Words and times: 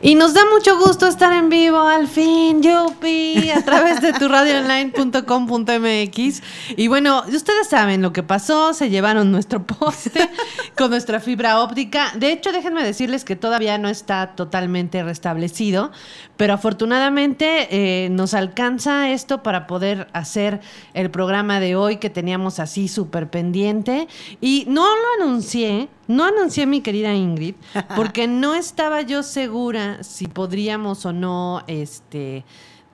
Y 0.00 0.14
nos 0.14 0.32
da 0.32 0.42
mucho 0.50 0.78
gusto 0.78 1.06
estar 1.06 1.32
en 1.32 1.50
vivo 1.50 1.80
al 1.80 2.08
fin, 2.08 2.62
Yupi, 2.62 3.50
a 3.50 3.62
través 3.62 4.00
de 4.00 4.14
tu 4.14 4.28
radioonline.com.mx. 4.28 6.42
Y 6.76 6.88
bueno, 6.88 7.24
ustedes 7.28 7.68
saben 7.68 8.00
lo 8.00 8.12
que 8.12 8.22
pasó, 8.22 8.72
se 8.72 8.88
llevaron 8.88 9.30
nuestro 9.30 9.66
poste 9.66 10.30
con 10.76 10.90
nuestra 10.90 11.20
fibra 11.20 11.60
óptica. 11.60 12.12
De 12.16 12.32
hecho, 12.32 12.52
déjenme 12.52 12.84
decirles 12.84 13.24
que 13.24 13.36
todavía 13.36 13.76
no 13.76 13.88
está 13.88 14.34
totalmente 14.34 15.02
restablecido, 15.02 15.92
pero 16.36 16.54
afortunadamente 16.54 17.68
eh, 17.70 18.08
nos 18.08 18.34
alcanza 18.34 19.10
esto 19.10 19.42
para 19.42 19.66
poder 19.66 20.06
hacer 20.12 20.60
el 20.94 21.10
programa 21.10 21.60
de 21.60 21.76
hoy 21.76 21.98
que 21.98 22.08
teníamos 22.08 22.60
así 22.60 22.88
súper 22.88 23.28
pendiente. 23.28 24.08
Y 24.40 24.64
no 24.68 24.86
lo 24.86 25.24
anuncié 25.24 25.88
no 26.12 26.24
anuncié 26.24 26.66
mi 26.66 26.80
querida 26.80 27.14
Ingrid 27.14 27.54
porque 27.96 28.26
no 28.28 28.54
estaba 28.54 29.02
yo 29.02 29.22
segura 29.22 30.02
si 30.02 30.26
podríamos 30.26 31.04
o 31.06 31.12
no 31.12 31.62
este, 31.66 32.44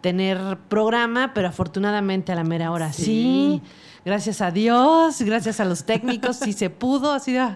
tener 0.01 0.59
programa, 0.69 1.33
pero 1.35 1.49
afortunadamente 1.49 2.33
a 2.33 2.35
la 2.35 2.45
mera 2.45 2.71
hora 2.71 2.93
sí. 2.93 3.61
Gracias 4.05 4.41
a 4.41 4.51
Dios, 4.51 5.21
gracias 5.21 5.61
a 5.61 5.67
los 5.67 5.85
técnicos, 5.85 6.37
sí 6.37 6.55
se 6.55 6.71
pudo, 6.71 7.13
así 7.13 7.33
de, 7.33 7.47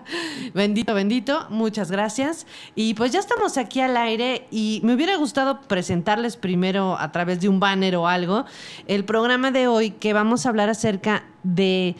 bendito, 0.52 0.92
bendito, 0.92 1.46
muchas 1.48 1.90
gracias. 1.90 2.46
Y 2.74 2.92
pues 2.92 3.10
ya 3.10 3.20
estamos 3.20 3.56
aquí 3.56 3.80
al 3.80 3.96
aire 3.96 4.48
y 4.50 4.80
me 4.84 4.92
hubiera 4.92 5.16
gustado 5.16 5.62
presentarles 5.62 6.36
primero 6.36 6.98
a 6.98 7.10
través 7.10 7.40
de 7.40 7.48
un 7.48 7.58
banner 7.58 7.96
o 7.96 8.06
algo 8.06 8.44
el 8.86 9.06
programa 9.06 9.50
de 9.50 9.66
hoy 9.66 9.92
que 9.92 10.12
vamos 10.12 10.44
a 10.44 10.50
hablar 10.50 10.68
acerca 10.68 11.24
de 11.42 11.96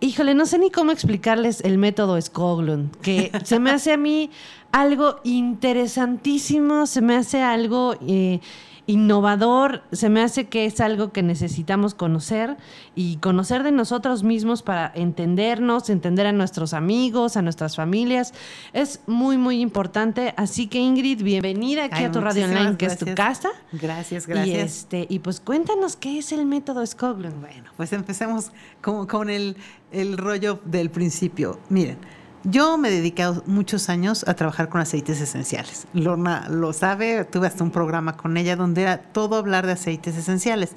híjole, 0.00 0.34
no 0.34 0.46
sé 0.46 0.58
ni 0.58 0.70
cómo 0.70 0.92
explicarles 0.92 1.60
el 1.62 1.78
método 1.78 2.20
Skoglund, 2.20 2.96
que 2.96 3.30
se 3.44 3.60
me 3.60 3.70
hace 3.70 3.92
a 3.92 3.96
mí 3.96 4.30
algo 4.72 5.20
interesantísimo, 5.24 6.86
se 6.86 7.00
me 7.00 7.16
hace 7.16 7.42
algo 7.42 7.94
eh, 8.06 8.40
innovador, 8.86 9.82
se 9.92 10.08
me 10.08 10.20
hace 10.20 10.48
que 10.48 10.66
es 10.66 10.80
algo 10.80 11.12
que 11.12 11.22
necesitamos 11.22 11.94
conocer 11.94 12.56
y 12.96 13.16
conocer 13.18 13.62
de 13.62 13.70
nosotros 13.70 14.24
mismos 14.24 14.62
para 14.62 14.90
entendernos, 14.94 15.90
entender 15.90 16.26
a 16.26 16.32
nuestros 16.32 16.74
amigos, 16.74 17.36
a 17.36 17.42
nuestras 17.42 17.76
familias. 17.76 18.34
Es 18.72 19.00
muy, 19.06 19.38
muy 19.38 19.60
importante. 19.60 20.34
Así 20.36 20.66
que 20.66 20.78
Ingrid, 20.78 21.22
bienvenida 21.22 21.84
aquí 21.84 22.02
a 22.02 22.10
tu 22.10 22.20
radio 22.20 22.46
online, 22.46 22.76
que 22.76 22.86
es 22.86 22.98
tu 22.98 23.14
casa. 23.14 23.50
Gracias, 23.72 24.26
gracias. 24.26 24.48
Y, 24.48 24.56
este, 24.56 25.06
y 25.08 25.20
pues 25.20 25.40
cuéntanos 25.40 25.94
qué 25.94 26.18
es 26.18 26.32
el 26.32 26.44
método 26.46 26.84
Skoglund. 26.84 27.40
Bueno, 27.40 27.70
pues 27.76 27.92
empecemos 27.92 28.50
con, 28.80 29.06
con 29.06 29.30
el, 29.30 29.56
el 29.92 30.18
rollo 30.18 30.60
del 30.64 30.90
principio. 30.90 31.58
Miren. 31.68 31.98
Yo 32.42 32.78
me 32.78 32.88
he 32.88 32.92
dedicado 32.92 33.42
muchos 33.44 33.90
años 33.90 34.24
a 34.26 34.32
trabajar 34.32 34.70
con 34.70 34.80
aceites 34.80 35.20
esenciales. 35.20 35.86
Lorna 35.92 36.48
lo 36.48 36.72
sabe, 36.72 37.26
tuve 37.26 37.46
hasta 37.46 37.62
un 37.62 37.70
programa 37.70 38.16
con 38.16 38.38
ella 38.38 38.56
donde 38.56 38.80
era 38.80 38.96
todo 38.96 39.36
hablar 39.36 39.66
de 39.66 39.72
aceites 39.72 40.16
esenciales. 40.16 40.72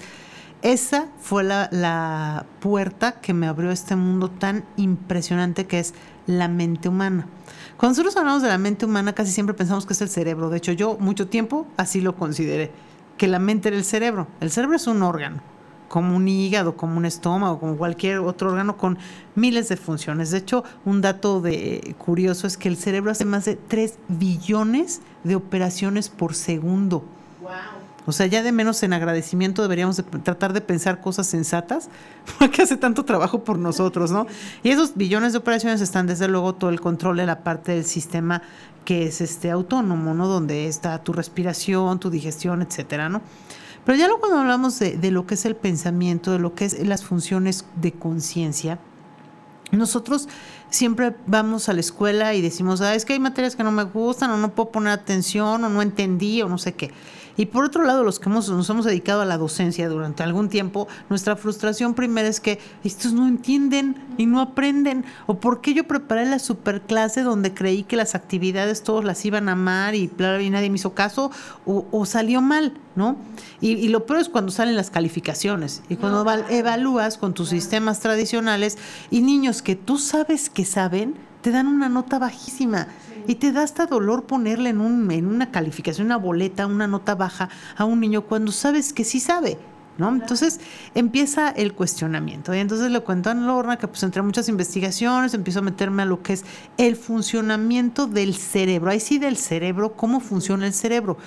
Esa 0.61 1.07
fue 1.21 1.45
la, 1.45 2.45
puerta 2.59 3.13
que 3.21 3.33
me 3.33 3.47
abrió 3.47 3.71
este 3.71 3.95
mundo 3.95 4.29
tan 4.29 4.65
impresionante 4.75 5.65
que 5.65 5.79
es 5.79 5.93
la 6.27 6.49
mente 6.49 6.89
humana. 6.89 7.27
Cuando 7.77 7.93
nosotros 7.93 8.17
hablamos 8.17 8.41
de 8.41 8.49
la 8.49 8.57
mente 8.57 8.85
humana, 8.85 9.13
casi 9.13 9.31
siempre 9.31 9.53
pensamos 9.53 9.85
que 9.85 9.93
es 9.93 10.01
el 10.01 10.09
cerebro. 10.09 10.49
De 10.49 10.57
hecho, 10.57 10.73
yo 10.73 10.97
mucho 10.99 11.29
tiempo 11.29 11.65
así 11.77 12.01
lo 12.01 12.17
consideré, 12.17 12.71
que 13.17 13.27
la 13.27 13.39
mente 13.39 13.69
era 13.69 13.77
el 13.77 13.85
cerebro. 13.85 14.27
El 14.41 14.51
cerebro 14.51 14.75
es 14.75 14.87
un 14.87 15.01
órgano 15.01 15.52
como 15.93 16.15
un 16.15 16.27
hígado, 16.27 16.75
como 16.75 16.97
un 16.97 17.05
estómago, 17.05 17.59
como 17.59 17.77
cualquier 17.77 18.17
otro 18.17 18.49
órgano 18.49 18.77
con 18.77 18.97
miles 19.35 19.69
de 19.69 19.77
funciones. 19.77 20.31
De 20.31 20.39
hecho, 20.39 20.63
un 20.85 21.01
dato 21.01 21.39
de, 21.39 21.93
curioso 21.99 22.47
es 22.47 22.57
que 22.57 22.67
el 22.67 22.77
cerebro 22.77 23.11
hace 23.11 23.25
más 23.25 23.45
de 23.45 23.57
3 23.57 23.99
billones 24.07 25.01
de 25.23 25.35
operaciones 25.35 26.09
por 26.09 26.33
segundo. 26.33 27.05
O 28.07 28.11
sea, 28.11 28.25
ya 28.25 28.41
de 28.41 28.51
menos 28.51 28.81
en 28.81 28.91
agradecimiento 28.91 29.61
deberíamos 29.61 30.03
tratar 30.23 30.51
de 30.53 30.61
pensar 30.61 30.99
cosas 30.99 31.27
sensatas, 31.27 31.89
porque 32.39 32.63
hace 32.63 32.75
tanto 32.75 33.05
trabajo 33.05 33.43
por 33.43 33.59
nosotros, 33.59 34.09
¿no? 34.09 34.25
Y 34.63 34.71
esos 34.71 34.95
billones 34.95 35.33
de 35.33 35.37
operaciones 35.37 35.79
están 35.79 36.07
desde 36.07 36.27
luego 36.27 36.55
todo 36.55 36.71
el 36.71 36.81
control 36.81 37.17
de 37.17 37.27
la 37.27 37.43
parte 37.43 37.71
del 37.71 37.85
sistema 37.85 38.41
que 38.83 39.05
es 39.05 39.21
este 39.21 39.51
autónomo, 39.51 40.15
¿no? 40.15 40.27
Donde 40.27 40.67
está 40.67 40.97
tu 41.03 41.13
respiración, 41.13 41.99
tu 41.99 42.09
digestión, 42.09 42.63
etcétera, 42.63 43.09
¿no? 43.09 43.21
Pero 43.85 43.97
ya 43.97 44.09
cuando 44.19 44.39
hablamos 44.39 44.79
de, 44.79 45.11
lo 45.11 45.25
que 45.27 45.33
es 45.33 45.45
el 45.45 45.55
pensamiento, 45.55 46.31
de 46.31 46.39
lo 46.39 46.55
que 46.55 46.65
es 46.65 46.87
las 46.87 47.03
funciones 47.03 47.65
de 47.75 47.91
conciencia, 47.91 48.79
nosotros 49.71 50.29
siempre 50.69 51.15
vamos 51.27 51.67
a 51.67 51.73
la 51.73 51.81
escuela 51.81 52.33
y 52.33 52.41
decimos, 52.41 52.79
ah, 52.81 52.95
es 52.95 53.05
que 53.05 53.13
hay 53.13 53.19
materias 53.19 53.55
que 53.55 53.63
no 53.63 53.71
me 53.71 53.83
gustan, 53.83 54.31
o 54.31 54.37
no 54.37 54.53
puedo 54.53 54.71
poner 54.71 54.93
atención, 54.93 55.63
o 55.63 55.69
no 55.69 55.81
entendí, 55.81 56.41
o 56.41 56.49
no 56.49 56.57
sé 56.57 56.73
qué. 56.73 56.91
Y 57.35 57.47
por 57.47 57.65
otro 57.65 57.83
lado, 57.83 58.03
los 58.03 58.19
que 58.19 58.29
hemos, 58.29 58.49
nos 58.49 58.69
hemos 58.69 58.85
dedicado 58.85 59.21
a 59.21 59.25
la 59.25 59.37
docencia 59.37 59.89
durante 59.89 60.23
algún 60.23 60.49
tiempo, 60.49 60.87
nuestra 61.09 61.35
frustración 61.35 61.93
primera 61.93 62.27
es 62.27 62.39
que 62.39 62.59
estos 62.83 63.13
no 63.13 63.27
entienden 63.27 63.95
y 64.17 64.25
no 64.25 64.39
aprenden. 64.39 65.05
O 65.25 65.39
por 65.39 65.61
qué 65.61 65.73
yo 65.73 65.85
preparé 65.85 66.25
la 66.25 66.39
superclase 66.39 67.23
donde 67.23 67.53
creí 67.53 67.83
que 67.83 67.95
las 67.95 68.15
actividades 68.15 68.83
todos 68.83 69.03
las 69.03 69.25
iban 69.25 69.49
a 69.49 69.53
amar 69.53 69.95
y, 69.95 70.11
y 70.41 70.49
nadie 70.49 70.69
me 70.69 70.75
hizo 70.75 70.93
caso, 70.93 71.31
o, 71.65 72.05
salió 72.05 72.41
mal, 72.41 72.73
¿no? 72.95 73.17
Y, 73.61 73.87
lo 73.87 74.05
peor 74.05 74.19
es 74.19 74.29
cuando 74.29 74.51
salen 74.51 74.75
las 74.75 74.89
calificaciones 74.89 75.81
y 75.89 75.95
cuando 75.95 76.29
evalúas 76.49 77.17
con 77.17 77.33
tus 77.33 77.49
sistemas 77.49 77.99
tradicionales 77.99 78.77
y 79.09 79.21
niños 79.21 79.61
que 79.61 79.75
tú 79.75 79.97
sabes 79.97 80.49
que 80.49 80.65
saben, 80.65 81.15
te 81.41 81.51
dan 81.51 81.67
una 81.67 81.89
nota 81.89 82.19
bajísima. 82.19 82.87
Y 83.27 83.35
te 83.35 83.51
da 83.51 83.63
hasta 83.63 83.85
dolor 83.85 84.25
ponerle 84.25 84.69
en, 84.69 84.81
un, 84.81 85.09
en 85.11 85.27
una 85.27 85.51
calificación, 85.51 86.07
una 86.07 86.17
boleta, 86.17 86.67
una 86.67 86.87
nota 86.87 87.15
baja 87.15 87.49
a 87.77 87.85
un 87.85 87.99
niño 87.99 88.23
cuando 88.23 88.51
sabes 88.51 88.93
que 88.93 89.03
sí 89.03 89.19
sabe. 89.19 89.57
¿No? 89.95 90.09
Entonces 90.09 90.59
empieza 90.95 91.49
el 91.49 91.73
cuestionamiento. 91.73 92.53
Y 92.55 92.57
entonces 92.57 92.89
le 92.89 92.99
cuento 93.01 93.29
a 93.29 93.35
Lorna 93.35 93.77
que 93.77 93.87
pues 93.87 94.01
entre 94.01 94.23
muchas 94.23 94.49
investigaciones 94.49 95.35
empiezo 95.35 95.59
a 95.59 95.61
meterme 95.61 96.01
a 96.01 96.05
lo 96.05 96.23
que 96.23 96.33
es 96.33 96.45
el 96.77 96.95
funcionamiento 96.95 98.07
del 98.07 98.33
cerebro. 98.33 98.89
Ahí 98.89 98.99
sí 98.99 99.19
del 99.19 99.37
cerebro, 99.37 99.93
cómo 99.93 100.19
funciona 100.19 100.65
el 100.65 100.73
cerebro. 100.73 101.17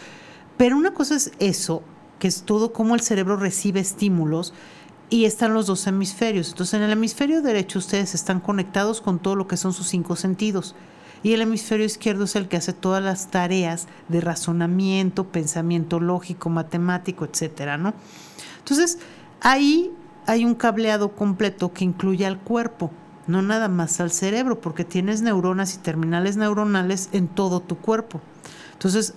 Pero 0.56 0.76
una 0.76 0.92
cosa 0.92 1.14
es 1.14 1.30
eso, 1.38 1.84
que 2.18 2.26
es 2.26 2.42
todo 2.42 2.72
cómo 2.72 2.96
el 2.96 3.02
cerebro 3.02 3.36
recibe 3.36 3.78
estímulos 3.78 4.52
y 5.10 5.26
están 5.26 5.54
los 5.54 5.66
dos 5.66 5.86
hemisferios. 5.86 6.48
Entonces 6.48 6.74
en 6.74 6.82
el 6.82 6.90
hemisferio 6.90 7.42
derecho 7.42 7.78
ustedes 7.78 8.16
están 8.16 8.40
conectados 8.40 9.00
con 9.00 9.20
todo 9.20 9.36
lo 9.36 9.46
que 9.46 9.56
son 9.56 9.72
sus 9.72 9.86
cinco 9.86 10.16
sentidos 10.16 10.74
y 11.22 11.32
el 11.32 11.42
hemisferio 11.42 11.86
izquierdo 11.86 12.24
es 12.24 12.36
el 12.36 12.48
que 12.48 12.56
hace 12.56 12.72
todas 12.72 13.02
las 13.02 13.30
tareas 13.30 13.86
de 14.08 14.20
razonamiento, 14.20 15.24
pensamiento 15.24 16.00
lógico, 16.00 16.50
matemático, 16.50 17.24
etcétera, 17.24 17.78
¿no? 17.78 17.94
Entonces, 18.58 18.98
ahí 19.40 19.92
hay 20.26 20.44
un 20.44 20.54
cableado 20.54 21.12
completo 21.12 21.72
que 21.72 21.84
incluye 21.84 22.26
al 22.26 22.38
cuerpo, 22.38 22.90
no 23.26 23.42
nada 23.42 23.68
más 23.68 24.00
al 24.00 24.10
cerebro, 24.10 24.60
porque 24.60 24.84
tienes 24.84 25.22
neuronas 25.22 25.74
y 25.74 25.78
terminales 25.78 26.36
neuronales 26.36 27.08
en 27.12 27.28
todo 27.28 27.60
tu 27.60 27.76
cuerpo. 27.76 28.20
Entonces, 28.72 29.14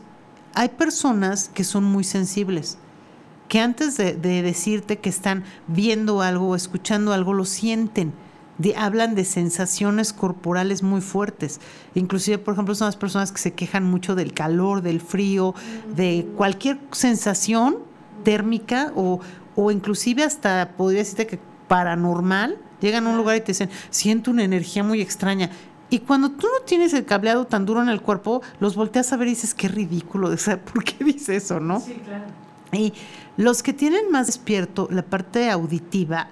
hay 0.56 0.70
personas 0.70 1.50
que 1.50 1.64
son 1.64 1.84
muy 1.84 2.04
sensibles, 2.04 2.78
que 3.48 3.59
antes 3.59 3.98
de, 3.98 4.14
de 4.14 4.42
decirte 4.42 5.00
que 5.00 5.09
están 5.09 5.44
viendo 5.68 6.22
algo 6.22 6.50
o 6.50 6.56
escuchando 6.56 7.14
algo, 7.14 7.34
lo 7.34 7.46
sienten 7.46 8.14
hablan 8.75 9.16
de 9.16 9.25
sensaciones 9.25 10.14
corporales 10.14 10.84
muy 10.84 11.02
fuertes. 11.02 11.59
Inclusive, 11.96 12.38
por 12.38 12.53
ejemplo, 12.53 12.75
son 12.75 12.88
las 12.88 12.97
personas 12.97 13.31
que 13.31 13.40
se 13.40 13.53
quejan 13.53 13.86
mucho 13.86 14.16
del 14.16 14.34
calor, 14.34 14.81
del 14.81 15.02
frío, 15.02 15.56
de 15.96 16.28
cualquier 16.36 16.80
sensación 16.92 17.78
térmica 18.24 18.92
o, 18.96 19.22
o 19.56 19.72
inclusive 19.72 20.24
hasta, 20.24 20.74
podría 20.75 21.00
decirte 21.00 21.28
que 21.28 21.40
paranormal, 21.68 22.58
llegan 22.81 23.08
a 23.08 23.12
un 23.12 23.18
lugar 23.18 23.38
y 23.38 23.42
te 23.42 23.47
dicen, 23.47 23.70
siento 23.90 24.31
una 24.31 24.44
energía 24.44 24.84
muy 24.84 25.02
extraña. 25.02 25.50
Y 25.90 26.00
cuando 26.00 26.31
tú 26.31 26.47
no 26.47 26.66
tienes 26.66 26.94
el 26.94 27.06
cableado 27.06 27.47
tan 27.47 27.66
duro 27.66 27.81
en 27.81 27.90
el 27.90 28.02
cuerpo, 28.02 28.41
los 28.59 28.76
volteas 28.76 29.12
a 29.12 29.18
ver 29.18 29.28
y 29.30 29.31
dices, 29.31 29.53
qué 29.53 29.68
ridículo, 29.68 30.30
¿por 30.74 30.84
qué 30.84 31.03
dice 31.03 31.35
eso, 31.35 31.59
no? 31.59 31.79
Sí, 31.79 31.94
claro. 32.06 32.26
Y 32.72 32.94
los 33.38 33.64
que 33.64 33.73
tienen 33.73 34.11
más 34.11 34.28
despierto 34.28 34.88
la 34.91 35.02
parte 35.02 35.50
auditiva, 35.50 36.28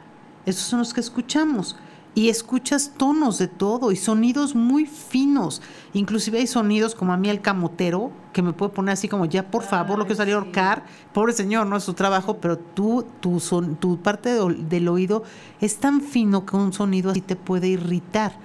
esos 0.45 0.63
son 0.63 0.79
los 0.79 0.93
que 0.93 0.99
escuchamos 0.99 1.75
y 2.17 2.29
escuchas 2.29 2.93
tonos 2.97 3.37
de 3.37 3.47
todo 3.47 3.91
y 3.91 3.95
sonidos 3.95 4.55
muy 4.55 4.87
finos. 4.87 5.61
Inclusive 5.93 6.39
hay 6.39 6.47
sonidos 6.47 6.95
como 6.95 7.13
a 7.13 7.17
mí 7.17 7.29
el 7.29 7.41
camotero, 7.41 8.11
que 8.33 8.41
me 8.41 8.53
puede 8.53 8.71
poner 8.71 8.93
así 8.93 9.07
como, 9.07 9.25
ya 9.25 9.51
por 9.51 9.61
favor, 9.61 9.99
lo 9.99 10.07
que 10.07 10.15
salió 10.15 10.33
a 10.33 10.39
ahorcar. 10.39 10.83
Pobre 11.13 11.31
señor, 11.33 11.67
no 11.67 11.77
es 11.77 11.83
su 11.83 11.93
trabajo, 11.93 12.37
pero 12.37 12.57
tú, 12.57 13.05
tu, 13.19 13.39
son, 13.39 13.75
tu 13.75 14.01
parte 14.01 14.31
del 14.33 14.87
oído 14.87 15.21
es 15.61 15.77
tan 15.77 16.01
fino 16.01 16.43
que 16.43 16.55
un 16.55 16.73
sonido 16.73 17.11
así 17.11 17.21
te 17.21 17.35
puede 17.35 17.67
irritar. 17.67 18.39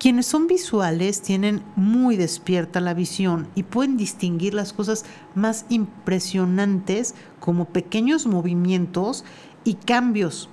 Quienes 0.00 0.26
son 0.26 0.48
visuales 0.48 1.22
tienen 1.22 1.62
muy 1.76 2.16
despierta 2.16 2.80
la 2.80 2.94
visión 2.94 3.46
y 3.54 3.62
pueden 3.62 3.98
distinguir 3.98 4.52
las 4.52 4.72
cosas 4.72 5.04
más 5.36 5.64
impresionantes 5.68 7.14
como 7.38 7.66
pequeños 7.66 8.26
movimientos 8.26 9.24
y 9.62 9.74
cambios 9.74 10.48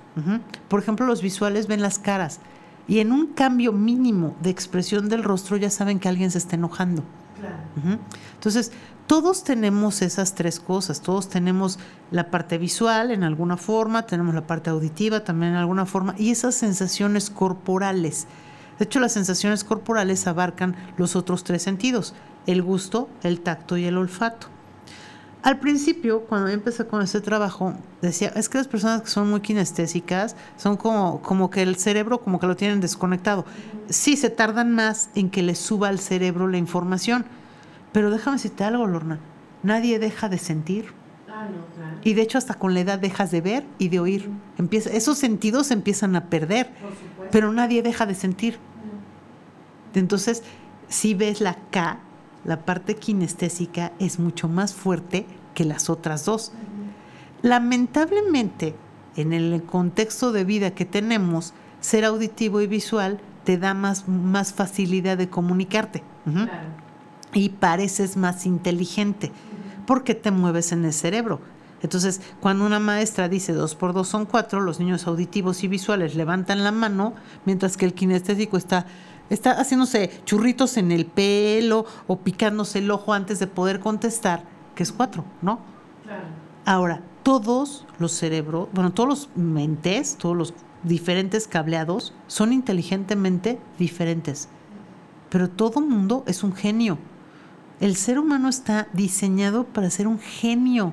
por 0.68 0.80
ejemplo, 0.80 1.06
los 1.06 1.22
visuales 1.22 1.66
ven 1.66 1.82
las 1.82 1.98
caras 1.98 2.40
y 2.86 3.00
en 3.00 3.12
un 3.12 3.28
cambio 3.28 3.72
mínimo 3.72 4.34
de 4.42 4.50
expresión 4.50 5.08
del 5.08 5.22
rostro 5.22 5.56
ya 5.56 5.70
saben 5.70 5.98
que 6.00 6.08
alguien 6.08 6.30
se 6.30 6.38
está 6.38 6.56
enojando. 6.56 7.02
Entonces, 8.34 8.72
Todos 9.08 9.42
tenemos 9.42 10.02
esas 10.02 10.34
tres 10.34 10.60
cosas, 10.60 11.00
todos 11.00 11.30
tenemos 11.30 11.78
la 12.10 12.30
parte 12.30 12.58
visual 12.58 13.10
en 13.10 13.24
alguna 13.24 13.56
forma, 13.56 14.02
tenemos 14.02 14.34
la 14.34 14.46
parte 14.46 14.68
auditiva 14.68 15.24
también 15.24 15.52
en 15.52 15.58
alguna 15.58 15.86
forma 15.86 16.14
y 16.18 16.30
esas 16.30 16.54
sensaciones 16.54 17.30
corporales. 17.30 18.26
De 18.78 18.84
hecho, 18.84 19.00
las 19.00 19.12
sensaciones 19.12 19.64
corporales 19.64 20.26
abarcan 20.26 20.76
los 20.98 21.16
otros 21.16 21.42
tres 21.42 21.62
sentidos, 21.62 22.12
el 22.46 22.60
gusto, 22.60 23.08
el 23.22 23.40
tacto 23.40 23.78
y 23.78 23.86
el 23.86 23.96
olfato. 23.96 24.48
Al 25.42 25.60
principio, 25.60 26.22
cuando 26.22 26.48
yo 26.48 26.54
empecé 26.54 26.86
con 26.86 27.00
este 27.00 27.20
trabajo, 27.20 27.74
decía, 28.02 28.32
es 28.34 28.48
que 28.48 28.58
las 28.58 28.68
personas 28.68 29.02
que 29.02 29.08
son 29.08 29.30
muy 29.30 29.40
kinestésicas 29.40 30.34
son 30.56 30.76
como, 30.76 31.22
como 31.22 31.48
que 31.48 31.62
el 31.62 31.76
cerebro 31.76 32.20
como 32.20 32.40
que 32.40 32.46
lo 32.46 32.56
tienen 32.56 32.80
desconectado. 32.80 33.44
Sí, 33.88 34.16
se 34.16 34.30
tardan 34.30 34.72
más 34.72 35.10
en 35.14 35.30
que 35.30 35.42
les 35.42 35.58
suba 35.58 35.88
al 35.88 36.00
cerebro 36.00 36.48
la 36.48 36.58
información 36.58 37.24
pero 37.92 38.10
déjame 38.10 38.36
decirte 38.36 38.64
algo, 38.64 38.86
Lorna. 38.86 39.18
Nadie 39.62 39.98
deja 39.98 40.28
de 40.28 40.38
sentir. 40.38 40.92
Ah, 41.30 41.48
y 42.02 42.14
de 42.14 42.22
hecho 42.22 42.38
hasta 42.38 42.54
con 42.54 42.74
la 42.74 42.80
edad 42.80 42.98
dejas 42.98 43.30
de 43.30 43.40
ver 43.40 43.64
y 43.78 43.88
de 43.88 44.00
oír. 44.00 44.30
Empieza, 44.56 44.90
esos 44.90 45.18
sentidos 45.18 45.68
se 45.68 45.74
empiezan 45.74 46.16
a 46.16 46.26
perder, 46.26 46.70
pero 47.30 47.52
nadie 47.52 47.82
deja 47.82 48.06
de 48.06 48.14
sentir. 48.14 48.58
Entonces, 49.94 50.42
si 50.88 51.14
ves 51.14 51.40
la 51.40 51.56
K, 51.70 51.98
la 52.48 52.64
parte 52.64 52.96
kinestésica 52.96 53.92
es 53.98 54.18
mucho 54.18 54.48
más 54.48 54.72
fuerte 54.72 55.26
que 55.54 55.66
las 55.66 55.90
otras 55.90 56.24
dos. 56.24 56.52
Lamentablemente, 57.42 58.74
en 59.16 59.34
el 59.34 59.62
contexto 59.64 60.32
de 60.32 60.44
vida 60.44 60.70
que 60.70 60.86
tenemos, 60.86 61.52
ser 61.80 62.06
auditivo 62.06 62.62
y 62.62 62.66
visual 62.66 63.20
te 63.44 63.58
da 63.58 63.74
más, 63.74 64.08
más 64.08 64.54
facilidad 64.54 65.18
de 65.18 65.28
comunicarte 65.28 66.02
y 67.34 67.50
pareces 67.50 68.16
más 68.16 68.46
inteligente 68.46 69.30
porque 69.86 70.14
te 70.14 70.30
mueves 70.30 70.72
en 70.72 70.86
el 70.86 70.94
cerebro. 70.94 71.42
Entonces, 71.82 72.22
cuando 72.40 72.64
una 72.64 72.80
maestra 72.80 73.28
dice 73.28 73.52
dos 73.52 73.74
por 73.74 73.92
dos 73.92 74.08
son 74.08 74.24
cuatro, 74.24 74.60
los 74.60 74.80
niños 74.80 75.06
auditivos 75.06 75.62
y 75.64 75.68
visuales 75.68 76.14
levantan 76.14 76.64
la 76.64 76.72
mano, 76.72 77.12
mientras 77.44 77.76
que 77.76 77.84
el 77.84 77.92
kinestésico 77.92 78.56
está, 78.56 78.86
está 79.30 79.52
haciéndose 79.52 80.10
churritos 80.24 80.76
en 80.76 80.92
el 80.92 81.06
pelo 81.06 81.86
o 82.06 82.18
picándose 82.18 82.78
el 82.80 82.90
ojo 82.90 83.12
antes 83.12 83.38
de 83.38 83.46
poder 83.46 83.80
contestar, 83.80 84.44
que 84.74 84.82
es 84.82 84.92
cuatro, 84.92 85.24
¿no? 85.42 85.60
Claro. 86.04 86.24
Ahora, 86.64 87.02
todos 87.22 87.86
los 87.98 88.12
cerebros, 88.12 88.68
bueno, 88.72 88.92
todos 88.92 89.08
los 89.08 89.28
mentes, 89.36 90.16
todos 90.16 90.36
los 90.36 90.54
diferentes 90.82 91.46
cableados 91.46 92.14
son 92.26 92.52
inteligentemente 92.52 93.58
diferentes. 93.78 94.48
Pero 95.28 95.50
todo 95.50 95.80
mundo 95.80 96.24
es 96.26 96.42
un 96.42 96.54
genio. 96.54 96.98
El 97.80 97.96
ser 97.96 98.18
humano 98.18 98.48
está 98.48 98.88
diseñado 98.92 99.64
para 99.64 99.90
ser 99.90 100.06
un 100.06 100.18
genio 100.18 100.92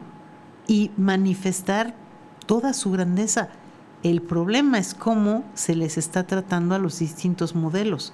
y 0.67 0.91
manifestar 0.97 1.95
toda 2.45 2.73
su 2.73 2.91
grandeza. 2.91 3.49
El 4.03 4.21
problema 4.21 4.77
es 4.77 4.93
cómo 4.93 5.43
se 5.53 5.75
les 5.75 5.97
está 5.97 6.27
tratando 6.27 6.75
a 6.75 6.79
los 6.79 6.99
distintos 6.99 7.55
modelos. 7.55 8.13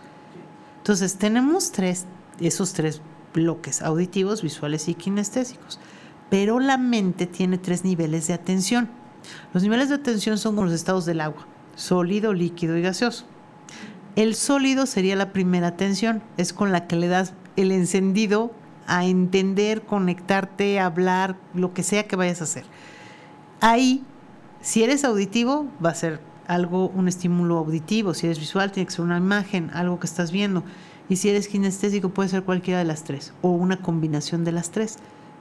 Entonces, 0.81 1.15
tenemos 1.15 1.71
tres, 1.71 2.05
esos 2.39 2.73
tres 2.73 3.01
bloques, 3.35 3.83
auditivos, 3.83 4.41
visuales 4.41 4.87
y 4.87 4.95
kinestésicos. 4.95 5.79
Pero 6.31 6.59
la 6.59 6.77
mente 6.77 7.27
tiene 7.27 7.59
tres 7.59 7.85
niveles 7.85 8.27
de 8.27 8.33
atención. 8.33 8.89
Los 9.53 9.61
niveles 9.61 9.89
de 9.89 9.95
atención 9.95 10.39
son 10.39 10.55
como 10.55 10.65
los 10.65 10.73
estados 10.73 11.05
del 11.05 11.21
agua, 11.21 11.45
sólido, 11.75 12.33
líquido 12.33 12.77
y 12.77 12.81
gaseoso. 12.81 13.25
El 14.15 14.35
sólido 14.35 14.85
sería 14.85 15.15
la 15.15 15.31
primera 15.31 15.67
atención, 15.67 16.23
es 16.37 16.51
con 16.51 16.71
la 16.71 16.87
que 16.87 16.95
le 16.95 17.07
das 17.07 17.33
el 17.55 17.71
encendido 17.71 18.51
a 18.87 19.05
entender, 19.05 19.83
conectarte, 19.83 20.79
hablar, 20.79 21.37
lo 21.53 21.73
que 21.73 21.83
sea 21.83 22.07
que 22.07 22.15
vayas 22.15 22.41
a 22.41 22.45
hacer. 22.45 22.65
Ahí, 23.61 24.03
si 24.61 24.83
eres 24.83 25.05
auditivo, 25.05 25.67
va 25.83 25.91
a 25.91 25.95
ser 25.95 26.19
algo, 26.51 26.89
un 26.89 27.07
estímulo 27.07 27.57
auditivo. 27.57 28.13
Si 28.13 28.27
eres 28.27 28.38
visual, 28.39 28.71
tiene 28.71 28.86
que 28.86 28.94
ser 28.94 29.06
una 29.06 29.18
imagen, 29.18 29.71
algo 29.74 30.00
que 30.00 30.06
estás 30.06 30.31
viendo. 30.31 30.63
Y 31.07 31.15
si 31.15 31.30
eres 31.30 31.48
kinestésico, 31.48 32.09
puede 32.09 32.27
ser 32.27 32.44
cualquiera 32.44 32.80
de 32.80 32.86
las 32.86 33.03
tres, 33.03 33.33
o 33.42 33.51
una 33.51 33.77
combinación 33.77 34.44
de 34.44 34.51
las 34.51 34.69
tres. 34.69 34.98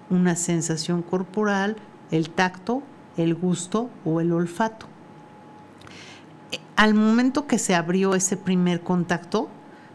Una 0.08 0.36
sensación 0.36 1.02
corporal, 1.02 1.76
el 2.12 2.30
tacto, 2.30 2.82
el 3.16 3.34
gusto 3.34 3.90
o 4.04 4.20
el 4.20 4.32
olfato. 4.32 4.86
Al 6.76 6.94
momento 6.94 7.46
que 7.46 7.58
se 7.58 7.74
abrió 7.74 8.14
ese 8.14 8.36
primer 8.36 8.80
contacto, 8.80 9.48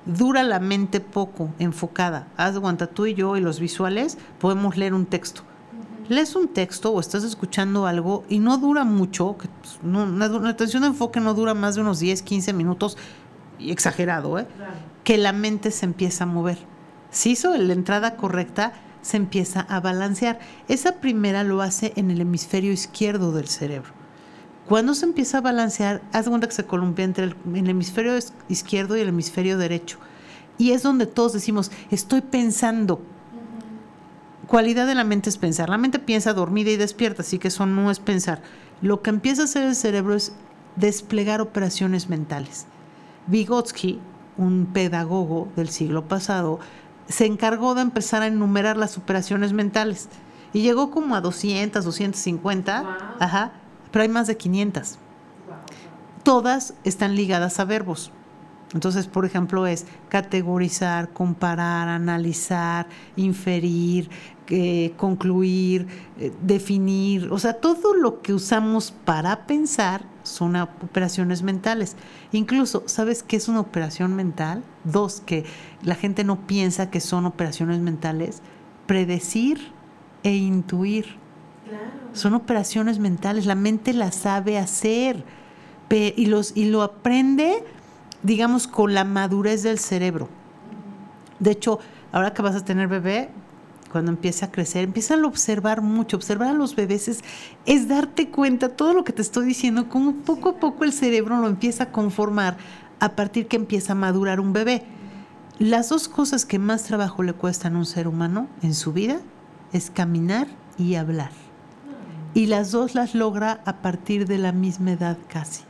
dura 0.06 0.44
la 0.44 0.60
mente 0.60 1.00
poco 1.00 1.50
enfocada. 1.60 2.28
Haz 2.36 2.56
de 2.56 2.88
tú 2.88 3.06
y 3.06 3.14
yo 3.14 3.38
y 3.38 3.42
los 3.42 3.60
visuales 3.62 4.18
podemos 4.40 4.76
leer 4.76 4.94
un 4.94 5.06
texto. 5.06 5.44
Lees 6.10 6.36
un 6.36 6.48
texto 6.48 6.92
o 6.92 7.00
estás 7.00 7.24
escuchando 7.24 7.88
algo 7.88 8.24
y 8.30 8.40
no 8.40 8.58
dura 8.58 8.84
mucho, 8.84 9.38
que, 9.38 9.48
pues, 9.48 9.80
no, 9.84 10.48
atención 10.48 10.84
de 10.84 10.90
enfoque 10.90 11.20
no 11.20 11.34
dura 11.34 11.54
más 11.54 11.76
de 11.76 11.82
unos 11.82 12.00
10, 12.00 12.22
15 12.22 12.54
minutos, 12.54 12.98
y 13.60 13.72
exagerado, 13.72 14.38
¿eh? 14.40 14.48
que 15.04 15.18
la 15.18 15.32
mente 15.32 15.72
se 15.72 15.86
empieza 15.86 16.26
a 16.26 16.28
mover. 16.28 16.58
Si 17.10 17.32
hizo 17.32 17.56
la 17.56 17.74
entrada 17.74 18.18
correcta, 18.18 18.74
se 19.02 19.18
empieza 19.18 19.62
a 19.62 19.80
balancear. 19.80 20.40
Esa 20.68 20.96
primera 20.96 21.44
lo 21.44 21.62
hace 21.62 21.94
en 21.96 22.12
el 22.12 22.22
hemisferio 22.22 22.72
izquierdo 22.72 23.32
del 23.32 23.48
cerebro. 23.48 23.92
Cuando 24.68 24.96
se 24.96 25.06
empieza 25.06 25.38
a 25.38 25.42
balancear, 25.42 26.02
haz 26.12 26.28
cuenta 26.28 26.48
que 26.48 26.56
se 26.56 26.66
columpia 26.66 27.06
entre 27.06 27.26
el, 27.26 27.36
hemisferio 27.70 28.14
izquierdo 28.50 28.98
y 28.98 29.02
el 29.02 29.10
hemisferio 29.10 29.58
derecho. 29.60 30.00
Y 30.58 30.72
es 30.72 30.82
donde 30.82 31.06
todos 31.06 31.34
decimos, 31.34 31.72
estoy 31.92 32.22
pensando. 32.22 33.00
Cualidad 34.48 34.88
de 34.88 34.96
la 34.96 35.04
mente 35.04 35.30
es 35.30 35.38
pensar. 35.38 35.70
La 35.70 35.78
mente 35.78 36.00
piensa 36.00 36.34
dormida 36.34 36.72
y 36.72 36.78
despierta, 36.78 37.22
así 37.22 37.40
que 37.40 37.48
eso 37.50 37.66
no 37.66 37.90
es 37.92 38.00
pensar. 38.00 38.42
Lo 38.82 39.02
que 39.02 39.10
empieza 39.10 39.44
a 39.44 39.46
hacer 39.46 39.64
el 39.64 39.76
cerebro 39.76 40.16
es 40.16 40.34
desplegar 40.76 41.42
operaciones 41.42 42.10
mentales. 42.10 42.68
Vygotsky, 43.28 44.00
un 44.38 44.68
pedagogo 44.74 45.48
del 45.56 45.70
siglo 45.70 46.08
pasado, 46.08 46.60
se 47.08 47.26
encargó 47.26 47.76
de 47.76 47.82
empezar 47.82 48.22
a 48.22 48.28
enumerar 48.28 48.78
las 48.78 48.98
operaciones 48.98 49.54
mentales 49.54 50.10
y 50.54 50.62
llegó 50.62 50.92
como 50.92 51.16
a 51.16 51.22
200, 51.22 51.84
250. 51.86 53.16
Ajá 53.20 53.54
pero 53.96 54.04
hay 54.04 54.10
más 54.10 54.28
de 54.28 54.36
500. 54.36 54.98
Todas 56.24 56.74
están 56.84 57.16
ligadas 57.16 57.62
a 57.62 57.64
verbos. 57.64 58.12
Entonces, 58.74 59.08
por 59.08 59.24
ejemplo, 59.24 59.68
es 59.68 59.86
categorizar, 60.10 61.14
comparar, 61.14 61.88
analizar, 61.88 62.88
inferir, 63.16 64.10
eh, 64.50 64.94
concluir, 64.98 65.88
eh, 66.20 66.32
definir. 66.42 67.32
O 67.32 67.40
sea, 67.40 67.54
todo 67.54 67.94
lo 67.94 68.22
que 68.22 68.34
usamos 68.34 68.92
para 68.92 69.48
pensar 69.48 70.06
son 70.24 70.56
operaciones 70.56 71.44
mentales. 71.44 71.96
Incluso, 72.32 72.84
¿sabes 72.86 73.24
qué 73.24 73.38
es 73.38 73.48
una 73.48 73.60
operación 73.60 74.16
mental? 74.16 74.64
Dos, 74.84 75.22
que 75.26 75.46
la 75.84 75.96
gente 75.96 76.24
no 76.24 76.48
piensa 76.48 76.90
que 76.90 77.00
son 77.00 77.26
operaciones 77.26 77.80
mentales. 77.80 78.42
Predecir 78.88 79.72
e 80.24 80.36
intuir. 80.36 81.06
Son 82.14 82.34
operaciones 82.34 83.00
mentales, 83.00 83.46
la 83.46 83.56
mente 83.56 83.92
las 83.92 84.16
sabe 84.16 84.58
hacer 84.58 85.24
y, 85.90 86.26
los, 86.28 86.56
y 86.56 86.66
lo 86.66 86.82
aprende, 86.82 87.64
digamos, 88.24 88.68
con 88.68 88.94
la 88.94 89.04
madurez 89.04 89.64
del 89.64 89.80
cerebro. 89.80 90.30
De 91.40 91.52
hecho, 91.52 91.80
ahora 92.12 92.34
que 92.34 92.42
vas 92.42 92.56
a 92.56 92.64
tener 92.66 92.88
bebé, 92.88 93.30
cuando 93.96 94.12
empieza 94.12 94.48
a 94.48 94.52
crecer, 94.52 94.84
empieza 94.84 95.14
a 95.14 95.26
observar 95.26 95.82
mucho. 95.82 96.18
Observar 96.18 96.50
a 96.50 96.54
los 96.54 96.76
bebés 96.76 97.08
es, 97.08 97.24
es, 97.66 97.88
darte 97.88 98.30
cuenta, 98.30 98.68
todo 98.68 98.94
lo 98.94 99.06
que 99.06 99.14
te 99.14 99.22
estoy 99.22 99.46
diciendo, 99.46 99.88
como 99.88 100.16
poco 100.16 100.50
a 100.50 100.60
poco 100.60 100.84
el 100.84 100.92
cerebro 100.92 101.40
lo 101.40 101.48
empieza 101.48 101.86
a 101.86 101.92
conformar 101.94 102.58
a 103.00 103.16
partir 103.16 103.48
que 103.48 103.56
empieza 103.56 103.94
a 103.94 103.96
madurar 103.96 104.42
un 104.42 104.52
bebé. 104.52 104.84
Las 105.60 105.88
dos 105.88 106.10
cosas 106.10 106.44
que 106.44 106.60
más 106.60 106.84
trabajo 106.84 107.24
le 107.24 107.32
cuestan 107.32 107.78
a 107.78 107.80
un 107.80 107.86
ser 107.86 108.10
humano 108.10 108.50
en 108.62 108.74
su 108.74 108.92
vida 108.92 109.22
es 109.72 109.92
caminar 109.92 110.48
y 110.78 110.96
hablar 110.96 111.32
y 112.34 112.48
las 112.48 112.72
dos 112.72 112.96
las 112.96 113.16
logra 113.16 113.62
a 113.64 113.78
partir 113.78 114.28
de 114.28 114.40
la 114.40 114.52
misma 114.52 114.92
edad 114.92 115.18
casi. 115.30 115.64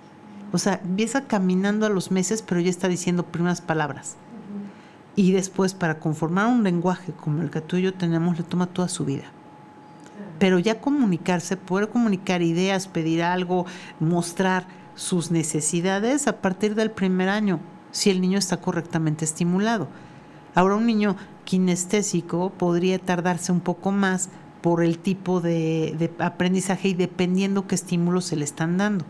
O 0.51 0.57
sea, 0.57 0.81
empieza 0.83 1.27
caminando 1.27 1.85
a 1.85 1.89
los 1.89 2.09
meses, 2.09 2.41
pero 2.41 2.59
ya 2.59 2.71
está 2.71 2.87
diciendo 2.87 3.27
primeras 3.27 3.61
palabras. 3.61 4.17
Y 5.15 5.31
después, 5.31 5.73
para 5.73 5.99
conformar 5.99 6.47
un 6.47 6.63
lenguaje 6.63 7.13
como 7.13 7.41
el 7.41 7.49
que 7.49 7.61
tú 7.61 7.77
y 7.77 7.83
yo 7.83 7.93
tenemos, 7.93 8.37
le 8.37 8.43
toma 8.43 8.67
toda 8.67 8.89
su 8.89 9.05
vida. 9.05 9.23
Pero 10.39 10.59
ya 10.59 10.81
comunicarse, 10.81 11.55
poder 11.55 11.89
comunicar 11.89 12.41
ideas, 12.41 12.87
pedir 12.87 13.23
algo, 13.23 13.65
mostrar 13.99 14.67
sus 14.95 15.31
necesidades 15.31 16.27
a 16.27 16.41
partir 16.41 16.75
del 16.75 16.91
primer 16.91 17.29
año, 17.29 17.59
si 17.91 18.09
el 18.09 18.19
niño 18.19 18.37
está 18.37 18.57
correctamente 18.57 19.23
estimulado. 19.23 19.87
Ahora, 20.53 20.75
un 20.75 20.85
niño 20.85 21.15
kinestésico 21.45 22.49
podría 22.49 22.99
tardarse 22.99 23.51
un 23.51 23.61
poco 23.61 23.91
más 23.91 24.29
por 24.61 24.83
el 24.83 24.97
tipo 24.97 25.41
de, 25.41 26.11
aprendizaje 26.19 26.89
y 26.89 26.93
dependiendo 26.93 27.67
qué 27.67 27.75
estímulos 27.75 28.25
se 28.25 28.35
le 28.35 28.45
están 28.45 28.77
dando. 28.77 29.05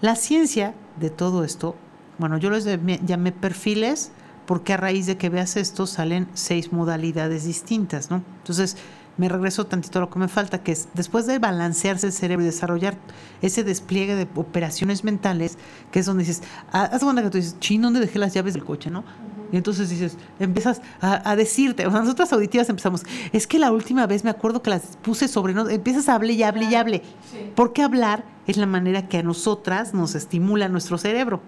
La 0.00 0.14
ciencia 0.14 0.74
de 1.00 1.10
todo 1.10 1.44
esto, 1.44 1.74
bueno, 2.18 2.38
yo 2.38 2.50
les 2.50 2.64
llamé 2.64 3.32
perfiles 3.32 4.12
porque 4.46 4.72
a 4.72 4.76
raíz 4.76 5.06
de 5.06 5.16
que 5.16 5.28
veas 5.28 5.56
esto 5.56 5.86
salen 5.86 6.28
seis 6.34 6.72
modalidades 6.72 7.44
distintas, 7.44 8.10
¿no? 8.10 8.22
Entonces, 8.38 8.76
me 9.16 9.28
regreso 9.28 9.66
tantito 9.66 9.98
a 9.98 10.02
lo 10.02 10.10
que 10.10 10.18
me 10.18 10.28
falta, 10.28 10.62
que 10.62 10.72
es 10.72 10.88
después 10.94 11.26
de 11.26 11.38
balancearse 11.38 12.06
el 12.06 12.12
cerebro 12.12 12.42
y 12.42 12.46
desarrollar 12.46 12.98
ese 13.40 13.64
despliegue 13.64 14.14
de 14.14 14.28
operaciones 14.34 15.04
mentales, 15.04 15.56
que 15.90 16.00
es 16.00 16.06
donde 16.06 16.24
dices, 16.24 16.42
ah, 16.72 16.90
haz 16.92 17.02
cuenta 17.02 17.22
que 17.22 17.30
tú 17.30 17.38
dices, 17.38 17.58
ching, 17.58 17.80
¿dónde 17.80 18.00
dejé 18.00 18.18
las 18.18 18.34
llaves 18.34 18.54
del 18.54 18.64
coche, 18.64 18.90
no? 18.90 19.04
Y 19.52 19.56
entonces 19.56 19.88
dices, 19.88 20.18
empiezas 20.40 20.82
a, 21.00 21.36
decirte, 21.36 21.86
o 21.86 21.90
sea, 21.90 22.00
nosotras 22.00 22.32
auditivas 22.32 22.68
empezamos, 22.68 23.04
es 23.32 23.46
que 23.46 23.58
la 23.60 23.70
última 23.70 24.06
vez 24.06 24.24
me 24.24 24.30
acuerdo 24.30 24.60
que 24.60 24.70
las 24.70 24.96
puse 25.02 25.28
sobre, 25.28 25.54
no, 25.54 25.68
empiezas 25.68 26.08
a 26.08 26.14
hablar 26.14 26.32
y 26.32 26.42
hable 26.42 26.64
y 26.64 26.74
hable. 26.74 27.02
Porque 27.54 27.82
hablar 27.82 28.24
es 28.46 28.56
la 28.56 28.66
manera 28.66 29.08
que 29.08 29.18
a 29.18 29.22
nosotras 29.22 29.94
nos 29.94 30.16
estimula 30.16 30.68
nuestro 30.68 30.98
cerebro. 30.98 31.40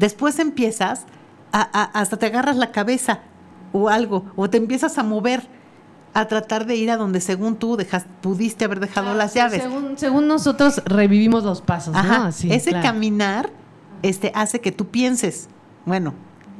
Después 0.00 0.40
empiezas 0.40 1.06
hasta 1.52 2.16
te 2.16 2.26
agarras 2.26 2.56
la 2.56 2.72
cabeza 2.72 3.20
o 3.72 3.88
algo, 3.88 4.24
o 4.36 4.48
te 4.50 4.58
empiezas 4.58 4.98
a 4.98 5.02
mover 5.02 5.46
a 6.14 6.28
tratar 6.28 6.66
de 6.66 6.76
ir 6.76 6.90
a 6.90 6.96
donde 6.96 7.20
según 7.20 7.56
tú 7.56 7.76
dejas, 7.76 8.04
pudiste 8.20 8.64
haber 8.66 8.80
dejado 8.80 9.14
las 9.14 9.34
llaves. 9.34 9.62
Según, 9.96 10.28
nosotros 10.28 10.82
revivimos 10.84 11.44
los 11.44 11.62
pasos, 11.62 11.94
¿no? 11.94 12.28
Ese 12.28 12.72
caminar 12.72 13.50
este, 14.02 14.30
hace 14.34 14.60
que 14.60 14.72
tú 14.72 14.88
pienses, 14.88 15.48
bueno, 15.86 16.14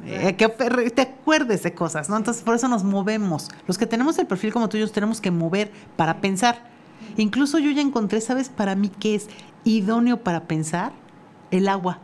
eh, 0.05 0.35
que 0.35 0.49
te 0.89 1.01
acuerdes 1.01 1.63
de 1.63 1.73
cosas, 1.73 2.09
¿no? 2.09 2.17
Entonces 2.17 2.43
por 2.43 2.55
eso 2.55 2.67
nos 2.67 2.83
movemos. 2.83 3.49
Los 3.67 3.77
que 3.77 3.85
tenemos 3.85 4.17
el 4.17 4.27
perfil 4.27 4.51
como 4.51 4.69
tuyo 4.69 4.89
tenemos 4.89 5.21
que 5.21 5.31
mover 5.31 5.71
para 5.95 6.19
pensar. 6.19 6.71
Incluso 7.17 7.59
yo 7.59 7.69
ya 7.71 7.81
encontré, 7.81 8.21
¿sabes 8.21 8.49
para 8.49 8.75
mí 8.75 8.89
qué 8.89 9.15
es 9.15 9.27
idóneo 9.63 10.23
para 10.23 10.45
pensar? 10.45 10.93
El 11.51 11.67
agua 11.67 11.99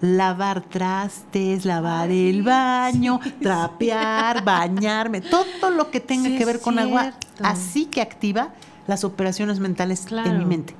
lavar 0.00 0.62
trastes, 0.62 1.64
lavar 1.64 2.10
el 2.10 2.42
baño, 2.42 3.20
trapear, 3.40 4.44
bañarme, 4.44 5.20
todo 5.20 5.70
lo 5.70 5.90
que 5.90 6.00
tenga 6.00 6.36
que 6.36 6.44
ver 6.44 6.60
con 6.60 6.78
agua, 6.78 7.12
así 7.42 7.86
que 7.86 8.00
activa 8.00 8.50
las 8.86 9.04
operaciones 9.04 9.60
mentales 9.60 10.06
en 10.10 10.38
mi 10.38 10.44
mente. 10.44 10.74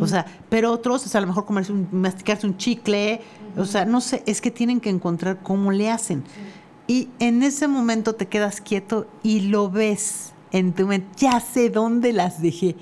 O 0.00 0.06
sea, 0.06 0.24
pero 0.48 0.72
otros, 0.72 1.04
o 1.04 1.08
sea, 1.08 1.18
a 1.18 1.20
lo 1.20 1.26
mejor 1.26 1.44
comerse 1.44 1.70
un, 1.70 1.86
masticarse 1.92 2.46
un 2.46 2.56
chicle, 2.56 3.20
o 3.58 3.66
sea, 3.66 3.84
no 3.84 4.00
sé, 4.00 4.22
es 4.24 4.40
que 4.40 4.50
tienen 4.50 4.80
que 4.80 4.88
encontrar 4.88 5.40
cómo 5.42 5.70
le 5.70 5.90
hacen. 5.90 6.24
Y 6.86 7.08
en 7.18 7.42
ese 7.42 7.68
momento 7.68 8.14
te 8.14 8.26
quedas 8.26 8.62
quieto 8.62 9.06
y 9.22 9.40
lo 9.40 9.70
ves 9.70 10.32
en 10.50 10.72
tu 10.72 10.86
mente, 10.86 11.08
ya 11.18 11.40
sé 11.40 11.68
dónde 11.68 12.14
las 12.14 12.40
dejé 12.40 12.76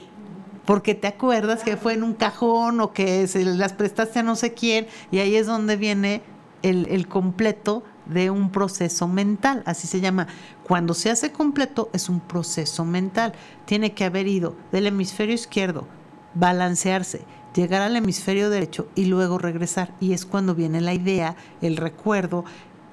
porque 0.65 0.95
te 0.95 1.07
acuerdas 1.07 1.63
que 1.63 1.77
fue 1.77 1.95
en 1.95 2.03
un 2.03 2.15
cajón 2.15 2.81
o 2.81 2.93
que 2.93 3.27
se 3.27 3.45
las 3.45 3.73
prestaste 3.73 4.21
a 4.21 4.23
no 4.23 4.37
sé 4.37 4.55
quién, 4.55 4.87
y 5.11 5.19
ahí 5.19 5.37
es 5.37 5.47
donde 5.47 5.77
viene 5.77 6.23
el, 6.63 7.09
completo 7.09 7.83
de 8.07 8.31
un 8.31 8.51
proceso 8.51 9.07
mental, 9.07 9.63
así 9.67 9.87
se 9.87 10.01
llama. 10.01 10.27
Cuando 10.63 10.95
se 10.95 11.11
hace 11.11 11.31
completo 11.31 11.91
es 11.93 12.09
un 12.09 12.21
proceso 12.21 12.85
mental. 12.85 13.35
Tiene 13.67 13.93
que 13.93 14.05
haber 14.05 14.27
ido 14.27 14.57
del 14.73 14.87
hemisferio 14.87 15.35
izquierdo, 15.35 15.87
balancearse, 16.35 17.23
llegar 17.55 17.83
al 17.83 17.97
hemisferio 17.97 18.49
derecho 18.49 18.89
y 18.95 19.07
luego 19.07 19.39
regresar. 19.39 19.95
Y 20.01 20.13
es 20.15 20.25
cuando 20.25 20.55
viene 20.55 20.81
la 20.81 20.95
idea, 20.95 21.37
el 21.61 21.77
recuerdo, 21.77 22.45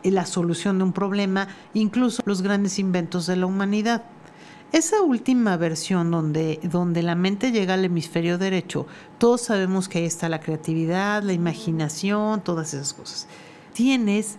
la 0.03 0.25
solución 0.25 0.77
de 0.79 0.83
un 0.85 0.93
problema, 0.93 1.47
incluso 1.73 2.21
los 2.25 2.41
grandes 2.41 2.79
inventos 2.79 3.25
de 3.27 3.37
la 3.37 3.45
humanidad. 3.45 4.03
Esa 4.71 5.01
última 5.01 5.57
versión 5.57 6.11
donde, 6.11 6.59
donde 6.63 7.03
la 7.03 7.15
mente 7.15 7.51
llega 7.51 7.73
al 7.73 7.83
hemisferio 7.83 8.37
derecho, 8.37 8.87
todos 9.17 9.41
sabemos 9.41 9.89
que 9.89 9.99
ahí 9.99 10.05
está 10.05 10.29
la 10.29 10.39
creatividad, 10.39 11.23
la 11.23 11.33
imaginación, 11.33 12.41
todas 12.41 12.73
esas 12.73 12.93
cosas. 12.93 13.27
Tienes 13.73 14.37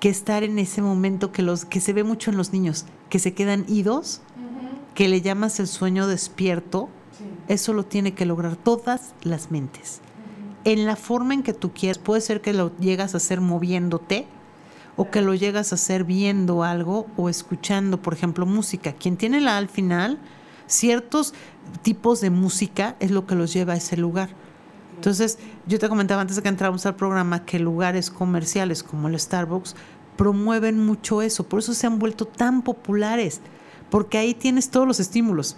que 0.00 0.08
estar 0.08 0.42
en 0.42 0.58
ese 0.58 0.80
momento 0.80 1.32
que, 1.32 1.42
los, 1.42 1.66
que 1.66 1.80
se 1.80 1.92
ve 1.92 2.02
mucho 2.02 2.30
en 2.30 2.38
los 2.38 2.52
niños, 2.54 2.86
que 3.10 3.18
se 3.18 3.34
quedan 3.34 3.66
idos, 3.68 4.22
que 4.94 5.08
le 5.08 5.20
llamas 5.20 5.60
el 5.60 5.66
sueño 5.66 6.06
despierto. 6.06 6.88
Eso 7.48 7.74
lo 7.74 7.84
tiene 7.84 8.14
que 8.14 8.24
lograr 8.24 8.56
todas 8.56 9.12
las 9.22 9.50
mentes. 9.50 10.00
En 10.64 10.86
la 10.86 10.96
forma 10.96 11.34
en 11.34 11.42
que 11.42 11.52
tú 11.52 11.72
quieras, 11.72 11.98
puede 11.98 12.22
ser 12.22 12.40
que 12.40 12.54
lo 12.54 12.74
llegas 12.78 13.12
a 13.12 13.18
hacer 13.18 13.42
moviéndote, 13.42 14.26
o 14.98 15.10
que 15.10 15.22
lo 15.22 15.32
llegas 15.32 15.70
a 15.72 15.76
hacer 15.76 16.02
viendo 16.02 16.64
algo 16.64 17.06
o 17.16 17.28
escuchando, 17.28 18.02
por 18.02 18.14
ejemplo, 18.14 18.44
música. 18.44 18.92
Quien 18.92 19.16
tiene 19.16 19.40
la 19.40 19.56
al 19.56 19.68
final, 19.68 20.18
ciertos 20.66 21.34
tipos 21.82 22.20
de 22.20 22.30
música 22.30 22.96
es 22.98 23.12
lo 23.12 23.24
que 23.24 23.36
los 23.36 23.52
lleva 23.52 23.74
a 23.74 23.76
ese 23.76 23.96
lugar. 23.96 24.28
Entonces, 24.96 25.38
yo 25.68 25.78
te 25.78 25.88
comentaba 25.88 26.20
antes 26.20 26.34
de 26.34 26.42
que 26.42 26.48
entramos 26.48 26.84
al 26.84 26.96
programa 26.96 27.44
que 27.44 27.60
lugares 27.60 28.10
comerciales 28.10 28.82
como 28.82 29.06
el 29.06 29.18
Starbucks 29.18 29.76
promueven 30.16 30.84
mucho 30.84 31.22
eso, 31.22 31.48
por 31.48 31.60
eso 31.60 31.74
se 31.74 31.86
han 31.86 32.00
vuelto 32.00 32.24
tan 32.24 32.62
populares, 32.62 33.40
porque 33.90 34.18
ahí 34.18 34.34
tienes 34.34 34.68
todos 34.68 34.88
los 34.88 34.98
estímulos. 34.98 35.56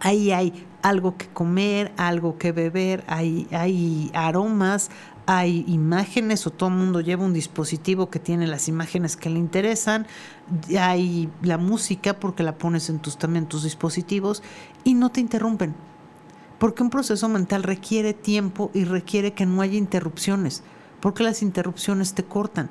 Ahí 0.00 0.32
hay 0.32 0.66
algo 0.80 1.18
que 1.18 1.26
comer, 1.26 1.92
algo 1.98 2.38
que 2.38 2.52
beber, 2.52 3.04
hay, 3.08 3.46
hay 3.50 4.10
aromas, 4.14 4.90
hay 5.30 5.62
imágenes 5.68 6.46
o 6.46 6.50
todo 6.50 6.70
el 6.70 6.76
mundo 6.76 7.02
lleva 7.02 7.22
un 7.22 7.34
dispositivo 7.34 8.08
que 8.08 8.18
tiene 8.18 8.46
las 8.46 8.66
imágenes 8.66 9.14
que 9.14 9.28
le 9.28 9.38
interesan, 9.38 10.06
hay 10.80 11.28
la 11.42 11.58
música 11.58 12.18
porque 12.18 12.42
la 12.42 12.56
pones 12.56 12.88
en 12.88 12.98
tus, 12.98 13.18
también 13.18 13.44
tus 13.44 13.62
dispositivos 13.62 14.42
y 14.84 14.94
no 14.94 15.10
te 15.10 15.20
interrumpen. 15.20 15.74
Porque 16.58 16.82
un 16.82 16.88
proceso 16.88 17.28
mental 17.28 17.62
requiere 17.62 18.14
tiempo 18.14 18.70
y 18.72 18.84
requiere 18.84 19.34
que 19.34 19.44
no 19.44 19.60
haya 19.60 19.76
interrupciones, 19.76 20.62
porque 20.98 21.24
las 21.24 21.42
interrupciones 21.42 22.14
te 22.14 22.24
cortan. 22.24 22.70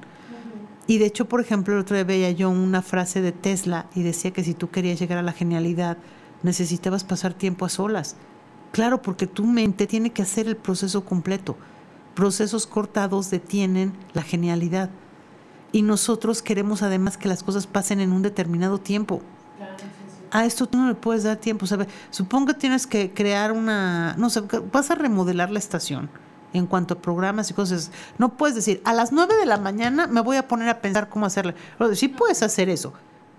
Y 0.87 0.97
de 0.97 1.05
hecho, 1.05 1.29
por 1.29 1.41
ejemplo, 1.41 1.75
el 1.75 1.81
otro 1.81 1.95
día 1.95 2.05
veía 2.05 2.31
yo 2.31 2.49
una 2.49 2.81
frase 2.81 3.21
de 3.21 3.33
Tesla 3.33 3.85
y 3.93 4.01
decía 4.01 4.31
que 4.31 4.43
si 4.43 4.55
tú 4.55 4.71
querías 4.71 4.99
llegar 4.99 5.19
a 5.19 5.23
la 5.23 5.31
genialidad, 5.31 5.99
necesitabas 6.41 7.03
pasar 7.03 7.35
tiempo 7.35 7.65
a 7.65 7.69
solas. 7.69 8.15
Claro, 8.71 9.03
porque 9.03 9.27
tu 9.27 9.45
mente 9.45 9.85
tiene 9.85 10.09
que 10.09 10.23
hacer 10.23 10.47
el 10.47 10.57
proceso 10.57 11.05
completo 11.05 11.55
procesos 12.17 12.65
cortados 12.65 13.29
detienen 13.29 13.93
la 14.13 14.23
genialidad. 14.23 14.89
Y 15.71 15.83
nosotros 15.83 16.41
queremos 16.41 16.81
además 16.81 17.15
que 17.15 17.27
las 17.27 17.43
cosas 17.43 17.67
pasen 17.67 17.99
en 17.99 18.11
un 18.11 18.23
determinado 18.23 18.79
tiempo. 18.79 19.21
A 20.31 20.43
esto 20.43 20.65
tú 20.65 20.79
no 20.79 20.87
le 20.87 20.95
puedes 20.95 21.25
dar 21.25 21.37
tiempo. 21.37 21.67
Supongo 22.09 22.47
que 22.47 22.53
tienes 22.55 22.87
que 22.87 23.13
crear 23.13 23.51
una, 23.51 24.15
no 24.17 24.31
sé, 24.31 24.41
vas 24.71 24.89
a 24.89 24.95
remodelar 24.95 25.51
la 25.51 25.59
estación 25.59 26.09
en 26.53 26.65
cuanto 26.65 26.95
a 26.95 27.01
programas 27.01 27.51
y 27.51 27.53
cosas. 27.53 27.91
No 28.17 28.35
puedes 28.35 28.55
decir, 28.55 28.81
a 28.83 28.93
las 28.93 29.11
9 29.11 29.35
de 29.35 29.45
la 29.45 29.57
mañana 29.57 30.07
me 30.07 30.21
voy 30.21 30.37
a 30.37 30.47
poner 30.47 30.69
a 30.69 30.81
pensar 30.81 31.09
cómo 31.09 31.27
hacerle. 31.27 31.53
Sí 31.93 32.07
puedes 32.07 32.41
hacer 32.41 32.67
eso, 32.67 32.93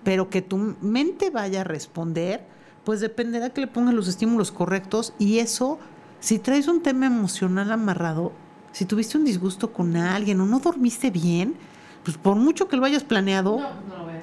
pero 0.05 0.31
que 0.31 0.41
tu 0.41 0.77
mente 0.81 1.31
vaya 1.31 1.63
a 1.63 1.65
responder, 1.65 2.47
pues 2.85 3.01
dependerá 3.01 3.51
que 3.51 3.61
le 3.61 3.67
pongas 3.67 3.93
los 3.93 4.07
estímulos 4.07 4.53
correctos 4.53 5.15
y 5.19 5.41
eso, 5.41 5.81
si 6.21 6.39
traes 6.39 6.69
un 6.69 6.81
tema 6.81 7.07
emocional 7.07 7.73
amarrado, 7.73 8.33
si 8.79 8.85
tuviste 8.85 9.19
un 9.19 9.25
disgusto 9.25 9.73
con 9.73 9.97
alguien 9.97 10.41
o 10.41 10.47
no 10.47 10.61
dormiste 10.61 11.11
bien, 11.11 11.57
pues 12.05 12.17
por 12.17 12.37
mucho 12.37 12.69
que 12.69 12.77
lo 12.77 12.85
hayas 12.85 13.03
planeado, 13.03 13.59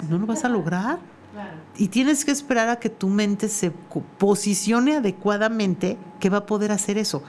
no, 0.08 0.18
lo, 0.18 0.26
vas 0.26 0.46
a 0.46 0.48
lograr. 0.48 0.98
Y 1.76 1.88
tienes 1.88 2.24
que 2.24 2.30
esperar 2.30 2.70
a 2.70 2.76
que 2.76 2.88
tu 2.88 3.10
mente 3.10 3.50
se 3.50 3.70
posicione 3.70 4.96
adecuadamente 4.96 5.98
que 6.20 6.30
va 6.30 6.38
a 6.38 6.46
poder 6.46 6.72
hacer 6.72 6.96
eso. 6.96 7.22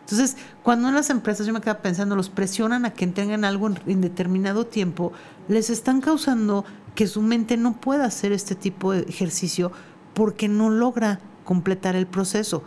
Entonces, 0.00 0.36
cuando 0.64 0.88
en 0.88 0.96
las 0.96 1.10
empresas, 1.10 1.46
yo 1.46 1.52
me 1.52 1.60
quedo 1.60 1.78
pensando, 1.78 2.16
los 2.16 2.28
presionan 2.28 2.84
a 2.86 2.92
que 2.92 3.04
entreguen 3.04 3.44
algo 3.44 3.70
en, 3.86 4.00
determinado 4.00 4.66
tiempo, 4.66 5.12
les 5.46 5.70
están 5.70 6.00
causando 6.00 6.64
que 6.96 7.06
su 7.06 7.22
mente 7.22 7.56
no 7.56 7.80
pueda 7.80 8.04
hacer 8.04 8.32
este 8.32 8.56
tipo 8.56 8.90
de 8.90 9.02
ejercicio 9.02 9.70
porque 10.12 10.48
no 10.48 10.70
logra 10.70 11.20
completar 11.44 11.94
el 11.94 12.08
proceso. 12.08 12.64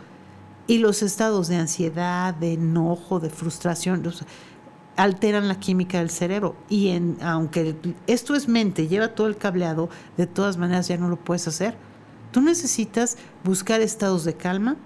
Y 0.68 0.78
los 0.78 1.02
estados 1.02 1.48
de 1.48 1.56
ansiedad, 1.56 2.34
de 2.34 2.52
enojo, 2.52 3.20
de 3.20 3.30
frustración, 3.30 4.02
alteran 4.96 5.48
la 5.48 5.58
química 5.58 5.98
del 5.98 6.10
cerebro. 6.10 6.56
Y 6.68 6.88
en, 6.88 7.16
aunque 7.22 7.74
esto 8.06 8.34
es 8.34 8.48
mente, 8.48 8.86
lleva 8.86 9.08
todo 9.08 9.28
el 9.28 9.38
cableado, 9.38 9.88
de 10.18 10.26
todas 10.26 10.58
maneras 10.58 10.86
ya 10.86 10.98
no 10.98 11.08
lo 11.08 11.16
puedes 11.16 11.48
hacer. 11.48 11.74
Tú 12.32 12.42
necesitas 12.42 13.16
buscar 13.44 13.80
estados 13.80 14.24
de 14.24 14.34
calma 14.34 14.76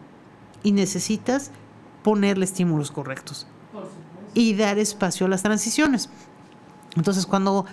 y 0.62 0.71
necesitas 0.71 1.51
ponerle 2.05 2.45
estímulos 2.45 2.93
correctos. 2.93 3.49
Y 4.35 4.55
dar 4.55 4.79
espacio 4.79 5.27
a 5.27 5.29
las 5.29 5.43
transiciones. 5.43 6.09
Entonces, 6.95 7.27
cuando 7.27 7.67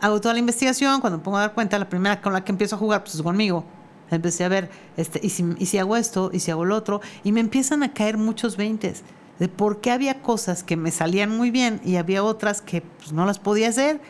hago 0.00 0.18
toda 0.20 0.32
la 0.32 0.40
investigación, 0.40 1.02
cuando 1.02 1.18
me 1.18 1.24
pongo 1.24 1.36
a 1.36 1.40
dar 1.40 1.54
cuenta, 1.54 1.78
la 1.78 1.90
primera 1.90 2.22
con 2.22 2.32
la 2.32 2.42
que 2.42 2.52
empiezo 2.52 2.76
a 2.76 2.78
jugar 2.78 3.02
pues, 3.02 3.16
es 3.16 3.22
conmigo 3.22 3.66
Empecé 4.10 4.44
a 4.44 4.48
ver, 4.48 4.70
este, 4.96 5.20
y, 5.22 5.30
si, 5.30 5.44
y 5.58 5.66
si 5.66 5.78
hago 5.78 5.96
esto, 5.96 6.30
y 6.32 6.40
si 6.40 6.50
hago 6.50 6.64
lo 6.64 6.76
otro, 6.76 7.00
y 7.24 7.32
me 7.32 7.40
empiezan 7.40 7.82
a 7.82 7.92
caer 7.92 8.16
muchos 8.16 8.56
veintes 8.56 9.02
de 9.38 9.48
por 9.48 9.80
qué 9.80 9.90
había 9.90 10.20
cosas 10.20 10.62
que 10.62 10.76
me 10.76 10.90
salían 10.90 11.36
muy 11.36 11.50
bien 11.50 11.80
y 11.84 11.96
había 11.96 12.22
otras 12.22 12.60
que 12.60 12.82
pues, 12.82 13.12
no 13.12 13.24
las 13.24 13.38
podía 13.38 13.68
hacer, 13.68 14.00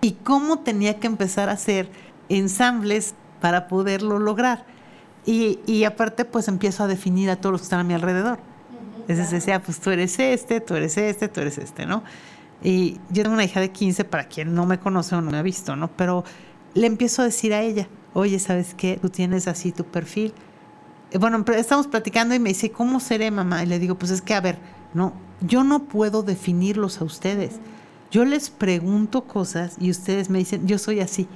y 0.00 0.12
cómo 0.22 0.58
tenía 0.58 1.00
que 1.00 1.06
empezar 1.06 1.48
a 1.48 1.52
hacer 1.52 1.88
ensambles 2.28 3.14
para 3.40 3.68
poderlo 3.68 4.18
lograr. 4.18 4.66
Y, 5.24 5.60
y 5.66 5.84
aparte, 5.84 6.26
pues 6.26 6.48
empiezo 6.48 6.84
a 6.84 6.86
definir 6.86 7.30
a 7.30 7.36
todos 7.36 7.52
los 7.52 7.60
que 7.62 7.64
están 7.64 7.80
a 7.80 7.84
mi 7.84 7.94
alrededor. 7.94 8.38
Entonces 9.08 9.30
decía, 9.30 9.62
pues 9.62 9.80
tú 9.80 9.90
eres 9.90 10.18
este, 10.18 10.60
tú 10.60 10.74
eres 10.74 10.96
este, 10.96 11.28
tú 11.28 11.40
eres 11.40 11.58
este, 11.58 11.86
¿no? 11.86 12.02
Y 12.62 12.98
yo 13.10 13.22
tengo 13.22 13.34
una 13.34 13.44
hija 13.44 13.60
de 13.60 13.70
15, 13.70 14.04
para 14.04 14.24
quien 14.24 14.54
no 14.54 14.64
me 14.64 14.78
conoce 14.78 15.14
o 15.14 15.20
no 15.20 15.30
me 15.30 15.38
ha 15.38 15.42
visto, 15.42 15.76
¿no? 15.76 15.88
Pero 15.88 16.24
le 16.72 16.86
empiezo 16.86 17.22
a 17.22 17.26
decir 17.26 17.52
a 17.52 17.60
ella, 17.60 17.88
oye, 18.14 18.38
¿sabes 18.38 18.74
qué? 18.74 18.98
Tú 19.00 19.10
tienes 19.10 19.46
así 19.48 19.72
tu 19.72 19.84
perfil. 19.84 20.32
Eh, 21.10 21.18
Bueno, 21.18 21.44
estamos 21.56 21.86
platicando 21.86 22.34
y 22.34 22.38
me 22.38 22.50
dice, 22.50 22.70
¿cómo 22.70 23.00
seré, 23.00 23.30
mamá? 23.30 23.62
Y 23.62 23.66
le 23.66 23.78
digo, 23.78 23.96
pues 23.96 24.10
es 24.10 24.22
que, 24.22 24.34
a 24.34 24.40
ver, 24.40 24.58
no, 24.94 25.12
yo 25.40 25.64
no 25.64 25.84
puedo 25.84 26.22
definirlos 26.22 27.00
a 27.00 27.04
ustedes. 27.04 27.56
Yo 28.10 28.24
les 28.24 28.48
pregunto 28.50 29.24
cosas 29.24 29.76
y 29.80 29.90
ustedes 29.90 30.30
me 30.30 30.38
dicen, 30.38 30.66
yo 30.68 30.78
soy 30.78 31.00
así, 31.00 31.26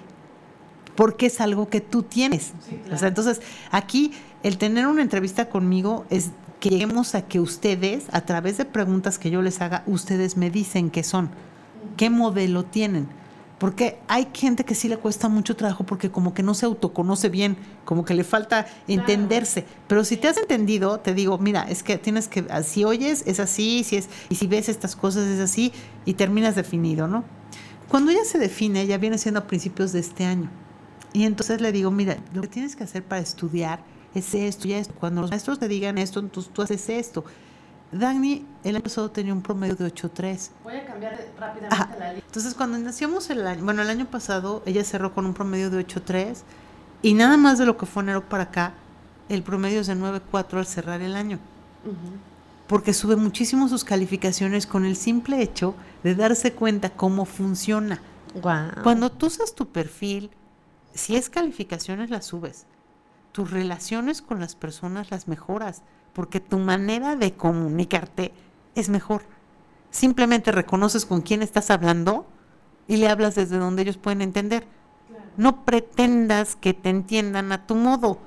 porque 0.95 1.27
es 1.27 1.41
algo 1.41 1.69
que 1.69 1.81
tú 1.81 2.03
tienes. 2.05 2.53
O 2.93 2.97
sea, 2.97 3.09
entonces, 3.09 3.41
aquí 3.73 4.13
el 4.45 4.59
tener 4.59 4.87
una 4.87 5.03
entrevista 5.03 5.49
conmigo 5.49 6.07
es 6.11 6.31
que 6.61 6.71
lleguemos 6.71 7.15
a 7.15 7.23
que 7.27 7.41
ustedes, 7.41 8.07
a 8.13 8.21
través 8.23 8.59
de 8.59 8.65
preguntas 8.65 9.19
que 9.19 9.31
yo 9.31 9.43
les 9.43 9.61
haga, 9.61 9.83
ustedes 9.87 10.37
me 10.37 10.51
dicen 10.51 10.91
qué 10.91 11.03
son, 11.03 11.31
qué 11.97 12.11
modelo 12.11 12.65
tienen. 12.65 13.09
Porque 13.59 13.99
hay 14.07 14.29
gente 14.33 14.65
que 14.65 14.77
sí 14.77 14.89
le 14.89 14.99
cuesta 14.99 15.29
mucho 15.29 15.57
trabajo 15.57 15.85
porque 15.85 16.11
como 16.11 16.33
que 16.33 16.45
no 16.45 16.55
se 16.55 16.67
autoconoce 16.67 17.29
bien, 17.29 17.57
como 17.85 18.05
que 18.05 18.15
le 18.15 18.23
falta 18.23 18.67
entenderse. 18.87 19.65
Pero 19.89 20.05
si 20.05 20.17
te 20.17 20.29
has 20.29 20.37
entendido, 20.37 21.01
te 21.01 21.13
digo, 21.13 21.39
mira, 21.39 21.63
es 21.69 21.83
que 21.83 21.99
tienes 21.99 22.29
que, 22.29 22.45
si 22.63 22.85
oyes 22.85 23.25
es 23.27 23.41
así, 23.41 23.83
si 23.83 23.97
es, 23.97 24.09
y 24.29 24.37
si 24.37 24.47
ves 24.47 24.69
estas 24.69 24.95
cosas 24.95 25.27
es 25.27 25.41
así, 25.41 25.73
y 26.05 26.15
terminas 26.15 26.55
definido, 26.55 27.09
¿no? 27.09 27.25
Cuando 27.89 28.13
ella 28.13 28.25
se 28.25 28.39
define, 28.39 28.83
ella 28.83 28.99
viene 28.99 29.19
siendo 29.19 29.41
a 29.41 29.47
principios 29.47 29.93
de 29.93 30.01
este 30.01 30.25
año. 30.25 30.51
Y 31.13 31.25
entonces 31.25 31.61
le 31.61 31.73
digo, 31.73 31.91
mira, 31.91 32.19
lo 32.35 32.43
que 32.43 32.49
tienes 32.49 32.77
que 32.77 32.85
hacer 32.85 33.03
para 33.03 33.21
estudiar 33.21 33.83
es 34.15 34.35
esto 34.35 34.69
y 34.69 34.75
esto. 34.75 34.95
Cuando 34.95 35.21
los 35.21 35.31
maestros 35.31 35.59
te 35.59 35.69
digan 35.69 35.99
esto, 35.99 36.21
entonces 36.21 36.53
tú 36.53 36.63
haces 36.63 36.89
esto. 36.91 37.25
Dagny 37.93 38.45
el 38.65 38.77
año 38.77 38.83
pasado 38.83 39.11
tenía 39.11 39.33
un 39.33 39.43
promedio 39.43 39.75
de 39.75 39.93
8.3. 39.93 40.51
Voy 40.63 40.77
a 40.77 40.87
cambiar 40.87 41.19
rápidamente 41.39 41.99
la 41.99 42.13
lista. 42.13 42.27
Entonces, 42.27 42.55
cuando 42.55 42.79
nacimos 42.79 43.31
el 43.31 43.47
año, 43.47 43.65
bueno, 43.65 43.83
el 43.83 43.91
año 43.91 44.07
pasado 44.07 44.63
ella 44.67 44.85
cerró 44.85 45.15
con 45.15 45.27
un 45.27 45.35
promedio 45.35 45.71
de 45.71 45.87
8.3 45.87 46.43
y 47.03 47.15
nada 47.15 47.37
más 47.37 47.59
de 47.59 47.67
lo 47.67 47.77
que 47.77 47.87
fue 47.87 48.03
enero 48.03 48.29
para 48.29 48.45
acá, 48.45 48.75
el 49.29 49.43
promedio 49.43 49.81
es 49.81 49.87
de 49.87 49.95
9.4 49.95 50.59
al 50.59 50.67
cerrar 50.67 51.01
el 51.01 51.17
año. 51.17 51.39
Porque 52.67 52.93
sube 52.93 53.17
muchísimo 53.17 53.69
sus 53.69 53.85
calificaciones 53.85 54.67
con 54.67 54.85
el 54.85 54.97
simple 54.97 55.41
hecho 55.41 55.75
de 56.03 56.15
darse 56.15 56.53
cuenta 56.53 56.91
cómo 56.91 57.25
funciona. 57.25 58.01
Guau. 58.35 58.83
Cuando 58.83 59.11
tú 59.11 59.27
usas 59.27 59.55
tu 59.55 59.69
perfil, 59.69 60.31
si 60.93 61.17
es 61.17 61.31
calificaciones 61.31 62.11
las 62.11 62.27
subes. 62.27 62.67
Tus 63.33 63.51
relaciones 63.51 64.21
con 64.21 64.41
las 64.41 64.55
personas 64.55 65.11
las 65.11 65.29
mejoras, 65.29 65.83
porque 66.19 66.41
tu 66.41 66.59
manera 66.59 67.15
de 67.15 67.35
comunicarte 67.35 68.33
es 68.75 68.89
mejor. 68.89 69.23
Simplemente 69.93 70.51
reconoces 70.51 71.07
con 71.07 71.21
quién 71.21 71.43
estás 71.43 71.71
hablando 71.71 72.27
y 72.89 72.97
le 72.97 73.07
hablas 73.07 73.37
desde 73.37 73.57
donde 73.57 73.83
ellos 73.83 73.99
pueden 73.99 74.21
entender. 74.21 74.67
No 75.37 75.65
pretendas 75.65 76.57
que 76.57 76.75
te 76.75 76.91
entiendan 76.91 77.53
a 77.53 77.69
tu 77.69 77.77
modo, 77.77 78.19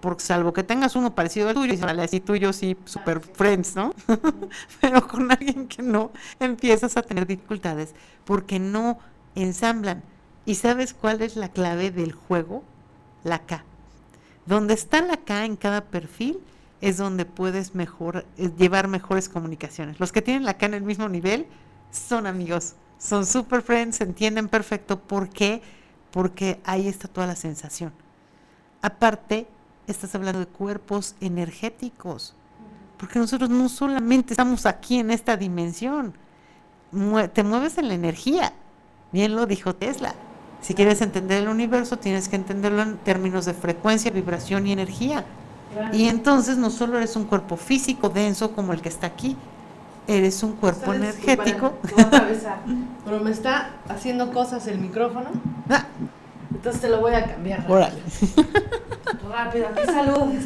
porque 0.00 0.22
salvo 0.22 0.52
que 0.52 0.62
tengas 0.62 0.94
uno 0.94 1.16
parecido 1.16 1.48
al 1.48 1.56
tuyo, 1.56 1.74
y 1.74 1.76
vale, 1.78 2.04
así 2.04 2.20
tuyo 2.20 2.52
sí, 2.52 2.76
super 2.84 3.18
friends, 3.18 3.74
¿no? 3.74 3.92
Pero 4.80 5.08
con 5.08 5.28
alguien 5.32 5.66
que 5.66 5.82
no, 5.82 6.12
empiezas 6.38 6.96
a 6.96 7.02
tener 7.02 7.26
dificultades 7.26 7.92
porque 8.24 8.60
no 8.60 9.00
ensamblan. 9.34 10.04
¿Y 10.44 10.54
sabes 10.54 10.94
cuál 10.94 11.22
es 11.22 11.34
la 11.34 11.48
clave 11.48 11.90
del 11.90 12.12
juego? 12.12 12.62
La 13.24 13.40
K. 13.40 13.64
Donde 14.46 14.74
está 14.74 15.02
la 15.02 15.16
K 15.16 15.44
en 15.44 15.56
cada 15.56 15.86
perfil 15.86 16.38
es 16.80 16.96
donde 16.96 17.24
puedes 17.24 17.74
mejor 17.74 18.26
eh, 18.36 18.50
llevar 18.56 18.88
mejores 18.88 19.28
comunicaciones. 19.28 19.98
Los 20.00 20.12
que 20.12 20.22
tienen 20.22 20.44
la 20.44 20.54
K 20.54 20.66
en 20.66 20.74
el 20.74 20.82
mismo 20.82 21.08
nivel 21.08 21.46
son 21.90 22.26
amigos, 22.26 22.74
son 22.98 23.26
super 23.26 23.62
friends, 23.62 23.96
se 23.96 24.04
entienden 24.04 24.48
perfecto. 24.48 24.98
¿Por 24.98 25.28
qué? 25.28 25.62
Porque 26.10 26.60
ahí 26.64 26.88
está 26.88 27.08
toda 27.08 27.26
la 27.26 27.36
sensación. 27.36 27.92
Aparte, 28.82 29.46
estás 29.86 30.14
hablando 30.14 30.40
de 30.40 30.46
cuerpos 30.46 31.14
energéticos, 31.20 32.34
porque 32.98 33.18
nosotros 33.18 33.50
no 33.50 33.68
solamente 33.68 34.32
estamos 34.32 34.66
aquí 34.66 34.98
en 34.98 35.10
esta 35.10 35.36
dimensión, 35.36 36.14
te 37.32 37.42
mueves 37.42 37.78
en 37.78 37.88
la 37.88 37.94
energía. 37.94 38.52
Bien 39.12 39.34
lo 39.34 39.46
dijo 39.46 39.74
Tesla. 39.74 40.14
Si 40.60 40.74
quieres 40.74 41.00
entender 41.00 41.42
el 41.42 41.48
universo, 41.48 41.98
tienes 41.98 42.28
que 42.28 42.36
entenderlo 42.36 42.82
en 42.82 42.96
términos 42.98 43.44
de 43.44 43.54
frecuencia, 43.54 44.10
vibración 44.10 44.66
y 44.66 44.72
energía. 44.72 45.24
Y 45.92 46.08
entonces 46.08 46.56
no 46.56 46.70
solo 46.70 46.96
eres 46.98 47.16
un 47.16 47.24
cuerpo 47.24 47.56
físico 47.56 48.08
denso 48.08 48.52
como 48.52 48.72
el 48.72 48.80
que 48.80 48.88
está 48.88 49.06
aquí, 49.06 49.36
eres 50.06 50.42
un 50.42 50.52
cuerpo 50.52 50.92
energético. 50.92 51.74
disculparán, 51.82 51.94
voy 51.94 52.02
a 52.02 52.06
atravesar, 52.06 52.58
Pero 53.04 53.20
me 53.20 53.30
está 53.30 53.70
haciendo 53.88 54.32
cosas 54.32 54.66
el 54.66 54.78
micrófono, 54.78 55.30
Ah, 55.68 55.84
entonces 56.54 56.80
te 56.80 56.88
lo 56.88 57.00
voy 57.00 57.14
a 57.14 57.24
cambiar. 57.26 57.64
órale. 57.70 58.00
Rápido, 59.30 59.66
aquí 59.68 59.82
saludos. 59.86 60.28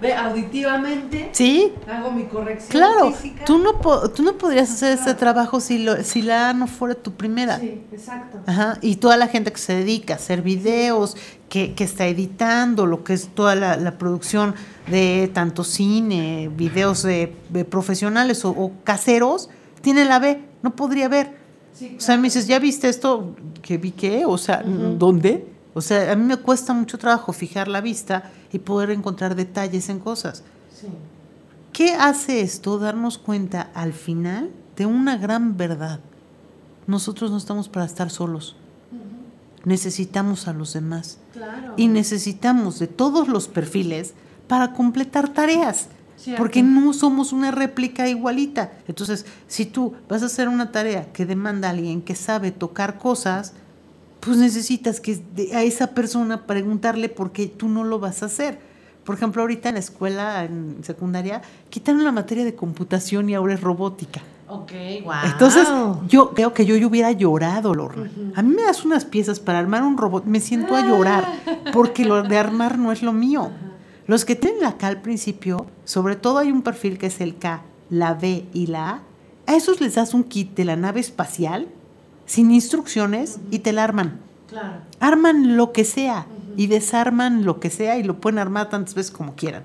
Ve, 0.00 0.12
auditivamente 0.12 1.30
Sí, 1.32 1.72
hago 1.88 2.10
mi 2.10 2.24
corrección 2.24 2.70
claro. 2.70 3.12
física. 3.12 3.44
Tú 3.44 3.58
no, 3.58 3.80
po- 3.80 4.10
tú 4.10 4.22
no 4.22 4.36
podrías 4.36 4.70
hacer 4.70 4.92
este 4.92 5.14
trabajo 5.14 5.60
si, 5.60 5.78
lo, 5.78 6.02
si 6.02 6.20
la 6.20 6.50
A 6.50 6.52
no 6.52 6.66
fuera 6.66 6.94
tu 6.94 7.12
primera. 7.12 7.58
Sí, 7.58 7.80
exacto. 7.92 8.40
Ajá, 8.46 8.76
y 8.82 8.96
toda 8.96 9.16
la 9.16 9.28
gente 9.28 9.50
que 9.52 9.58
se 9.58 9.74
dedica 9.74 10.14
a 10.14 10.16
hacer 10.16 10.42
videos, 10.42 11.16
que, 11.48 11.74
que 11.74 11.84
está 11.84 12.06
editando, 12.06 12.84
lo 12.86 13.02
que 13.04 13.14
es 13.14 13.28
toda 13.28 13.54
la, 13.54 13.76
la 13.76 13.96
producción 13.96 14.54
de 14.90 15.30
tanto 15.32 15.64
cine, 15.64 16.50
videos 16.54 17.02
de, 17.04 17.34
de 17.50 17.64
profesionales 17.64 18.44
o, 18.44 18.50
o 18.50 18.72
caseros, 18.82 19.48
tiene 19.80 20.04
la 20.04 20.18
B, 20.18 20.40
no 20.62 20.74
podría 20.76 21.08
ver. 21.08 21.30
Sí, 21.72 21.94
O 21.96 22.00
sea, 22.00 22.16
me 22.16 22.24
dices, 22.24 22.46
¿ya 22.46 22.58
viste 22.58 22.88
esto? 22.88 23.34
¿Qué 23.62 23.78
vi 23.78 23.92
qué? 23.92 24.24
O 24.26 24.36
sea, 24.38 24.62
¿dónde? 24.64 25.46
O 25.74 25.80
sea, 25.80 26.12
a 26.12 26.16
mí 26.16 26.24
me 26.24 26.36
cuesta 26.36 26.72
mucho 26.72 26.98
trabajo 26.98 27.32
fijar 27.32 27.68
la 27.68 27.80
vista 27.80 28.30
y 28.52 28.60
poder 28.60 28.90
encontrar 28.90 29.34
detalles 29.34 29.88
en 29.88 29.98
cosas. 29.98 30.42
sí. 30.80 30.88
¿Qué 31.74 31.92
hace 31.94 32.40
esto? 32.40 32.78
Darnos 32.78 33.18
cuenta 33.18 33.68
al 33.74 33.92
final 33.92 34.52
de 34.76 34.86
una 34.86 35.16
gran 35.16 35.56
verdad. 35.56 35.98
Nosotros 36.86 37.32
no 37.32 37.36
estamos 37.36 37.68
para 37.68 37.84
estar 37.84 38.10
solos. 38.10 38.54
Necesitamos 39.64 40.46
a 40.46 40.52
los 40.52 40.72
demás. 40.72 41.18
Claro. 41.32 41.74
Y 41.76 41.88
necesitamos 41.88 42.78
de 42.78 42.86
todos 42.86 43.26
los 43.26 43.48
perfiles 43.48 44.14
para 44.46 44.72
completar 44.72 45.30
tareas. 45.30 45.88
Cierto. 46.16 46.40
Porque 46.40 46.62
no 46.62 46.92
somos 46.92 47.32
una 47.32 47.50
réplica 47.50 48.08
igualita. 48.08 48.70
Entonces, 48.86 49.26
si 49.48 49.66
tú 49.66 49.94
vas 50.08 50.22
a 50.22 50.26
hacer 50.26 50.48
una 50.48 50.70
tarea 50.70 51.12
que 51.12 51.26
demanda 51.26 51.66
a 51.66 51.72
alguien 51.72 52.02
que 52.02 52.14
sabe 52.14 52.52
tocar 52.52 52.98
cosas, 52.98 53.52
pues 54.24 54.38
necesitas 54.38 55.00
que 55.00 55.20
de- 55.34 55.54
a 55.54 55.62
esa 55.62 55.88
persona 55.88 56.46
preguntarle 56.46 57.08
por 57.08 57.32
qué 57.32 57.46
tú 57.46 57.68
no 57.68 57.84
lo 57.84 57.98
vas 57.98 58.22
a 58.22 58.26
hacer. 58.26 58.58
Por 59.04 59.16
ejemplo, 59.16 59.42
ahorita 59.42 59.68
en 59.68 59.74
la 59.74 59.80
escuela, 59.80 60.44
en 60.44 60.78
secundaria, 60.82 61.42
quitaron 61.68 62.04
la 62.04 62.12
materia 62.12 62.44
de 62.44 62.54
computación 62.54 63.28
y 63.28 63.34
ahora 63.34 63.54
es 63.54 63.60
robótica. 63.60 64.22
Ok, 64.48 64.72
wow. 65.04 65.12
Entonces, 65.24 65.68
yo 66.08 66.30
creo 66.30 66.54
que 66.54 66.64
yo, 66.64 66.76
yo 66.76 66.88
hubiera 66.88 67.10
llorado, 67.12 67.74
Lorna. 67.74 68.10
A 68.34 68.42
mí 68.42 68.54
me 68.54 68.62
das 68.62 68.84
unas 68.84 69.04
piezas 69.04 69.40
para 69.40 69.58
armar 69.58 69.82
un 69.82 69.96
robot, 69.98 70.24
me 70.26 70.40
siento 70.40 70.74
a 70.76 70.86
llorar, 70.86 71.26
porque 71.72 72.04
lo 72.04 72.22
de 72.22 72.38
armar 72.38 72.78
no 72.78 72.92
es 72.92 73.02
lo 73.02 73.12
mío. 73.12 73.50
Los 74.06 74.24
que 74.24 74.36
tienen 74.36 74.60
la 74.60 74.76
K 74.76 74.86
al 74.86 75.00
principio, 75.02 75.66
sobre 75.84 76.16
todo 76.16 76.38
hay 76.38 76.52
un 76.52 76.62
perfil 76.62 76.98
que 76.98 77.06
es 77.06 77.20
el 77.20 77.36
K, 77.36 77.62
la 77.90 78.14
B 78.14 78.46
y 78.52 78.66
la 78.68 78.88
A, 78.90 79.02
a 79.46 79.56
esos 79.56 79.80
les 79.80 79.94
das 79.94 80.14
un 80.14 80.24
kit 80.24 80.54
de 80.54 80.64
la 80.66 80.76
nave 80.76 81.00
espacial, 81.00 81.68
sin 82.26 82.50
instrucciones, 82.50 83.38
y 83.50 83.60
te 83.60 83.72
la 83.72 83.84
arman. 83.84 84.20
Claro. 84.48 84.78
Arman 85.00 85.56
lo 85.56 85.72
que 85.72 85.84
sea 85.84 86.26
y 86.56 86.66
desarman 86.68 87.44
lo 87.44 87.58
que 87.60 87.70
sea 87.70 87.98
y 87.98 88.02
lo 88.02 88.20
pueden 88.20 88.38
armar 88.38 88.68
tantas 88.70 88.94
veces 88.94 89.10
como 89.12 89.34
quieran. 89.34 89.64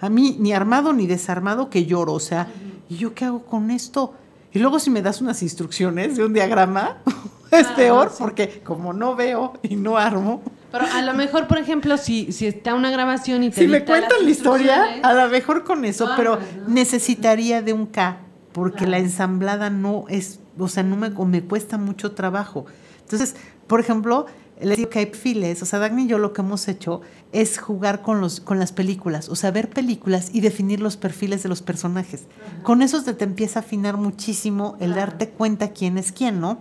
A 0.00 0.08
mí 0.08 0.36
ni 0.40 0.52
armado 0.52 0.92
ni 0.92 1.06
desarmado 1.06 1.70
que 1.70 1.84
lloro, 1.86 2.14
o 2.14 2.20
sea, 2.20 2.48
¿y 2.88 2.96
yo 2.96 3.14
qué 3.14 3.26
hago 3.26 3.42
con 3.44 3.70
esto? 3.70 4.14
Y 4.52 4.58
luego 4.58 4.78
si 4.78 4.90
me 4.90 5.00
das 5.02 5.20
unas 5.20 5.42
instrucciones 5.42 6.16
de 6.16 6.24
un 6.24 6.32
diagrama, 6.32 6.98
es 7.50 7.66
Ah, 7.68 7.74
peor 7.76 8.08
sí. 8.10 8.16
porque 8.18 8.62
como 8.64 8.92
no 8.92 9.14
veo 9.14 9.52
y 9.62 9.76
no 9.76 9.96
armo, 9.98 10.42
Pero 10.72 10.86
a 10.92 11.02
lo 11.02 11.12
mejor, 11.14 11.46
por 11.46 11.58
ejemplo, 11.58 11.96
si, 11.98 12.32
si 12.32 12.46
está 12.46 12.74
una 12.74 12.90
grabación 12.90 13.44
y 13.44 13.50
te 13.50 13.60
si 13.62 13.68
me 13.68 13.84
cuentan 13.84 14.24
la 14.24 14.30
historia, 14.30 14.84
a 15.02 15.12
lo 15.12 15.28
mejor 15.28 15.62
con 15.64 15.84
eso, 15.84 16.06
Ay, 16.08 16.14
pero 16.16 16.36
no. 16.66 16.68
necesitaría 16.68 17.60
de 17.62 17.72
un 17.74 17.86
K, 17.86 18.16
porque 18.52 18.78
Claro. 18.78 18.90
la 18.92 18.98
ensamblada 18.98 19.68
no 19.70 20.04
es, 20.08 20.40
o 20.58 20.68
sea, 20.68 20.82
no 20.82 20.96
me, 20.96 21.10
me 21.10 21.42
cuesta 21.42 21.78
mucho 21.78 22.12
trabajo. 22.12 22.66
Entonces, 23.00 23.34
por 23.66 23.80
ejemplo, 23.80 24.26
les 24.60 24.76
digo 24.76 24.90
que 24.90 25.00
hay 25.00 25.06
perfiles, 25.06 25.62
o 25.62 25.66
sea, 25.66 25.78
Dagny 25.78 26.04
y 26.04 26.06
yo 26.06 26.18
lo 26.18 26.32
que 26.32 26.42
hemos 26.42 26.68
hecho 26.68 27.00
es 27.32 27.58
jugar 27.58 28.02
con, 28.02 28.20
los, 28.20 28.40
con 28.40 28.58
las 28.58 28.72
películas, 28.72 29.28
o 29.28 29.36
sea, 29.36 29.50
ver 29.50 29.70
películas 29.70 30.30
y 30.32 30.40
definir 30.40 30.80
los 30.80 30.96
perfiles 30.96 31.42
de 31.42 31.48
los 31.48 31.62
personajes. 31.62 32.24
Con 32.62 32.82
eso 32.82 33.00
se 33.00 33.14
te 33.14 33.24
empieza 33.24 33.60
a 33.60 33.62
afinar 33.62 33.96
muchísimo 33.96 34.76
el 34.80 34.94
darte 34.94 35.28
cuenta 35.28 35.70
quién 35.70 35.98
es 35.98 36.12
quién, 36.12 36.40
¿no? 36.40 36.58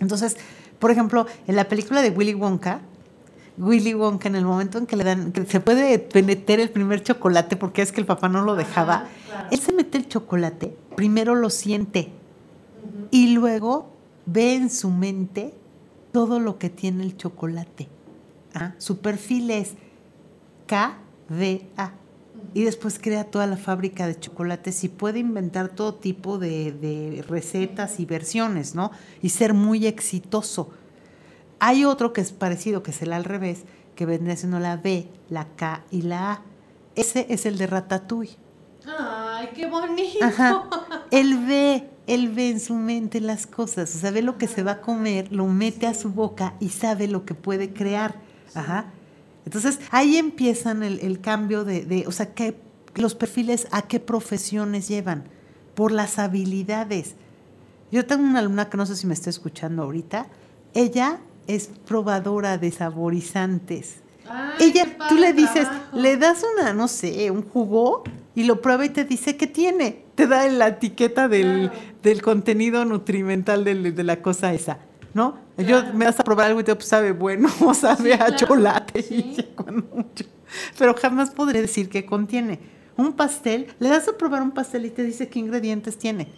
Entonces, 0.00 0.36
por 0.78 0.90
ejemplo, 0.90 1.26
en 1.46 1.56
la 1.56 1.68
película 1.68 2.00
de 2.00 2.10
Willy 2.10 2.34
Wonka, 2.34 2.80
Willy 3.58 3.92
Wonka 3.92 4.28
en 4.28 4.36
el 4.36 4.44
momento 4.44 4.78
en 4.78 4.86
que 4.86 4.96
le 4.96 5.04
dan, 5.04 5.32
que 5.32 5.44
se 5.44 5.60
puede 5.60 6.08
meter 6.24 6.60
el 6.60 6.70
primer 6.70 7.02
chocolate 7.02 7.56
porque 7.56 7.82
es 7.82 7.92
que 7.92 8.00
el 8.00 8.06
papá 8.06 8.28
no 8.28 8.42
lo 8.42 8.54
dejaba, 8.56 9.06
claro. 9.26 9.48
él 9.50 9.58
se 9.58 9.72
mete 9.72 9.98
el 9.98 10.08
chocolate, 10.08 10.74
primero 10.96 11.34
lo 11.34 11.50
siente 11.50 12.12
y 13.10 13.28
luego 13.28 13.90
ve 14.26 14.54
en 14.54 14.70
su 14.70 14.90
mente 14.90 15.54
todo 16.12 16.40
lo 16.40 16.58
que 16.58 16.70
tiene 16.70 17.04
el 17.04 17.16
chocolate. 17.16 17.88
¿ah? 18.54 18.74
Su 18.78 18.98
perfil 18.98 19.50
es 19.50 19.74
KDA. 20.66 21.94
Y 22.54 22.64
después 22.64 22.98
crea 22.98 23.24
toda 23.24 23.46
la 23.46 23.56
fábrica 23.56 24.06
de 24.06 24.18
chocolates 24.18 24.82
y 24.82 24.88
puede 24.88 25.18
inventar 25.18 25.68
todo 25.68 25.94
tipo 25.94 26.38
de, 26.38 26.72
de 26.72 27.22
recetas 27.28 28.00
y 28.00 28.06
versiones, 28.06 28.74
¿no? 28.74 28.90
Y 29.20 29.28
ser 29.28 29.52
muy 29.52 29.86
exitoso. 29.86 30.70
Hay 31.58 31.84
otro 31.84 32.12
que 32.12 32.22
es 32.22 32.32
parecido, 32.32 32.82
que 32.82 32.92
es 32.92 33.02
el 33.02 33.12
al 33.12 33.24
revés, 33.24 33.64
que 33.94 34.06
vendría 34.06 34.36
siendo 34.36 34.58
la 34.58 34.76
B, 34.76 35.06
la 35.28 35.46
K 35.56 35.84
y 35.90 36.02
la 36.02 36.32
A. 36.32 36.42
Ese 36.94 37.26
es 37.28 37.44
el 37.46 37.58
de 37.58 37.66
Ratatouille. 37.66 38.36
¡Ay, 38.86 39.50
qué 39.54 39.66
bonito! 39.66 40.24
Ajá. 40.24 40.64
Él 41.10 41.44
ve, 41.46 41.90
él 42.06 42.30
ve 42.30 42.50
en 42.50 42.60
su 42.60 42.74
mente 42.74 43.20
las 43.20 43.46
cosas, 43.46 43.94
o 43.94 43.98
sea, 43.98 44.10
ve 44.10 44.22
lo 44.22 44.38
que 44.38 44.48
se 44.48 44.62
va 44.62 44.72
a 44.72 44.80
comer, 44.80 45.32
lo 45.32 45.46
mete 45.46 45.86
a 45.86 45.94
su 45.94 46.10
boca 46.10 46.54
y 46.60 46.70
sabe 46.70 47.08
lo 47.08 47.24
que 47.24 47.34
puede 47.34 47.72
crear. 47.72 48.16
Ajá. 48.54 48.86
Entonces, 49.44 49.80
ahí 49.90 50.16
empiezan 50.16 50.82
el, 50.82 51.00
el 51.00 51.20
cambio 51.20 51.64
de, 51.64 51.84
de, 51.84 52.06
o 52.06 52.12
sea, 52.12 52.34
que 52.34 52.56
los 52.94 53.14
perfiles 53.14 53.68
a 53.70 53.82
qué 53.82 54.00
profesiones 54.00 54.88
llevan, 54.88 55.24
por 55.74 55.92
las 55.92 56.18
habilidades. 56.18 57.14
Yo 57.90 58.06
tengo 58.06 58.24
una 58.24 58.40
alumna 58.40 58.68
que 58.68 58.76
no 58.76 58.86
sé 58.86 58.96
si 58.96 59.06
me 59.06 59.14
está 59.14 59.30
escuchando 59.30 59.82
ahorita, 59.82 60.26
ella 60.74 61.20
es 61.46 61.70
probadora 61.86 62.58
de 62.58 62.70
saborizantes. 62.70 63.96
Ay, 64.28 64.70
ella, 64.70 64.96
tú 65.08 65.16
le 65.16 65.32
dices, 65.32 65.62
trabajo. 65.62 65.96
le 65.96 66.16
das 66.16 66.44
una, 66.54 66.72
no 66.72 66.86
sé, 66.86 67.30
un 67.30 67.42
jugo 67.42 68.04
y 68.40 68.44
lo 68.44 68.62
prueba 68.62 68.86
y 68.86 68.88
te 68.88 69.04
dice 69.04 69.36
qué 69.36 69.46
tiene. 69.46 70.02
Te 70.14 70.26
da 70.26 70.46
la 70.48 70.68
etiqueta 70.68 71.28
del, 71.28 71.68
Claro. 71.70 71.84
del 72.02 72.22
contenido 72.22 72.84
nutrimental 72.86 73.64
de, 73.64 74.04
la 74.04 74.22
cosa 74.22 74.54
esa, 74.54 74.78
¿no? 75.12 75.36
Yo 75.58 75.80
Claro. 75.80 75.94
me 75.94 76.06
vas 76.06 76.18
a 76.18 76.24
probar 76.24 76.46
algo 76.46 76.60
y 76.60 76.64
te 76.64 76.70
digo, 76.70 76.78
pues 76.78 76.88
sabe 76.88 77.12
bueno, 77.12 77.48
o 77.60 77.74
sabe 77.74 78.04
Sí, 78.04 78.12
a 78.12 78.16
claro. 78.18 78.36
chocolate. 78.36 79.02
Sí. 79.02 79.36
Pero 80.78 80.94
jamás 80.94 81.30
podré 81.30 81.60
decir 81.60 81.88
qué 81.90 82.06
contiene. 82.06 82.58
Un 82.96 83.12
pastel, 83.12 83.66
le 83.78 83.88
das 83.88 84.08
a 84.08 84.16
probar 84.16 84.42
un 84.42 84.50
pastel 84.52 84.84
y 84.86 84.90
te 84.90 85.02
dice 85.02 85.28
qué 85.28 85.38
ingredientes 85.38 85.96
tiene. 85.98 86.28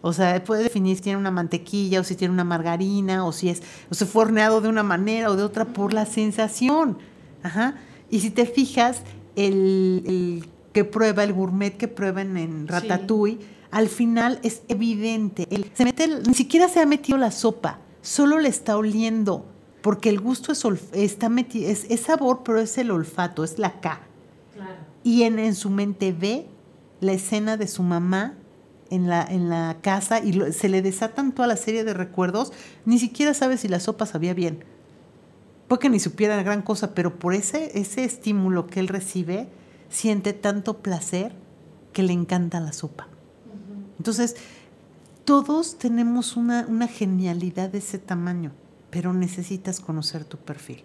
O 0.00 0.12
sea, 0.12 0.42
puede 0.44 0.62
definir 0.62 0.96
si 0.96 1.02
tiene 1.02 1.18
una 1.18 1.32
mantequilla 1.32 2.00
o 2.00 2.04
si 2.04 2.14
tiene 2.14 2.32
una 2.32 2.44
margarina 2.44 3.24
o 3.26 3.32
si 3.32 3.48
es 3.48 3.62
o 3.90 3.94
se 3.94 4.06
fue 4.06 4.22
horneado 4.22 4.60
de 4.60 4.68
una 4.68 4.84
manera 4.84 5.30
o 5.30 5.36
de 5.36 5.42
otra 5.42 5.64
por 5.64 5.92
la 5.92 6.06
sensación. 6.06 6.98
Ajá. 7.42 7.74
Y 8.08 8.20
si 8.20 8.30
te 8.30 8.46
fijas, 8.46 9.02
el, 9.36 10.02
el 10.06 10.44
que 10.78 10.84
prueba, 10.84 11.24
el 11.24 11.32
gourmet 11.32 11.76
que 11.76 11.88
prueba 11.88 12.22
en, 12.22 12.68
Ratatouille, 12.68 13.38
al 13.72 13.88
final 13.88 14.38
es 14.44 14.62
evidente. 14.68 15.46
Él 15.50 15.70
se 15.74 15.84
mete, 15.84 16.04
el- 16.04 16.22
ni 16.22 16.34
siquiera 16.34 16.68
se 16.68 16.80
ha 16.80 16.86
metido 16.86 17.18
la 17.18 17.30
sopa, 17.32 17.80
solo 18.00 18.38
le 18.38 18.48
está 18.48 18.76
oliendo. 18.76 19.44
Porque 19.82 20.08
el 20.08 20.20
gusto 20.20 20.52
es, 20.52 20.64
está 20.92 21.28
metido, 21.28 21.68
es, 21.68 21.84
es 21.88 22.00
sabor, 22.00 22.42
pero 22.44 22.60
es 22.60 22.78
el 22.78 22.90
olfato, 22.90 23.42
es 23.44 23.58
la 23.58 23.80
K 23.80 24.00
Claro. 24.54 24.74
y 25.04 25.22
en, 25.22 25.38
en 25.38 25.54
su 25.54 25.70
mente 25.70 26.12
ve 26.12 26.46
la 27.00 27.12
escena 27.12 27.56
de 27.56 27.66
su 27.68 27.82
mamá 27.84 28.34
en 28.90 29.08
la, 29.08 29.22
en 29.24 29.48
la 29.48 29.78
casa 29.80 30.18
y 30.20 30.32
lo- 30.32 30.52
se 30.52 30.68
le 30.68 30.82
desatan 30.82 31.32
toda 31.32 31.46
la 31.48 31.56
serie 31.56 31.84
de 31.84 31.94
recuerdos, 31.94 32.52
ni 32.86 32.98
siquiera 32.98 33.34
sabe 33.34 33.56
si 33.56 33.68
la 33.68 33.78
sopa 33.80 34.04
sabía 34.06 34.34
bien. 34.34 34.64
Puede 35.68 35.80
que 35.80 35.90
ni 35.90 36.00
supiera 36.00 36.42
gran 36.42 36.62
cosa, 36.62 36.94
pero 36.94 37.18
por 37.18 37.34
ese, 37.34 37.78
ese 37.78 38.02
estímulo 38.04 38.66
que 38.66 38.80
él 38.80 38.88
recibe, 38.88 39.48
siente 39.88 40.32
tanto 40.32 40.78
placer 40.78 41.32
que 41.92 42.02
le 42.02 42.12
encanta 42.12 42.60
la 42.60 42.72
sopa. 42.72 43.08
Entonces, 43.98 44.36
todos 45.24 45.78
tenemos 45.78 46.36
una, 46.36 46.66
una 46.68 46.86
genialidad 46.86 47.70
de 47.70 47.78
ese 47.78 47.98
tamaño, 47.98 48.52
pero 48.90 49.12
necesitas 49.12 49.80
conocer 49.80 50.24
tu 50.24 50.38
perfil. 50.38 50.82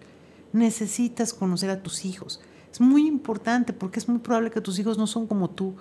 Necesitas 0.52 1.32
conocer 1.32 1.70
a 1.70 1.82
tus 1.82 2.04
hijos. 2.04 2.40
Es 2.72 2.80
muy 2.80 3.06
importante 3.06 3.72
porque 3.72 4.00
es 4.00 4.08
muy 4.08 4.18
probable 4.18 4.50
que 4.50 4.60
tus 4.60 4.78
hijos 4.78 4.98
no 4.98 5.06
son 5.06 5.26
como 5.26 5.48
tú 5.50 5.74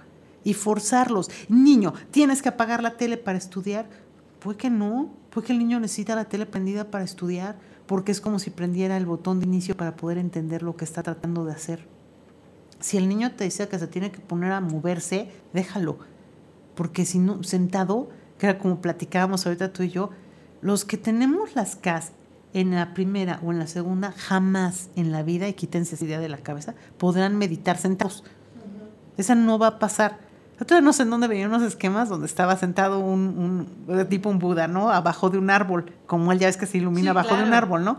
y 0.43 0.53
forzarlos. 0.53 1.29
Niño, 1.49 1.93
tienes 2.11 2.41
que 2.41 2.49
apagar 2.49 2.83
la 2.83 2.97
tele 2.97 3.17
para 3.17 3.37
estudiar. 3.37 3.89
Puede 4.39 4.57
que 4.57 4.69
no, 4.69 5.11
puede 5.29 5.47
que 5.47 5.53
el 5.53 5.59
niño 5.59 5.79
necesita 5.79 6.15
la 6.15 6.25
tele 6.25 6.45
prendida 6.45 6.91
para 6.91 7.03
estudiar 7.03 7.57
porque 7.87 8.11
es 8.11 8.21
como 8.21 8.39
si 8.39 8.49
prendiera 8.49 8.97
el 8.97 9.05
botón 9.05 9.39
de 9.39 9.45
inicio 9.45 9.75
para 9.75 9.95
poder 9.95 10.17
entender 10.17 10.63
lo 10.63 10.75
que 10.75 10.85
está 10.85 11.03
tratando 11.03 11.45
de 11.45 11.53
hacer. 11.53 11.92
Si 12.83 12.97
el 12.97 13.07
niño 13.07 13.31
te 13.31 13.45
dice 13.45 13.69
que 13.69 13.79
se 13.79 13.87
tiene 13.87 14.11
que 14.11 14.19
poner 14.19 14.51
a 14.51 14.59
moverse, 14.59 15.29
déjalo. 15.53 15.99
Porque 16.75 17.05
si 17.05 17.17
no, 17.17 17.41
sentado, 17.41 18.09
que 18.37 18.45
era 18.47 18.59
como 18.59 18.81
platicábamos 18.81 19.45
ahorita 19.45 19.71
tú 19.71 19.83
y 19.83 19.89
yo, 19.89 20.09
los 20.59 20.83
que 20.83 20.97
tenemos 20.97 21.55
las 21.55 21.77
CAS 21.77 22.11
en 22.53 22.71
la 22.71 22.93
primera 22.93 23.39
o 23.41 23.53
en 23.53 23.59
la 23.59 23.67
segunda, 23.67 24.11
jamás 24.11 24.89
en 24.97 25.13
la 25.13 25.23
vida, 25.23 25.47
y 25.47 25.53
quítense 25.53 25.95
esa 25.95 26.03
idea 26.03 26.19
de 26.19 26.27
la 26.27 26.39
cabeza, 26.39 26.75
podrán 26.97 27.37
meditar 27.37 27.77
sentados. 27.77 28.25
Esa 29.15 29.33
no 29.33 29.57
va 29.57 29.67
a 29.67 29.79
pasar. 29.79 30.19
Yo 30.67 30.79
no 30.81 30.93
sé 30.93 31.03
en 31.03 31.09
dónde 31.09 31.27
veía 31.27 31.47
unos 31.47 31.61
esquemas 31.63 32.07
donde 32.09 32.25
estaba 32.25 32.55
sentado 32.55 32.99
un, 32.99 33.67
un 33.87 34.05
tipo 34.07 34.29
un 34.29 34.39
Buda, 34.39 34.67
¿no? 34.67 34.89
Abajo 34.91 35.29
de 35.29 35.37
un 35.37 35.49
árbol, 35.49 35.91
como 36.05 36.31
él 36.31 36.39
ya 36.39 36.47
es 36.47 36.57
que 36.57 36.65
se 36.65 36.77
ilumina 36.77 37.05
Sí, 37.05 37.07
abajo 37.09 37.35
de 37.35 37.43
un 37.43 37.53
árbol, 37.53 37.83
¿no? 37.83 37.97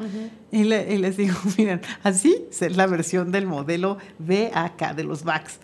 Y, 0.51 0.65
le- 0.65 0.95
y 0.95 0.99
les 0.99 1.17
digo, 1.17 1.37
miren, 1.59 1.81
así 2.05 2.47
es 2.51 2.77
la 2.77 2.87
versión 2.87 3.33
del 3.33 3.47
modelo 3.47 3.99
BAK, 4.19 4.95
de 4.95 5.05
los 5.05 5.25
VAX. 5.25 5.59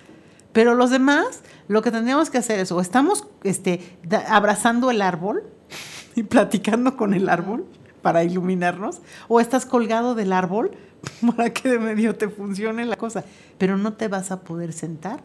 Pero 0.53 0.74
los 0.74 0.90
demás, 0.90 1.42
lo 1.68 1.81
que 1.81 1.90
tendríamos 1.92 2.29
que 2.29 2.38
hacer 2.38 2.59
es, 2.59 2.72
o 2.72 2.81
estamos 2.81 3.26
este, 3.44 3.96
da- 4.03 4.24
abrazando 4.29 4.90
el 4.90 5.00
árbol 5.00 5.44
y 6.16 6.24
platicando 6.24 6.96
con 6.96 7.14
el 7.14 7.29
árbol 7.29 7.64
para 8.03 8.24
iluminarnos, 8.24 9.00
o 9.29 9.40
estás 9.40 9.64
colgado 9.64 10.14
del 10.14 10.33
árbol 10.33 10.72
para 11.37 11.50
que 11.50 11.68
de 11.70 11.79
medio 11.79 12.16
te 12.16 12.29
funcione 12.29 12.85
la 12.85 12.96
cosa. 12.96 13.24
Pero 13.59 13.79
no 13.79 13.92
te 13.94 14.09
vas 14.09 14.31
a 14.33 14.40
poder 14.40 14.72
sentar 14.72 15.22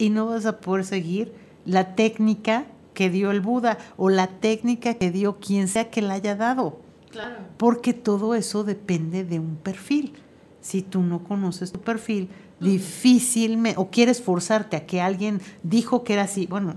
y 0.00 0.10
no 0.10 0.26
vas 0.26 0.46
a 0.46 0.60
poder 0.60 0.84
seguir 0.84 1.32
la 1.66 1.94
técnica 1.94 2.64
que 2.94 3.10
dio 3.10 3.30
el 3.30 3.40
Buda 3.40 3.78
o 3.96 4.08
la 4.08 4.26
técnica 4.26 4.94
que 4.94 5.10
dio 5.10 5.38
quien 5.38 5.68
sea 5.68 5.90
que 5.90 6.02
la 6.02 6.14
haya 6.14 6.34
dado. 6.34 6.78
Claro. 7.10 7.36
Porque 7.58 7.92
todo 7.92 8.34
eso 8.34 8.64
depende 8.64 9.24
de 9.24 9.38
un 9.38 9.56
perfil. 9.56 10.14
Si 10.60 10.82
tú 10.82 11.02
no 11.02 11.22
conoces 11.22 11.72
tu 11.72 11.80
perfil, 11.80 12.28
difícilmente, 12.60 13.78
o 13.78 13.90
quieres 13.90 14.22
forzarte 14.22 14.76
a 14.76 14.86
que 14.86 15.00
alguien 15.00 15.40
dijo 15.62 16.02
que 16.02 16.14
era 16.14 16.22
así, 16.22 16.46
bueno, 16.46 16.76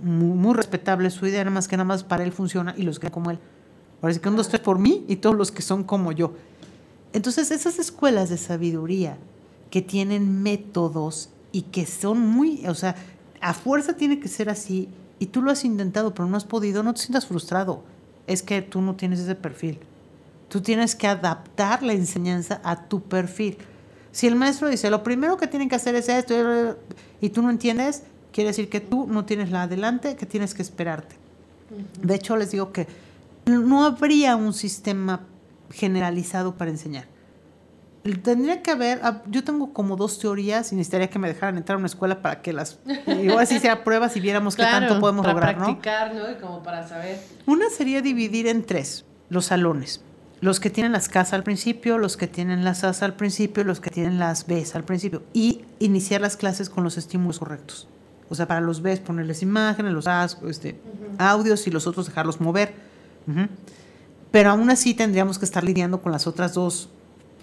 muy, 0.00 0.36
muy 0.36 0.54
respetable 0.54 1.10
su 1.10 1.26
idea, 1.26 1.44
nada 1.44 1.54
más 1.54 1.68
que 1.68 1.76
nada 1.76 1.86
más 1.86 2.02
para 2.02 2.24
él 2.24 2.32
funciona 2.32 2.74
y 2.76 2.82
los 2.82 2.98
que 2.98 3.10
como 3.10 3.30
él. 3.30 3.38
Ahora 4.02 4.14
sí 4.14 4.20
que 4.20 4.28
un, 4.28 4.36
dos, 4.36 4.48
tres 4.48 4.60
por 4.60 4.78
mí 4.78 5.04
y 5.08 5.16
todos 5.16 5.36
los 5.36 5.52
que 5.52 5.62
son 5.62 5.84
como 5.84 6.12
yo. 6.12 6.34
Entonces, 7.12 7.52
esas 7.52 7.78
escuelas 7.78 8.28
de 8.30 8.36
sabiduría 8.36 9.16
que 9.70 9.80
tienen 9.80 10.42
métodos 10.42 11.30
y 11.54 11.62
que 11.62 11.86
son 11.86 12.18
muy, 12.18 12.66
o 12.66 12.74
sea, 12.74 12.96
a 13.40 13.54
fuerza 13.54 13.94
tiene 13.94 14.18
que 14.18 14.26
ser 14.26 14.50
así 14.50 14.88
y 15.20 15.26
tú 15.26 15.40
lo 15.40 15.52
has 15.52 15.64
intentado 15.64 16.12
pero 16.12 16.28
no 16.28 16.36
has 16.36 16.44
podido, 16.44 16.82
no 16.82 16.92
te 16.94 17.00
sientas 17.00 17.26
frustrado. 17.26 17.84
Es 18.26 18.42
que 18.42 18.60
tú 18.60 18.80
no 18.80 18.96
tienes 18.96 19.20
ese 19.20 19.36
perfil. 19.36 19.78
Tú 20.48 20.60
tienes 20.60 20.96
que 20.96 21.06
adaptar 21.06 21.84
la 21.84 21.92
enseñanza 21.92 22.60
a 22.64 22.88
tu 22.88 23.02
perfil. 23.02 23.56
Si 24.10 24.26
el 24.26 24.34
maestro 24.34 24.68
dice, 24.68 24.90
lo 24.90 25.04
primero 25.04 25.36
que 25.36 25.46
tienen 25.46 25.68
que 25.68 25.76
hacer 25.76 25.94
es 25.94 26.08
esto, 26.08 26.34
y 27.20 27.28
tú 27.28 27.40
no 27.40 27.50
entiendes, 27.50 28.02
quiere 28.32 28.50
decir 28.50 28.68
que 28.68 28.80
tú 28.80 29.06
no 29.06 29.24
tienes 29.24 29.52
la 29.52 29.62
adelante, 29.62 30.16
que 30.16 30.26
tienes 30.26 30.54
que 30.54 30.62
esperarte. 30.62 31.14
De 32.02 32.16
hecho, 32.16 32.36
les 32.36 32.50
digo 32.50 32.72
que 32.72 32.88
no 33.46 33.84
habría 33.84 34.34
un 34.34 34.52
sistema 34.52 35.20
generalizado 35.70 36.56
para 36.56 36.72
enseñar. 36.72 37.13
Tendría 38.22 38.62
que 38.62 38.70
haber, 38.70 39.00
ah, 39.02 39.22
yo 39.28 39.42
tengo 39.44 39.72
como 39.72 39.96
dos 39.96 40.18
teorías 40.18 40.70
y 40.72 40.76
necesitaría 40.76 41.08
que 41.08 41.18
me 41.18 41.26
dejaran 41.26 41.56
entrar 41.56 41.76
a 41.76 41.78
una 41.78 41.86
escuela 41.86 42.20
para 42.20 42.42
que 42.42 42.52
las, 42.52 42.78
igual 43.06 43.38
así 43.38 43.58
sea 43.58 43.82
pruebas 43.82 44.14
y 44.16 44.20
viéramos 44.20 44.56
qué 44.56 44.62
tanto 44.62 45.00
podemos 45.00 45.24
para 45.24 45.32
lograr, 45.32 45.56
¿no? 45.56 45.64
practicar, 45.64 46.14
¿no? 46.14 46.30
Y 46.30 46.34
como 46.34 46.62
para 46.62 46.86
saber. 46.86 47.18
Una 47.46 47.70
sería 47.70 48.02
dividir 48.02 48.46
en 48.46 48.62
tres 48.62 49.06
los 49.30 49.46
salones. 49.46 50.02
Los 50.42 50.60
que 50.60 50.68
tienen 50.68 50.92
las 50.92 51.08
casas 51.08 51.32
al 51.32 51.44
principio, 51.44 51.96
los 51.96 52.18
que 52.18 52.26
tienen 52.26 52.62
las 52.62 52.84
as 52.84 53.02
al 53.02 53.14
principio, 53.14 53.64
los 53.64 53.80
que 53.80 53.88
tienen 53.88 54.18
las 54.18 54.46
Bs 54.46 54.74
al 54.74 54.84
principio. 54.84 55.22
Y 55.32 55.64
iniciar 55.78 56.20
las 56.20 56.36
clases 56.36 56.68
con 56.68 56.84
los 56.84 56.98
estímulos 56.98 57.38
correctos. 57.38 57.88
O 58.28 58.34
sea, 58.34 58.46
para 58.46 58.60
los 58.60 58.82
Bs 58.82 59.00
ponerles 59.00 59.40
imágenes, 59.40 59.94
los 59.94 60.06
as, 60.06 60.36
este, 60.46 60.78
audios 61.16 61.66
y 61.66 61.70
los 61.70 61.86
otros 61.86 62.04
dejarlos 62.04 62.42
mover. 62.42 62.74
Pero 64.30 64.50
aún 64.50 64.68
así 64.68 64.92
tendríamos 64.92 65.38
que 65.38 65.46
estar 65.46 65.64
lidiando 65.64 66.02
con 66.02 66.12
las 66.12 66.26
otras 66.26 66.52
dos 66.52 66.90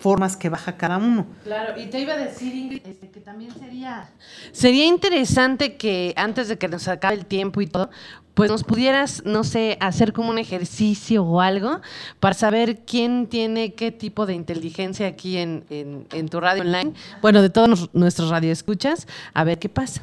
formas 0.02 0.36
que 0.36 0.50
baja 0.50 0.76
cada 0.76 0.98
uno. 0.98 1.26
Claro, 1.44 1.80
y 1.80 1.86
te 1.86 2.00
iba 2.02 2.14
a 2.14 2.18
decir, 2.18 2.54
Ingrid, 2.54 2.82
este, 2.86 3.10
que 3.10 3.20
también 3.22 3.52
sería... 3.58 4.10
Sería 4.52 4.86
interesante 4.86 5.78
que 5.78 6.14
antes 6.18 6.48
de 6.50 6.58
que 6.58 6.68
nos 6.68 6.88
acabe 6.88 7.16
el 7.16 7.26
tiempo 7.26 7.62
y 7.62 7.68
todo, 7.68 7.90
pues 8.34 8.50
nos 8.50 8.64
pudieras, 8.64 9.24
no 9.26 9.44
sé, 9.44 9.78
hacer 9.80 10.12
como 10.14 10.30
un 10.30 10.38
ejercicio 10.40 11.24
o 11.24 11.40
algo 11.42 11.82
para 12.20 12.34
saber 12.34 12.80
quién 12.86 13.28
tiene 13.28 13.74
qué 13.76 13.92
tipo 13.92 14.26
de 14.26 14.34
inteligencia 14.34 15.06
aquí 15.08 15.38
en, 15.38 15.64
en, 15.70 16.08
en 16.12 16.28
tu 16.30 16.40
radio 16.40 16.64
online. 16.64 16.94
Bueno, 17.22 17.42
de 17.42 17.50
todos 17.50 17.70
nos- 17.70 17.90
nuestros 17.94 18.30
radioescuchas, 18.30 19.08
a 19.34 19.44
ver 19.44 19.60
qué 19.60 19.70
pasa. 19.70 20.02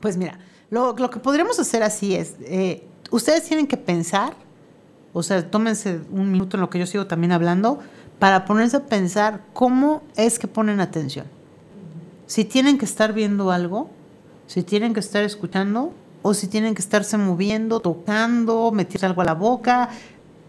Pues 0.00 0.16
mira, 0.16 0.38
lo, 0.70 0.96
lo 0.96 1.10
que 1.10 1.20
podríamos 1.20 1.58
hacer 1.60 1.82
así 1.82 2.14
es, 2.14 2.34
eh, 2.40 2.82
ustedes 3.10 3.44
tienen 3.44 3.66
que 3.66 3.76
pensar 3.76 4.34
o 5.12 5.22
sea, 5.22 5.50
tómense 5.50 6.00
un 6.10 6.30
minuto 6.30 6.58
en 6.58 6.60
lo 6.60 6.68
que 6.68 6.78
yo 6.78 6.84
sigo 6.86 7.06
también 7.06 7.32
hablando, 7.32 7.78
para 8.18 8.44
ponerse 8.44 8.78
a 8.78 8.86
pensar 8.86 9.42
cómo 9.52 10.02
es 10.16 10.38
que 10.38 10.48
ponen 10.48 10.80
atención. 10.80 11.26
Si 12.26 12.44
tienen 12.44 12.78
que 12.78 12.84
estar 12.84 13.12
viendo 13.12 13.50
algo, 13.50 13.90
si 14.46 14.62
tienen 14.62 14.94
que 14.94 15.00
estar 15.00 15.22
escuchando, 15.22 15.92
o 16.22 16.34
si 16.34 16.48
tienen 16.48 16.74
que 16.74 16.82
estarse 16.82 17.16
moviendo, 17.18 17.80
tocando, 17.80 18.72
meterse 18.72 19.06
algo 19.06 19.22
a 19.22 19.24
la 19.24 19.34
boca, 19.34 19.90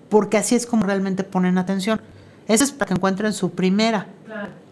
porque 0.10 0.38
así 0.38 0.56
es 0.56 0.66
como 0.66 0.86
realmente 0.86 1.24
ponen 1.24 1.58
atención. 1.58 2.02
Esa 2.48 2.64
es 2.64 2.72
para 2.72 2.88
que 2.88 2.94
encuentren 2.96 3.34
su 3.34 3.52
primera. 3.52 4.08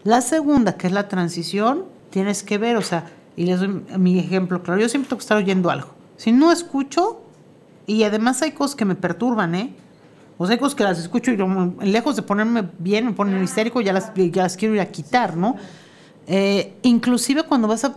La 0.02 0.20
segunda, 0.20 0.76
que 0.76 0.88
es 0.88 0.92
la 0.92 1.08
transición, 1.08 1.84
tienes 2.10 2.42
que 2.42 2.58
ver, 2.58 2.76
o 2.76 2.82
sea, 2.82 3.10
y 3.36 3.44
les 3.44 3.60
doy 3.60 3.84
mi 3.98 4.18
ejemplo 4.18 4.62
claro, 4.62 4.80
yo 4.80 4.88
siempre 4.88 5.08
tengo 5.08 5.18
que 5.18 5.24
estar 5.24 5.36
oyendo 5.36 5.70
algo. 5.70 5.90
Si 6.16 6.32
no 6.32 6.50
escucho, 6.50 7.20
y 7.86 8.02
además 8.02 8.42
hay 8.42 8.52
cosas 8.52 8.74
que 8.74 8.84
me 8.84 8.94
perturban, 8.94 9.54
¿eh? 9.54 9.74
O 10.38 10.46
sea, 10.46 10.58
cosas 10.58 10.74
que 10.74 10.84
las 10.84 10.98
escucho 10.98 11.30
y 11.32 11.86
lejos 11.86 12.16
de 12.16 12.22
ponerme 12.22 12.68
bien, 12.78 13.06
me 13.06 13.12
ponen 13.12 13.42
histérico, 13.42 13.80
ya 13.80 13.92
las, 13.92 14.12
ya 14.14 14.42
las 14.42 14.56
quiero 14.56 14.74
ir 14.74 14.80
a 14.80 14.86
quitar, 14.86 15.36
¿no? 15.36 15.56
Eh, 16.26 16.74
inclusive 16.82 17.44
cuando 17.44 17.68
vas 17.68 17.90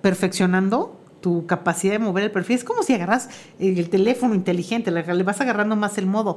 perfeccionando 0.00 1.00
tu 1.20 1.46
capacidad 1.46 1.94
de 1.94 1.98
mover 1.98 2.24
el 2.24 2.30
perfil, 2.30 2.56
es 2.56 2.64
como 2.64 2.82
si 2.82 2.92
agarras 2.92 3.30
el 3.58 3.88
teléfono 3.88 4.34
inteligente, 4.34 4.90
le 4.90 5.22
vas 5.22 5.40
agarrando 5.40 5.74
más 5.74 5.98
el 5.98 6.06
modo. 6.06 6.36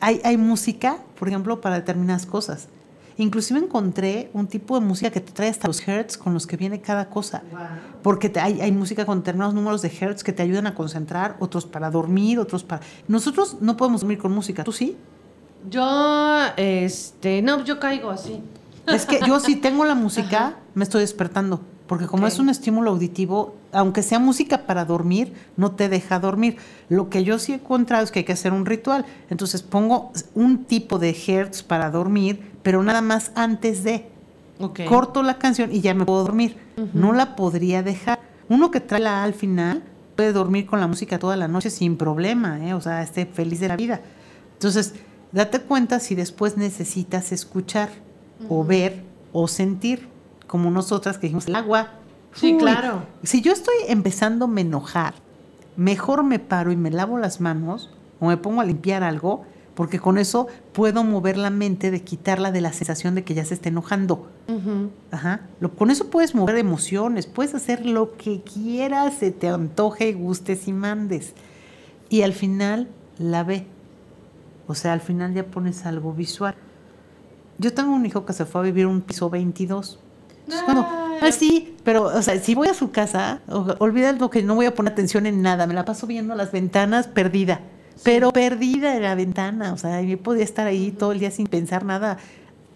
Hay, 0.00 0.20
hay 0.24 0.36
música, 0.36 0.98
por 1.18 1.28
ejemplo, 1.28 1.60
para 1.60 1.76
determinadas 1.76 2.26
cosas. 2.26 2.68
Inclusive 3.18 3.58
encontré 3.58 4.30
un 4.34 4.46
tipo 4.46 4.78
de 4.78 4.84
música 4.84 5.10
que 5.10 5.20
te 5.20 5.32
trae 5.32 5.48
hasta 5.48 5.68
los 5.68 5.86
hertz 5.86 6.18
con 6.18 6.34
los 6.34 6.46
que 6.46 6.56
viene 6.56 6.80
cada 6.80 7.08
cosa. 7.08 7.42
Porque 8.02 8.30
hay, 8.40 8.60
hay, 8.60 8.72
música 8.72 9.06
con 9.06 9.18
determinados 9.18 9.54
números 9.54 9.80
de 9.82 9.88
hertz 9.88 10.22
que 10.22 10.32
te 10.32 10.42
ayudan 10.42 10.66
a 10.66 10.74
concentrar, 10.74 11.36
otros 11.40 11.64
para 11.64 11.90
dormir, 11.90 12.38
otros 12.38 12.62
para... 12.62 12.82
Nosotros 13.08 13.56
no 13.60 13.76
podemos 13.76 14.02
dormir 14.02 14.18
con 14.18 14.32
música, 14.32 14.64
¿tú 14.64 14.72
sí? 14.72 14.96
Yo, 15.70 16.40
este, 16.56 17.40
no, 17.42 17.64
yo 17.64 17.80
caigo 17.80 18.10
así. 18.10 18.42
Es 18.86 19.06
que 19.06 19.20
yo 19.26 19.40
si 19.40 19.56
tengo 19.56 19.84
la 19.84 19.94
música, 19.94 20.56
me 20.74 20.84
estoy 20.84 21.00
despertando. 21.00 21.60
Porque 21.86 22.06
como 22.06 22.26
es 22.26 22.38
un 22.38 22.48
estímulo 22.48 22.90
auditivo, 22.90 23.54
aunque 23.72 24.02
sea 24.02 24.18
música 24.18 24.66
para 24.66 24.84
dormir, 24.84 25.32
no 25.56 25.72
te 25.72 25.88
deja 25.88 26.18
dormir. 26.18 26.56
Lo 26.88 27.08
que 27.10 27.22
yo 27.22 27.38
sí 27.38 27.52
he 27.52 27.56
encontrado 27.56 28.02
es 28.02 28.10
que 28.10 28.20
hay 28.20 28.24
que 28.24 28.32
hacer 28.32 28.52
un 28.52 28.66
ritual. 28.66 29.04
Entonces 29.30 29.62
pongo 29.62 30.12
un 30.34 30.64
tipo 30.64 30.98
de 30.98 31.16
hertz 31.26 31.62
para 31.62 31.90
dormir, 31.90 32.52
pero 32.62 32.82
nada 32.82 33.02
más 33.02 33.30
antes 33.34 33.84
de. 33.84 34.08
Corto 34.88 35.22
la 35.22 35.38
canción 35.38 35.70
y 35.72 35.80
ya 35.80 35.94
me 35.94 36.06
puedo 36.06 36.22
dormir. 36.22 36.56
No 36.94 37.12
la 37.12 37.36
podría 37.36 37.82
dejar. 37.82 38.20
Uno 38.48 38.70
que 38.70 38.80
trae 38.80 39.00
la 39.00 39.20
A 39.20 39.24
al 39.24 39.34
final 39.34 39.82
puede 40.16 40.32
dormir 40.32 40.66
con 40.66 40.80
la 40.80 40.86
música 40.86 41.18
toda 41.18 41.36
la 41.36 41.46
noche 41.46 41.70
sin 41.70 41.96
problema, 41.96 42.66
¿eh? 42.66 42.72
o 42.72 42.80
sea, 42.80 43.02
esté 43.02 43.26
feliz 43.26 43.60
de 43.60 43.68
la 43.68 43.76
vida. 43.76 44.00
Entonces, 44.54 44.94
date 45.32 45.60
cuenta 45.60 46.00
si 46.00 46.14
después 46.14 46.56
necesitas 46.56 47.32
escuchar 47.32 47.90
o 48.48 48.64
ver 48.64 49.04
o 49.32 49.46
sentir 49.46 50.08
como 50.46 50.70
nosotras 50.70 51.18
que 51.18 51.26
dijimos 51.26 51.46
el 51.46 51.56
agua. 51.56 51.90
Sí, 52.34 52.56
claro. 52.58 53.02
Si 53.22 53.40
yo 53.40 53.52
estoy 53.52 53.74
empezando 53.88 54.44
a 54.44 54.48
me 54.48 54.60
enojar, 54.60 55.14
mejor 55.76 56.22
me 56.22 56.38
paro 56.38 56.72
y 56.72 56.76
me 56.76 56.90
lavo 56.90 57.18
las 57.18 57.40
manos 57.40 57.90
o 58.20 58.26
me 58.26 58.36
pongo 58.36 58.60
a 58.60 58.64
limpiar 58.64 59.02
algo, 59.02 59.44
porque 59.74 59.98
con 59.98 60.16
eso 60.18 60.46
puedo 60.72 61.04
mover 61.04 61.36
la 61.36 61.50
mente 61.50 61.90
de 61.90 62.02
quitarla 62.02 62.50
de 62.50 62.62
la 62.62 62.72
sensación 62.72 63.14
de 63.14 63.24
que 63.24 63.34
ya 63.34 63.44
se 63.44 63.54
está 63.54 63.68
enojando. 63.68 64.26
Ajá. 65.10 65.40
con 65.76 65.90
eso 65.90 66.08
puedes 66.08 66.34
mover 66.34 66.56
emociones, 66.56 67.26
puedes 67.26 67.54
hacer 67.54 67.84
lo 67.84 68.16
que 68.16 68.42
quieras, 68.42 69.14
se 69.14 69.30
te 69.30 69.48
antoje, 69.48 70.12
gustes 70.12 70.68
y 70.68 70.72
mandes. 70.72 71.34
Y 72.08 72.22
al 72.22 72.32
final 72.32 72.88
la 73.18 73.44
ve. 73.44 73.66
O 74.66 74.74
sea, 74.74 74.92
al 74.92 75.00
final 75.00 75.34
ya 75.34 75.44
pones 75.44 75.84
algo 75.84 76.12
visual. 76.12 76.54
Yo 77.58 77.72
tengo 77.72 77.94
un 77.94 78.06
hijo 78.06 78.24
que 78.24 78.32
se 78.32 78.44
fue 78.44 78.60
a 78.60 78.64
vivir 78.64 78.86
un 78.86 79.00
piso 79.00 79.30
22 79.30 79.98
ah, 80.50 81.30
sí, 81.32 81.76
pero, 81.84 82.04
o 82.04 82.22
sea, 82.22 82.38
si 82.40 82.54
voy 82.54 82.68
a 82.68 82.74
su 82.74 82.90
casa, 82.90 83.40
olvida 83.78 84.12
lo 84.12 84.30
que 84.30 84.42
no 84.42 84.54
voy 84.54 84.66
a 84.66 84.74
poner 84.74 84.92
atención 84.92 85.26
en 85.26 85.42
nada, 85.42 85.66
me 85.66 85.74
la 85.74 85.84
paso 85.84 86.06
viendo 86.06 86.34
las 86.34 86.52
ventanas 86.52 87.08
perdida, 87.08 87.60
pero 88.02 88.32
perdida 88.32 88.96
en 88.96 89.02
la 89.02 89.14
ventana, 89.14 89.72
o 89.72 89.78
sea, 89.78 90.02
yo 90.02 90.18
podía 90.18 90.44
estar 90.44 90.66
ahí 90.66 90.90
todo 90.90 91.12
el 91.12 91.20
día 91.20 91.30
sin 91.30 91.46
pensar 91.46 91.84
nada, 91.84 92.18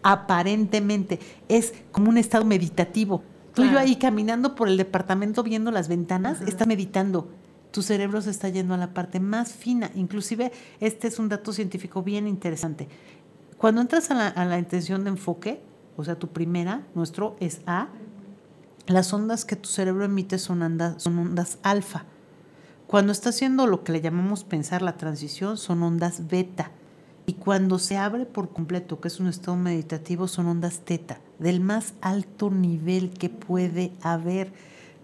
aparentemente, 0.02 1.20
es 1.48 1.74
como 1.92 2.09
un 2.09 2.18
estado 2.18 2.44
meditativo. 2.44 3.22
Tú 3.54 3.64
y 3.64 3.72
yo 3.72 3.78
ahí 3.78 3.96
caminando 3.96 4.54
por 4.54 4.68
el 4.68 4.76
departamento 4.76 5.42
viendo 5.42 5.70
las 5.70 5.88
ventanas, 5.88 6.40
estás 6.42 6.66
meditando. 6.66 7.28
Tu 7.72 7.83
cerebro 7.83 8.22
se 8.22 8.30
está 8.30 8.48
yendo 8.48 8.74
a 8.74 8.76
la 8.76 8.94
parte 8.94 9.20
más 9.20 9.52
fina. 9.52 9.90
Inclusive, 9.94 10.52
este 10.80 11.09
es 11.09 11.18
un 11.18 11.28
dato 11.28 11.52
científico 11.52 12.02
bien 12.02 12.26
interesante. 12.26 12.88
Cuando 13.59 13.80
entras 13.80 14.11
a 14.11 14.14
la, 14.14 14.28
a 14.28 14.44
la 14.44 14.59
intención 14.59 15.04
de 15.04 15.11
enfoque, 15.11 15.61
o 16.01 16.05
sea, 16.05 16.19
tu 16.19 16.29
primera, 16.29 16.87
nuestro 16.95 17.37
es 17.41 17.61
A, 17.67 17.89
las 18.87 19.13
ondas 19.13 19.45
que 19.45 19.57
tu 19.57 19.69
cerebro 19.69 20.05
emite 20.05 20.39
son, 20.39 20.63
ondas, 20.63 21.03
son 21.03 21.19
ondas 21.19 21.59
alfa. 21.63 22.05
Cuando 22.87 23.13
está 23.13 23.29
haciendo 23.29 23.67
lo 23.67 23.85
que 23.85 23.93
le 23.93 24.01
llamamos 24.01 24.43
pensar 24.43 24.83
la 24.83 24.97
transición, 24.97 25.57
son 25.57 25.83
ondas 25.83 26.27
beta. 26.29 26.73
Y 27.27 27.35
cuando 27.35 27.79
se 27.79 27.97
abre 27.97 28.27
por 28.27 28.49
completo, 28.49 29.01
que 29.01 29.09
es 29.09 29.21
un 29.21 29.29
estado 29.29 29.57
meditativo, 29.57 30.27
son 30.27 30.47
ondas 30.47 30.81
teta, 30.81 31.21
del 31.39 31.61
más 31.61 31.95
alto 32.01 32.51
nivel 32.51 33.11
que 33.11 33.29
puede 33.29 33.93
haber. 34.03 34.53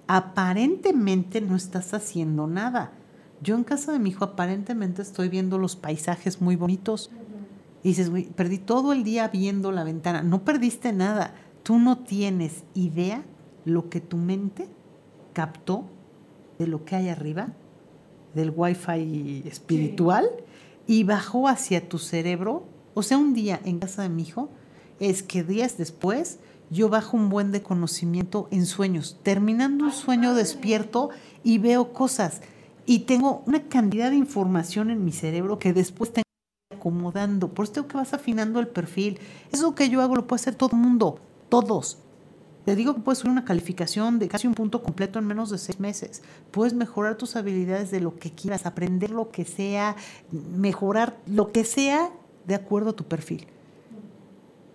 Aparentemente 0.08 1.40
no 1.40 1.54
estás 1.54 1.94
haciendo 1.94 2.48
nada. 2.48 2.90
Yo 3.42 3.54
en 3.54 3.64
casa 3.64 3.92
de 3.92 3.98
mi 3.98 4.10
hijo 4.10 4.24
aparentemente 4.24 5.02
estoy 5.02 5.28
viendo 5.28 5.58
los 5.58 5.76
paisajes 5.76 6.40
muy 6.40 6.56
bonitos, 6.56 7.10
y 7.82 7.90
dices, 7.90 8.10
güey, 8.10 8.24
perdí 8.24 8.58
todo 8.58 8.92
el 8.92 9.04
día 9.04 9.28
viendo 9.28 9.72
la 9.72 9.84
ventana. 9.84 10.22
No 10.22 10.44
perdiste 10.44 10.92
nada. 10.92 11.34
Tú 11.62 11.78
no 11.78 11.98
tienes 11.98 12.64
idea 12.74 13.24
lo 13.64 13.88
que 13.88 14.00
tu 14.00 14.16
mente 14.16 14.68
captó 15.32 15.84
de 16.58 16.66
lo 16.66 16.84
que 16.84 16.96
hay 16.96 17.08
arriba, 17.08 17.48
del 18.34 18.52
wifi 18.54 19.42
espiritual, 19.46 20.28
y 20.86 21.04
bajó 21.04 21.48
hacia 21.48 21.88
tu 21.88 21.98
cerebro. 21.98 22.64
O 22.94 23.02
sea, 23.02 23.18
un 23.18 23.34
día 23.34 23.60
en 23.64 23.78
casa 23.78 24.02
de 24.02 24.08
mi 24.08 24.22
hijo, 24.22 24.48
es 24.98 25.22
que 25.22 25.42
días 25.44 25.76
después 25.76 26.38
yo 26.70 26.88
bajo 26.88 27.16
un 27.16 27.28
buen 27.28 27.52
de 27.52 27.62
conocimiento 27.62 28.48
en 28.50 28.66
sueños, 28.66 29.18
terminando 29.22 29.84
un 29.84 29.92
sueño 29.92 30.34
despierto 30.34 31.10
y 31.44 31.58
veo 31.58 31.92
cosas. 31.92 32.40
Y 32.86 33.00
tengo 33.00 33.42
una 33.46 33.64
cantidad 33.68 34.10
de 34.10 34.16
información 34.16 34.90
en 34.90 35.04
mi 35.04 35.12
cerebro 35.12 35.58
que 35.58 35.72
después 35.72 36.12
tengo 36.12 36.25
acomodando. 36.86 37.48
Por 37.48 37.64
eso 37.64 37.88
que 37.88 37.96
vas 37.96 38.14
afinando 38.14 38.60
el 38.60 38.68
perfil. 38.68 39.18
Eso 39.50 39.74
que 39.74 39.88
yo 39.88 40.00
hago 40.02 40.14
lo 40.14 40.26
puede 40.26 40.40
hacer 40.40 40.54
todo 40.54 40.70
el 40.72 40.82
mundo, 40.82 41.18
todos. 41.48 41.98
Te 42.64 42.74
digo 42.74 42.94
que 42.94 43.00
puedes 43.00 43.18
subir 43.18 43.32
una 43.32 43.44
calificación 43.44 44.18
de 44.18 44.28
casi 44.28 44.46
un 44.46 44.54
punto 44.54 44.82
completo 44.82 45.18
en 45.18 45.26
menos 45.26 45.50
de 45.50 45.58
seis 45.58 45.78
meses. 45.80 46.22
Puedes 46.50 46.74
mejorar 46.74 47.16
tus 47.16 47.36
habilidades 47.36 47.90
de 47.90 48.00
lo 48.00 48.16
que 48.16 48.30
quieras, 48.32 48.66
aprender 48.66 49.10
lo 49.10 49.30
que 49.30 49.44
sea, 49.44 49.96
mejorar 50.30 51.16
lo 51.26 51.52
que 51.52 51.64
sea 51.64 52.10
de 52.46 52.54
acuerdo 52.54 52.90
a 52.90 52.96
tu 52.96 53.04
perfil. 53.04 53.46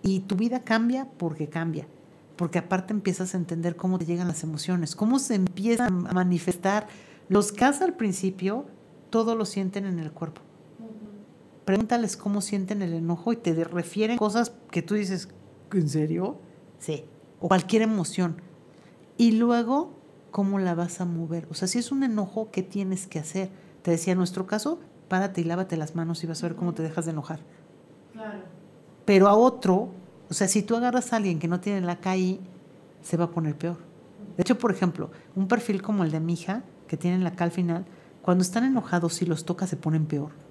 Y 0.02 0.20
tu 0.20 0.36
vida 0.36 0.60
cambia 0.60 1.08
porque 1.18 1.48
cambia. 1.48 1.86
Porque 2.36 2.58
aparte 2.58 2.92
empiezas 2.92 3.34
a 3.34 3.38
entender 3.38 3.76
cómo 3.76 3.98
te 3.98 4.06
llegan 4.06 4.26
las 4.26 4.42
emociones, 4.42 4.96
cómo 4.96 5.18
se 5.18 5.34
empiezan 5.34 6.06
a 6.06 6.12
manifestar. 6.12 6.88
Los 7.28 7.52
casos 7.52 7.82
al 7.82 7.94
principio, 7.94 8.66
todo 9.10 9.34
lo 9.34 9.44
sienten 9.44 9.84
en 9.86 9.98
el 9.98 10.12
cuerpo 10.12 10.40
pregúntales 11.64 12.16
cómo 12.16 12.40
sienten 12.40 12.82
el 12.82 12.92
enojo 12.92 13.32
y 13.32 13.36
te 13.36 13.52
refieren 13.64 14.18
cosas 14.18 14.52
que 14.70 14.82
tú 14.82 14.94
dices, 14.94 15.28
¿en 15.72 15.88
serio? 15.88 16.38
Sí. 16.78 17.04
O 17.40 17.48
cualquier 17.48 17.82
emoción. 17.82 18.36
Y 19.16 19.32
luego, 19.32 19.92
¿cómo 20.30 20.58
la 20.58 20.74
vas 20.74 21.00
a 21.00 21.04
mover? 21.04 21.46
O 21.50 21.54
sea, 21.54 21.68
si 21.68 21.78
es 21.78 21.92
un 21.92 22.02
enojo, 22.02 22.50
¿qué 22.50 22.62
tienes 22.62 23.06
que 23.06 23.18
hacer? 23.18 23.50
Te 23.82 23.90
decía, 23.90 24.12
en 24.12 24.18
nuestro 24.18 24.46
caso, 24.46 24.80
párate 25.08 25.40
y 25.40 25.44
lávate 25.44 25.76
las 25.76 25.94
manos 25.94 26.22
y 26.24 26.26
vas 26.26 26.42
a 26.42 26.48
ver 26.48 26.56
cómo 26.56 26.74
te 26.74 26.82
dejas 26.82 27.04
de 27.04 27.12
enojar. 27.12 27.40
Claro. 28.12 28.40
Pero 29.04 29.28
a 29.28 29.34
otro, 29.34 29.90
o 30.30 30.34
sea, 30.34 30.48
si 30.48 30.62
tú 30.62 30.76
agarras 30.76 31.12
a 31.12 31.16
alguien 31.16 31.38
que 31.38 31.48
no 31.48 31.60
tiene 31.60 31.80
la 31.80 32.00
calle, 32.00 32.40
se 33.02 33.16
va 33.16 33.24
a 33.24 33.30
poner 33.30 33.56
peor. 33.56 33.78
De 34.36 34.42
hecho, 34.42 34.58
por 34.58 34.72
ejemplo, 34.72 35.10
un 35.36 35.48
perfil 35.48 35.82
como 35.82 36.04
el 36.04 36.10
de 36.10 36.20
mi 36.20 36.34
hija, 36.34 36.62
que 36.86 36.96
tiene 36.96 37.18
la 37.18 37.32
K 37.32 37.44
al 37.44 37.50
final, 37.50 37.84
cuando 38.22 38.42
están 38.42 38.64
enojados, 38.64 39.14
si 39.14 39.26
los 39.26 39.44
tocas, 39.44 39.68
se 39.68 39.76
ponen 39.76 40.06
peor 40.06 40.41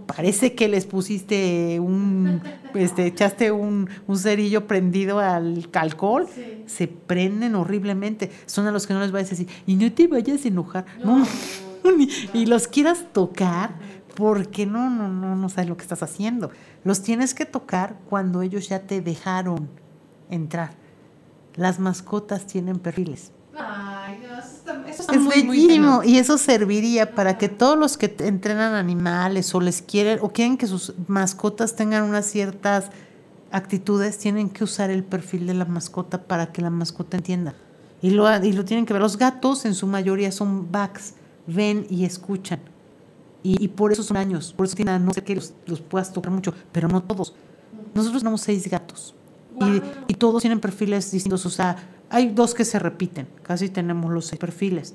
parece 0.00 0.54
que 0.54 0.68
les 0.68 0.86
pusiste 0.86 1.78
un, 1.80 2.40
este, 2.74 3.06
echaste 3.06 3.52
un, 3.52 3.88
cerillo 4.14 4.66
prendido 4.66 5.18
al 5.18 5.68
alcohol, 5.74 6.26
se 6.66 6.88
prenden 6.88 7.54
horriblemente. 7.54 8.30
Son 8.46 8.66
a 8.66 8.72
los 8.72 8.86
que 8.86 8.94
no 8.94 9.00
les 9.00 9.12
vayas 9.12 9.28
a 9.28 9.30
decir, 9.30 9.48
y 9.66 9.74
no 9.76 9.92
te 9.92 10.06
vayas 10.06 10.44
a 10.44 10.48
enojar, 10.48 10.86
no, 11.04 11.26
y 12.32 12.46
los 12.46 12.68
quieras 12.68 13.04
tocar, 13.12 13.74
porque 14.14 14.66
no, 14.66 14.90
no, 14.90 15.08
no, 15.08 15.36
no 15.36 15.48
sabes 15.48 15.68
lo 15.68 15.76
que 15.76 15.82
estás 15.82 16.02
haciendo. 16.02 16.50
Los 16.84 17.02
tienes 17.02 17.34
que 17.34 17.46
tocar 17.46 17.96
cuando 18.08 18.42
ellos 18.42 18.68
ya 18.68 18.80
te 18.80 19.00
dejaron 19.00 19.68
entrar. 20.30 20.72
Las 21.54 21.78
mascotas 21.78 22.46
tienen 22.46 22.78
perfiles. 22.78 23.32
Ay, 23.54 24.20
no, 24.22 24.38
está 24.38 24.88
eso 24.88 25.02
está 25.02 25.14
Es 25.14 25.20
muy, 25.20 25.42
bellísimo 25.42 26.02
y 26.02 26.18
eso 26.18 26.38
serviría 26.38 27.14
para 27.14 27.36
que 27.36 27.48
todos 27.48 27.78
los 27.78 27.96
que 27.98 28.14
entrenan 28.20 28.74
animales 28.74 29.54
o 29.54 29.60
les 29.60 29.82
quieren 29.82 30.18
o 30.22 30.30
quieren 30.30 30.56
que 30.56 30.66
sus 30.66 30.94
mascotas 31.06 31.76
tengan 31.76 32.04
unas 32.04 32.26
ciertas 32.26 32.90
actitudes, 33.52 34.18
tienen 34.18 34.48
que 34.48 34.64
usar 34.64 34.90
el 34.90 35.04
perfil 35.04 35.46
de 35.46 35.54
la 35.54 35.66
mascota 35.66 36.22
para 36.22 36.52
que 36.52 36.62
la 36.62 36.70
mascota 36.70 37.18
entienda. 37.18 37.54
Y 38.00 38.10
lo, 38.10 38.26
y 38.44 38.52
lo 38.52 38.64
tienen 38.64 38.86
que 38.86 38.94
ver. 38.94 39.02
Los 39.02 39.16
gatos 39.16 39.64
en 39.64 39.74
su 39.74 39.86
mayoría 39.86 40.32
son 40.32 40.72
backs, 40.72 41.14
ven 41.46 41.86
y 41.88 42.04
escuchan. 42.04 42.60
Y, 43.44 43.62
y 43.62 43.68
por 43.68 43.92
eso 43.92 44.02
son 44.02 44.16
años, 44.16 44.52
por 44.52 44.66
eso 44.66 44.74
tienen, 44.74 45.04
no 45.04 45.12
sé 45.12 45.22
que 45.22 45.34
los, 45.34 45.52
los 45.66 45.80
puedas 45.80 46.12
tocar 46.12 46.32
mucho, 46.32 46.54
pero 46.72 46.88
no 46.88 47.02
todos. 47.02 47.34
Nosotros 47.94 48.22
tenemos 48.22 48.40
seis 48.40 48.68
gatos 48.68 49.14
y, 49.60 49.82
y 50.12 50.14
todos 50.14 50.40
tienen 50.40 50.60
perfiles 50.60 51.10
distintos. 51.10 51.44
O 51.44 51.50
sea, 51.50 51.76
hay 52.12 52.28
dos 52.28 52.54
que 52.54 52.64
se 52.64 52.78
repiten, 52.78 53.26
casi 53.42 53.68
tenemos 53.68 54.12
los 54.12 54.26
seis 54.26 54.38
perfiles. 54.38 54.94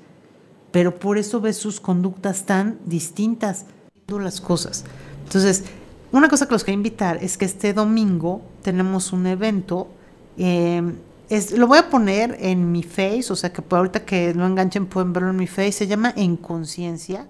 Pero 0.71 0.95
por 0.95 1.17
eso 1.17 1.41
ves 1.41 1.57
sus 1.57 1.79
conductas 1.79 2.45
tan 2.45 2.79
distintas, 2.85 3.65
las 4.07 4.39
cosas. 4.41 4.85
Entonces, 5.25 5.63
una 6.11 6.29
cosa 6.29 6.45
que 6.47 6.53
los 6.53 6.63
quería 6.63 6.75
invitar 6.75 7.17
es 7.21 7.37
que 7.37 7.45
este 7.45 7.73
domingo 7.73 8.41
tenemos 8.63 9.11
un 9.11 9.27
evento. 9.27 9.89
eh, 10.39 10.81
es- 11.29 11.51
lo 11.57 11.67
voy 11.67 11.79
a 11.79 11.89
poner 11.89 12.37
en 12.39 12.71
mi 12.71 12.83
face, 12.83 13.25
o 13.31 13.35
sea 13.35 13.51
que 13.51 13.61
ahorita 13.69 14.05
que 14.05 14.33
lo 14.35 14.45
enganchen 14.45 14.85
pueden 14.85 15.11
verlo 15.13 15.31
en 15.31 15.35
mi 15.35 15.47
face. 15.47 15.71
Se 15.73 15.87
llama 15.87 16.13
En 16.15 16.37
Conciencia. 16.37 17.27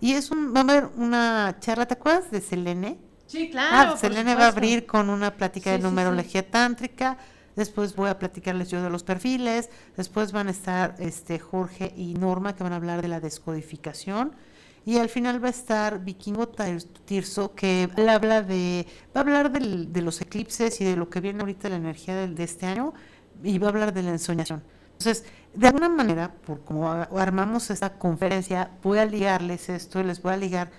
Y 0.00 0.12
es 0.12 0.30
un, 0.30 0.54
va 0.54 0.60
a 0.60 0.62
haber 0.62 0.88
una 0.96 1.56
charla, 1.60 1.86
¿te 1.86 1.94
acuerdas 1.94 2.30
de 2.30 2.40
Selene? 2.40 2.98
Sí, 3.26 3.50
claro. 3.50 3.76
Ah, 3.76 3.88
por 3.90 3.98
Selene 3.98 4.34
va 4.34 4.44
a 4.46 4.48
abrir 4.48 4.86
con 4.86 5.10
una 5.10 5.34
plática 5.34 5.70
Sí, 5.70 5.76
de 5.76 5.82
sí, 5.82 5.82
numerología 5.84 6.50
tántrica. 6.50 7.18
Después 7.58 7.96
voy 7.96 8.08
a 8.08 8.18
platicarles 8.20 8.70
yo 8.70 8.80
de 8.82 8.88
los 8.88 9.02
perfiles. 9.02 9.68
Después 9.96 10.30
van 10.30 10.46
a 10.46 10.52
estar 10.52 10.94
este 11.00 11.40
Jorge 11.40 11.92
y 11.96 12.14
Norma 12.14 12.54
que 12.54 12.62
van 12.62 12.72
a 12.72 12.76
hablar 12.76 13.02
de 13.02 13.08
la 13.08 13.18
descodificación. 13.20 14.30
Y 14.86 14.98
al 14.98 15.08
final 15.08 15.42
va 15.42 15.48
a 15.48 15.50
estar 15.50 16.02
Vikingo 16.04 16.48
Tir- 16.48 16.86
Tirso 17.04 17.54
que 17.56 17.90
habla 18.08 18.42
de 18.42 18.86
va 19.14 19.20
a 19.20 19.24
hablar 19.24 19.50
de 19.50 20.02
los 20.02 20.20
eclipses 20.20 20.80
y 20.80 20.84
de 20.84 20.94
lo 20.96 21.10
que 21.10 21.20
viene 21.20 21.40
ahorita 21.40 21.68
la 21.68 21.76
energía 21.76 22.14
del- 22.14 22.36
de, 22.36 22.44
este 22.44 22.66
año 22.66 22.94
y 23.42 23.58
va 23.58 23.66
a 23.66 23.70
hablar 23.70 23.92
de 23.92 24.04
la 24.04 24.10
ensoñación. 24.12 24.62
Entonces, 24.92 25.24
de 25.52 25.66
alguna 25.66 25.88
manera, 25.88 26.32
por 26.46 26.60
como 26.60 26.88
armamos 26.90 27.70
esta 27.70 27.98
conferencia, 27.98 28.70
voy 28.84 28.98
a 28.98 29.04
ligarles 29.04 29.68
esto 29.68 29.98
y 30.00 30.04
les 30.04 30.22
voy 30.22 30.32
a 30.32 30.36
ligar 30.36 30.70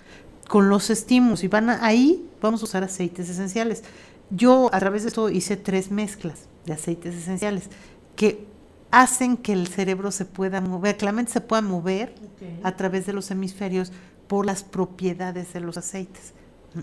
con 0.48 0.70
los 0.70 0.88
estímulos 0.90 1.44
y 1.44 1.48
van 1.48 1.68
a- 1.70 1.84
ahí 1.84 2.26
vamos 2.40 2.62
a 2.62 2.64
usar 2.64 2.82
aceites 2.84 3.28
esenciales. 3.28 3.84
Yo 4.30 4.70
a 4.72 4.78
través 4.78 5.02
de 5.02 5.08
esto 5.08 5.28
hice 5.28 5.56
tres 5.56 5.90
mezclas 5.90 6.46
de 6.66 6.72
aceites 6.72 7.14
esenciales 7.14 7.70
que 8.16 8.46
hacen 8.90 9.36
que 9.36 9.52
el 9.52 9.68
cerebro 9.68 10.10
se 10.10 10.24
pueda 10.24 10.60
mover, 10.60 10.96
que 10.96 11.04
la 11.04 11.12
mente 11.12 11.32
se 11.32 11.40
pueda 11.40 11.62
mover 11.62 12.14
a 12.62 12.76
través 12.76 13.06
de 13.06 13.12
los 13.12 13.30
hemisferios 13.30 13.92
por 14.26 14.46
las 14.46 14.62
propiedades 14.62 15.52
de 15.52 15.60
los 15.60 15.76
aceites 15.76 16.32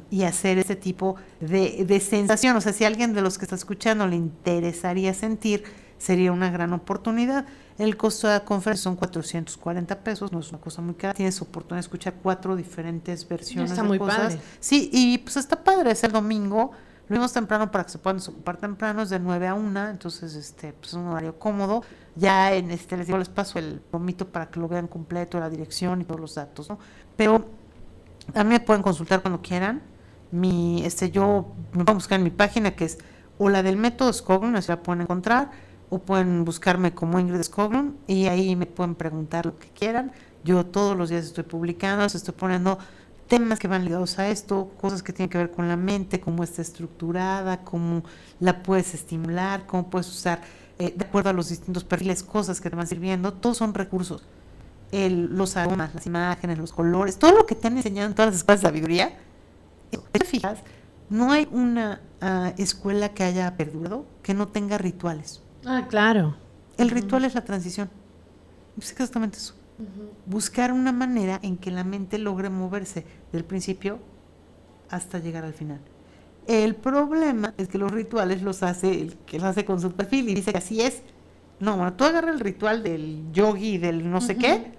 y 0.10 0.24
hacer 0.24 0.58
ese 0.58 0.76
tipo 0.76 1.16
de, 1.40 1.86
de 1.86 2.00
sensación. 2.00 2.56
O 2.56 2.62
sea, 2.62 2.74
si 2.74 2.84
a 2.84 2.88
alguien 2.88 3.13
de 3.13 3.22
los 3.22 3.38
que 3.38 3.46
está 3.46 3.56
escuchando 3.56 4.08
le 4.08 4.16
interesaría 4.16 5.13
sentir, 5.13 5.63
sería 5.98 6.32
una 6.32 6.50
gran 6.50 6.74
oportunidad. 6.74 7.46
El 7.78 7.96
costo 7.96 8.28
de 8.28 8.34
la 8.34 8.46
conferencia 8.46 8.84
son 8.84 8.96
440 8.96 10.00
pesos, 10.00 10.32
no 10.32 10.40
es 10.40 10.50
una 10.50 10.60
cosa 10.60 10.82
muy 10.82 10.96
cara. 10.96 11.13
Tienes 11.13 11.42
oportunidad 11.42 11.78
de 11.78 11.82
escuchar 11.82 12.16
cuatro 12.22 12.56
diferentes 12.56 13.28
versiones 13.28 13.72
Está 13.72 13.84
de 13.84 13.88
muy 13.88 14.00
cosas. 14.00 14.18
padre. 14.18 14.42
Sí, 14.60 14.90
y 14.92 15.18
pues 15.20 15.38
está 15.38 15.63
padre, 15.63 15.92
es 15.92 16.04
el 16.04 16.12
domingo. 16.12 16.72
Lo 17.10 17.15
vimos 17.15 17.32
temprano 17.32 17.72
para 17.72 17.86
que 17.86 17.91
se 17.91 18.00
puedan 18.00 18.17
desocupar 18.17 18.58
temprano, 18.58 19.02
es 19.02 19.10
de 19.10 19.20
9 19.20 19.48
a 19.48 19.54
1, 19.54 19.88
entonces 19.89 20.36
este, 20.36 20.74
pues 20.74 20.89
es 20.89 20.93
un 20.96 21.08
horario 21.08 21.39
cómodo. 21.39 21.84
Ya 22.15 22.54
en 22.54 22.70
este 22.72 22.98
les 22.98 23.08
digo, 23.08 23.17
les 23.17 23.30
paso 23.30 23.60
el 23.60 23.82
vomito 23.91 24.28
para 24.28 24.50
que 24.50 24.60
lo 24.60 24.67
vean 24.67 24.88
completo, 24.88 25.39
la 25.39 25.50
dirección 25.50 26.02
y 26.02 26.04
todos 26.04 26.20
los 26.20 26.36
datos, 26.36 26.70
¿no? 26.70 26.80
Pero 27.15 27.46
a 28.34 28.43
mí 28.43 28.50
me 28.50 28.60
pueden 28.60 28.84
consultar 28.84 29.22
cuando 29.22 29.41
quieran. 29.41 29.82
Mi, 30.32 30.84
este, 30.86 31.10
yo 31.10 31.54
me 31.72 31.86
pueden 31.86 31.98
buscar 31.98 32.20
en 32.20 32.26
mi 32.26 32.30
página 32.30 32.76
que 32.76 32.86
es 32.86 32.98
o 33.38 33.50
la 33.50 33.63
del 33.63 33.78
método 33.78 34.12
Skoglund, 34.12 34.58
así 34.58 34.70
la 34.70 34.82
pueden 34.82 35.02
encontrar, 35.02 35.52
o 35.89 36.00
pueden 36.00 36.43
buscarme 36.43 36.93
como 36.93 37.20
Ingrid 37.20 37.43
Skoglund 37.43 37.96
y 38.08 38.28
ahí 38.28 38.56
me 38.56 38.65
pueden 38.65 38.96
preguntar 38.96 39.46
lo 39.46 39.58
que 39.58 39.70
quieran. 39.70 40.12
Yo 40.43 40.65
todos 40.65 40.98
los 40.98 41.10
días 41.10 41.26
estoy 41.26 41.43
publicando, 41.43 42.04
les 42.04 42.15
estoy 42.15 42.34
poniendo 42.34 42.78
temas 43.28 43.60
que 43.60 43.68
van 43.68 43.84
ligados 43.84 44.20
a 44.20 44.30
esto, 44.30 44.72
cosas 44.80 45.04
que 45.04 45.13
tienen 45.13 45.30
que 45.30 45.38
ver 45.38 45.52
con 45.52 45.68
la 45.68 45.76
mente, 45.76 46.20
cómo 46.20 46.44
está 46.44 46.62
estructurada, 46.62 47.63
cómo 47.63 48.04
la 48.40 48.63
puedes 48.63 48.94
estimular, 48.94 49.66
cómo 49.66 49.90
puedes 49.90 50.08
usar 50.08 50.42
eh, 50.80 50.94
de 50.96 51.06
acuerdo 51.06 51.30
a 51.30 51.34
los 51.34 51.50
distintos 51.50 51.84
perfiles, 51.84 52.24
cosas 52.24 52.62
que 52.62 52.70
te 52.70 52.76
van 52.76 52.88
sirviendo, 52.88 53.34
todos 53.34 53.58
son 53.58 53.74
recursos. 53.74 54.24
El, 54.92 55.36
los 55.36 55.58
aromas, 55.58 55.94
las 55.94 56.06
imágenes, 56.06 56.58
los 56.58 56.72
colores, 56.72 57.18
todo 57.18 57.34
lo 57.34 57.46
que 57.46 57.56
te 57.56 57.68
han 57.68 57.76
enseñado 57.76 58.08
en 58.08 58.16
todas 58.16 58.32
las 58.32 58.38
escuelas 58.38 58.62
de 58.62 58.68
sabiduría. 58.68 59.18
Te 60.12 60.26
fijas, 60.26 60.60
no 61.10 61.32
hay 61.32 61.48
una 61.52 62.02
ah, 62.22 62.54
escuela 62.58 63.10
que 63.10 63.24
haya 63.24 63.56
perdurado 63.58 64.06
que 64.24 64.34
no 64.34 64.48
tenga 64.48 64.78
rituales. 64.78 65.42
Ah, 65.66 65.88
claro. 65.90 66.36
El 66.78 66.90
ritual 66.90 67.26
es 67.26 67.34
la 67.36 67.44
transición. 67.44 67.90
Es 68.78 68.92
exactamente 68.92 69.38
eso. 69.38 69.56
Buscar 70.26 70.72
una 70.72 70.92
manera 70.92 71.40
en 71.44 71.58
que 71.58 71.72
la 71.72 71.84
mente 71.84 72.18
logre 72.18 72.50
moverse 72.50 73.06
del 73.32 73.46
principio 73.46 74.00
hasta 74.90 75.20
llegar 75.20 75.44
al 75.44 75.54
final. 75.54 75.80
El 76.48 76.76
problema 76.76 77.54
es 77.58 77.68
que 77.68 77.78
los 77.78 77.92
rituales 77.92 78.42
los 78.42 78.63
hace 78.63 78.90
el 78.90 79.18
que 79.18 79.38
los 79.38 79.50
hace 79.50 79.66
con 79.66 79.82
su 79.82 79.92
perfil 79.92 80.30
y 80.30 80.36
dice 80.36 80.52
que 80.52 80.58
así 80.58 80.82
es. 80.82 81.02
No, 81.60 81.76
bueno, 81.76 81.94
tú 81.94 82.06
agarra 82.06 82.32
el 82.32 82.40
ritual 82.40 82.84
del 82.84 83.32
yogi 83.34 83.78
del 83.78 84.10
no 84.10 84.22
sé 84.22 84.38
qué, 84.38 84.72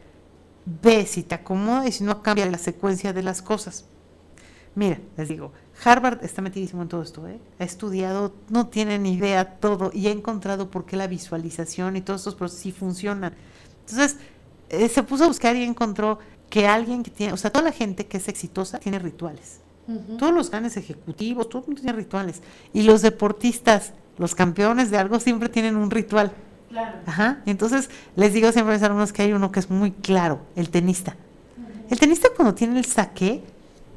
ve 0.82 1.06
si 1.06 1.22
te 1.22 1.34
acomoda 1.34 1.86
y 1.86 1.92
si 1.92 2.04
no 2.04 2.22
cambia 2.22 2.46
la 2.46 2.58
secuencia 2.58 3.12
de 3.12 3.22
las 3.22 3.42
cosas. 3.42 3.84
Mira, 4.74 4.98
les 5.16 5.28
digo, 5.28 5.52
Harvard 5.84 6.24
está 6.24 6.40
metidísimo 6.40 6.82
en 6.82 6.88
todo 6.88 7.02
esto, 7.02 7.26
¿eh? 7.26 7.40
ha 7.58 7.64
estudiado, 7.64 8.32
no 8.48 8.68
tiene 8.68 8.98
ni 8.98 9.14
idea 9.14 9.58
todo 9.58 9.90
y 9.92 10.06
ha 10.06 10.12
encontrado 10.12 10.70
por 10.70 10.86
qué 10.86 10.96
la 10.96 11.08
visualización 11.08 11.96
y 11.96 12.00
todos 12.00 12.20
estos 12.20 12.36
procesos 12.36 12.62
sí 12.62 12.72
funcionan. 12.72 13.34
Entonces, 13.80 14.18
eh, 14.70 14.88
se 14.88 15.02
puso 15.02 15.24
a 15.24 15.28
buscar 15.28 15.56
y 15.56 15.62
encontró 15.62 16.18
que 16.50 16.66
alguien 16.66 17.02
que 17.02 17.10
tiene, 17.10 17.32
o 17.32 17.36
sea, 17.36 17.50
toda 17.50 17.64
la 17.64 17.72
gente 17.72 18.06
que 18.06 18.16
es 18.16 18.28
exitosa 18.28 18.78
tiene 18.78 18.98
rituales. 18.98 19.60
Todos 20.18 20.34
los 20.34 20.50
grandes 20.50 20.76
ejecutivos, 20.76 21.48
todo 21.48 21.62
el 21.62 21.68
mundo 21.68 21.80
tiene 21.80 21.96
rituales. 21.96 22.42
Y 22.74 22.82
los 22.82 23.00
deportistas, 23.00 23.94
los 24.18 24.34
campeones 24.34 24.90
de 24.90 24.98
algo 24.98 25.18
siempre 25.18 25.48
tienen 25.48 25.76
un 25.76 25.90
ritual. 25.90 26.30
Claro. 26.68 26.98
Ajá. 27.06 27.38
Entonces, 27.46 27.88
les 28.14 28.34
digo 28.34 28.52
siempre 28.52 28.74
a 28.74 28.76
mis 28.76 28.84
alumnos 28.84 29.14
que 29.14 29.22
hay 29.22 29.32
uno 29.32 29.50
que 29.50 29.60
es 29.60 29.70
muy 29.70 29.92
claro, 29.92 30.40
el 30.56 30.68
tenista. 30.68 31.16
El 31.88 31.98
tenista 31.98 32.28
cuando 32.36 32.54
tiene 32.54 32.78
el 32.78 32.84
saque, 32.84 33.42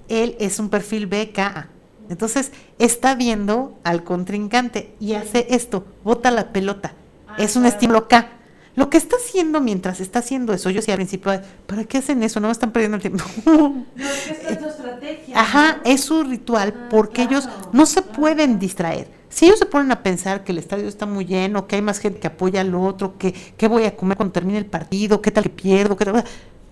él 0.07 0.37
es 0.39 0.59
un 0.59 0.69
perfil 0.69 1.07
BKA. 1.07 1.67
Entonces, 2.09 2.53
está 2.79 3.15
viendo 3.15 3.77
al 3.83 4.05
contrincante 4.05 4.95
y 5.01 5.15
hace 5.15 5.47
esto, 5.49 5.85
bota 6.05 6.31
la 6.31 6.53
pelota. 6.53 6.93
es 7.37 7.57
un 7.57 7.65
estímulo 7.65 8.07
K. 8.07 8.29
Lo 8.75 8.89
que 8.89 8.97
está 8.97 9.17
haciendo 9.17 9.59
mientras 9.59 9.99
está 9.99 10.19
haciendo 10.19 10.53
eso, 10.53 10.69
yo 10.69 10.77
decía 10.77 10.93
al 10.93 10.99
principio, 10.99 11.31
¿para 11.67 11.83
qué 11.83 11.97
hacen 11.97 12.23
eso? 12.23 12.39
No 12.39 12.49
están 12.49 12.71
perdiendo 12.71 12.95
el 12.95 13.01
tiempo. 13.01 13.23
No, 13.45 13.85
es 14.05 14.21
que 14.23 14.31
esta 14.31 14.49
es 14.49 14.59
tu 14.59 14.65
estrategia. 14.67 15.39
Ajá, 15.39 15.81
es 15.83 16.01
su 16.01 16.23
ritual 16.23 16.73
Ah, 16.75 16.87
porque 16.89 17.23
ellos 17.23 17.49
no 17.73 17.85
se 17.85 18.01
claro. 18.01 18.17
pueden 18.17 18.59
distraer. 18.59 19.07
Si 19.29 19.45
ellos 19.45 19.59
se 19.59 19.65
ponen 19.65 19.91
a 19.91 20.03
pensar 20.03 20.43
que 20.43 20.51
el 20.51 20.57
estadio 20.57 20.87
está 20.87 21.05
muy 21.05 21.25
lleno, 21.25 21.67
que 21.67 21.75
hay 21.77 21.81
más 21.81 21.99
gente 21.99 22.19
que 22.19 22.27
apoya 22.27 22.61
al 22.61 22.73
otro, 22.75 23.17
que 23.17 23.33
qué 23.33 23.67
voy 23.67 23.83
a 23.85 23.95
comer 23.95 24.17
cuando 24.17 24.33
termine 24.33 24.57
el 24.57 24.65
partido, 24.65 25.21
qué 25.21 25.31
tal 25.31 25.43
que 25.43 25.49
pierdo, 25.49 25.95
qué 25.97 26.05
tal, 26.05 26.23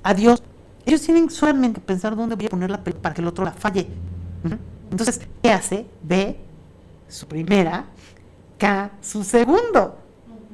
adiós. 0.04 0.42
Ellos 0.86 1.02
tienen 1.02 1.30
solamente 1.30 1.80
que 1.82 1.86
pensar 1.86 2.16
dónde 2.16 2.36
voy 2.36 2.46
a 2.48 2.50
poner 2.50 2.70
la 2.72 2.84
pelota 2.84 3.02
para 3.02 3.16
que 3.16 3.22
el 3.22 3.28
otro 3.28 3.44
la 3.46 3.52
falle. 3.52 3.88
Entonces, 4.92 5.22
¿qué 5.44 5.52
hace? 5.52 5.86
Ve 6.02 6.38
su 7.08 7.28
primera, 7.28 7.86
K 8.58 8.92
su 9.02 9.24
segundo. 9.24 9.99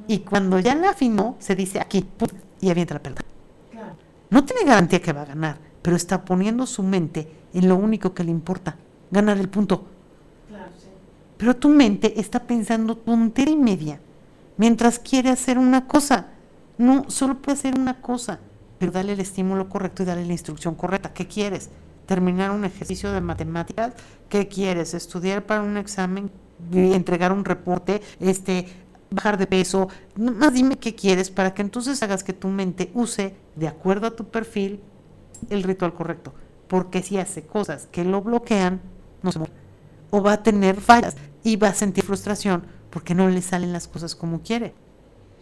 Y 0.08 0.20
cuando 0.20 0.58
ya 0.58 0.74
la 0.74 0.90
afinó, 0.90 1.36
se 1.38 1.54
dice 1.54 1.80
aquí, 1.80 2.02
pum, 2.02 2.28
y 2.60 2.70
avienta 2.70 2.94
la 2.94 3.02
pelota. 3.02 3.22
Claro. 3.70 3.94
No 4.30 4.44
tiene 4.44 4.64
garantía 4.64 5.00
que 5.00 5.12
va 5.12 5.22
a 5.22 5.26
ganar, 5.26 5.58
pero 5.82 5.96
está 5.96 6.24
poniendo 6.24 6.66
su 6.66 6.82
mente 6.82 7.28
en 7.52 7.68
lo 7.68 7.76
único 7.76 8.14
que 8.14 8.24
le 8.24 8.30
importa, 8.30 8.76
ganar 9.10 9.38
el 9.38 9.48
punto. 9.48 9.84
Claro, 10.48 10.70
sí. 10.78 10.88
Pero 11.36 11.56
tu 11.56 11.68
mente 11.68 12.20
está 12.20 12.40
pensando 12.44 12.96
tontería 12.96 13.54
y 13.54 13.56
media, 13.56 14.00
mientras 14.56 14.98
quiere 14.98 15.30
hacer 15.30 15.58
una 15.58 15.86
cosa. 15.86 16.28
No, 16.78 17.08
solo 17.08 17.38
puede 17.38 17.58
hacer 17.58 17.78
una 17.78 18.00
cosa, 18.00 18.38
pero 18.78 18.92
dale 18.92 19.14
el 19.14 19.20
estímulo 19.20 19.68
correcto 19.68 20.02
y 20.02 20.06
dale 20.06 20.26
la 20.26 20.32
instrucción 20.32 20.74
correcta. 20.74 21.12
¿Qué 21.14 21.26
quieres? 21.26 21.70
¿Terminar 22.06 22.50
un 22.50 22.64
ejercicio 22.64 23.10
de 23.12 23.20
matemáticas? 23.20 23.94
¿Qué 24.28 24.46
quieres? 24.46 24.94
¿Estudiar 24.94 25.44
para 25.44 25.62
un 25.62 25.76
examen? 25.76 26.30
y 26.72 26.92
¿Entregar 26.92 27.32
un 27.32 27.44
reporte? 27.44 28.02
Este, 28.20 28.66
bajar 29.10 29.38
de 29.38 29.46
peso, 29.46 29.88
más 30.16 30.52
dime 30.52 30.76
qué 30.76 30.94
quieres 30.94 31.30
para 31.30 31.54
que 31.54 31.62
entonces 31.62 32.02
hagas 32.02 32.24
que 32.24 32.32
tu 32.32 32.48
mente 32.48 32.90
use, 32.94 33.34
de 33.54 33.68
acuerdo 33.68 34.06
a 34.06 34.16
tu 34.16 34.28
perfil, 34.28 34.80
el 35.50 35.62
ritual 35.62 35.94
correcto. 35.94 36.34
Porque 36.68 37.02
si 37.02 37.18
hace 37.18 37.46
cosas 37.46 37.86
que 37.86 38.04
lo 38.04 38.22
bloquean, 38.22 38.80
no 39.22 39.32
se 39.32 39.38
mueve. 39.38 39.54
O 40.10 40.22
va 40.22 40.34
a 40.34 40.42
tener 40.42 40.80
fallas 40.80 41.16
y 41.42 41.56
va 41.56 41.68
a 41.68 41.74
sentir 41.74 42.04
frustración 42.04 42.64
porque 42.90 43.14
no 43.14 43.28
le 43.28 43.42
salen 43.42 43.72
las 43.72 43.88
cosas 43.88 44.14
como 44.14 44.42
quiere. 44.42 44.74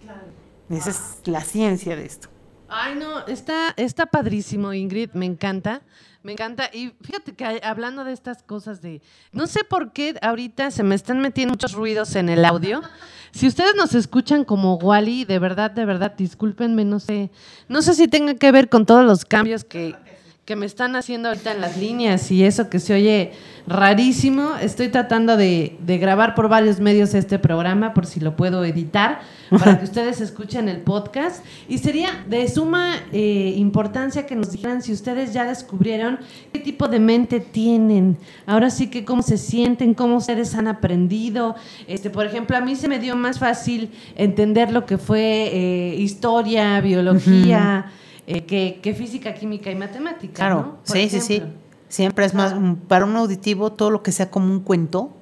Claro. 0.03 0.27
Esa 0.71 0.91
es 0.91 1.21
la 1.25 1.43
ciencia 1.43 1.97
de 1.97 2.05
esto. 2.05 2.29
Ay, 2.69 2.97
no, 2.97 3.27
está, 3.27 3.73
está 3.77 4.07
padrísimo, 4.07 4.73
Ingrid, 4.73 5.11
me 5.12 5.27
encanta. 5.27 5.83
Me 6.25 6.33
encanta. 6.33 6.70
Y 6.72 6.95
fíjate 7.03 7.35
que 7.35 7.61
hablando 7.62 8.03
de 8.03 8.14
estas 8.14 8.43
cosas 8.43 8.81
de. 8.81 9.03
No 9.31 9.47
sé 9.47 9.62
por 9.62 9.93
qué 9.93 10.16
ahorita 10.22 10.70
se 10.70 10.83
me 10.83 10.95
están 10.95 11.20
metiendo 11.20 11.53
muchos 11.53 11.75
ruidos 11.75 12.16
en 12.16 12.31
el 12.31 12.47
audio. 12.47 12.81
Si 13.31 13.47
ustedes 13.47 13.75
nos 13.77 13.95
escuchan 13.95 14.43
como 14.45 14.77
Wally, 14.77 15.27
de 15.27 15.39
verdad, 15.39 15.70
de 15.70 15.85
verdad, 15.85 16.14
discúlpenme, 16.16 16.87
no 16.87 16.99
sé. 16.99 17.31
No 17.68 17.83
sé 17.83 17.93
si 17.93 18.09
tenga 18.09 18.37
que 18.37 18.51
ver 18.53 18.70
con 18.70 18.87
todos 18.87 19.05
los 19.05 19.27
cambios 19.27 19.64
que, 19.64 19.95
que 20.45 20.57
me 20.57 20.66
están 20.66 20.95
haciendo 20.95 21.30
ahorita 21.30 21.53
en 21.53 21.62
las 21.62 21.78
líneas 21.78 22.30
y 22.30 22.45
eso 22.45 22.68
que 22.68 22.78
se 22.78 22.92
oye 22.92 23.32
rarísimo. 23.66 24.57
Estoy 24.61 24.88
tratando 24.88 25.38
de, 25.38 25.78
grabar 25.86 26.34
por 26.34 26.51
varios 26.51 26.80
medios 26.80 27.14
este 27.14 27.38
programa, 27.38 27.95
por 27.95 28.05
si 28.05 28.20
lo 28.20 28.36
puedo 28.36 28.62
editar, 28.62 29.20
para 29.49 29.78
que 29.78 29.84
ustedes 29.86 30.20
escuchen 30.20 30.68
el 30.68 30.82
podcast. 30.82 31.42
Y 31.66 31.78
sería 31.78 32.11
de 32.28 32.47
suma 32.47 32.97
eh, 33.11 33.55
importancia 33.57 34.26
que 34.26 34.36
nos 34.36 34.53
dijeran 34.53 34.82
si 34.82 34.92
ustedes 34.92 35.32
ya 35.32 35.45
descubrieron 35.47 36.18
qué 36.53 36.59
tipo 36.59 36.88
de 36.88 37.01
mente 37.01 37.40
tienen. 37.40 38.18
Ahora 38.45 38.68
sí 38.68 38.88
que 38.88 39.07
cómo 39.07 39.22
se 39.22 39.38
sienten, 39.38 39.95
cómo 39.95 40.16
ustedes 40.16 40.55
han 40.55 40.68
aprendido. 40.68 41.55
Este, 41.86 42.11
por 42.11 42.26
ejemplo, 42.26 42.55
a 42.59 42.61
mí 42.61 42.76
se 42.76 42.86
me 42.86 42.99
dio 42.99 43.16
más 43.16 43.38
fácil 43.38 43.90
entender 44.14 44.70
lo 44.72 44.84
que 44.84 44.99
fue 44.99 45.49
eh, 45.55 45.95
historia, 45.97 46.82
biología. 46.82 47.90
Eh, 48.27 48.81
que, 48.81 48.95
física, 48.95 49.35
química 49.35 49.70
y 49.70 49.75
matemática. 49.75 50.35
Claro, 50.35 50.79
sí, 50.85 51.09
sí, 51.11 51.20
sí. 51.20 51.43
Siempre 51.89 52.25
es 52.25 52.35
más, 52.35 52.55
para 52.89 53.05
un 53.05 53.14
auditivo, 53.16 53.72
todo 53.72 53.91
lo 53.91 54.03
que 54.03 54.12
sea 54.12 54.31
como 54.31 54.51
un 54.51 54.61
cuento, 54.61 55.12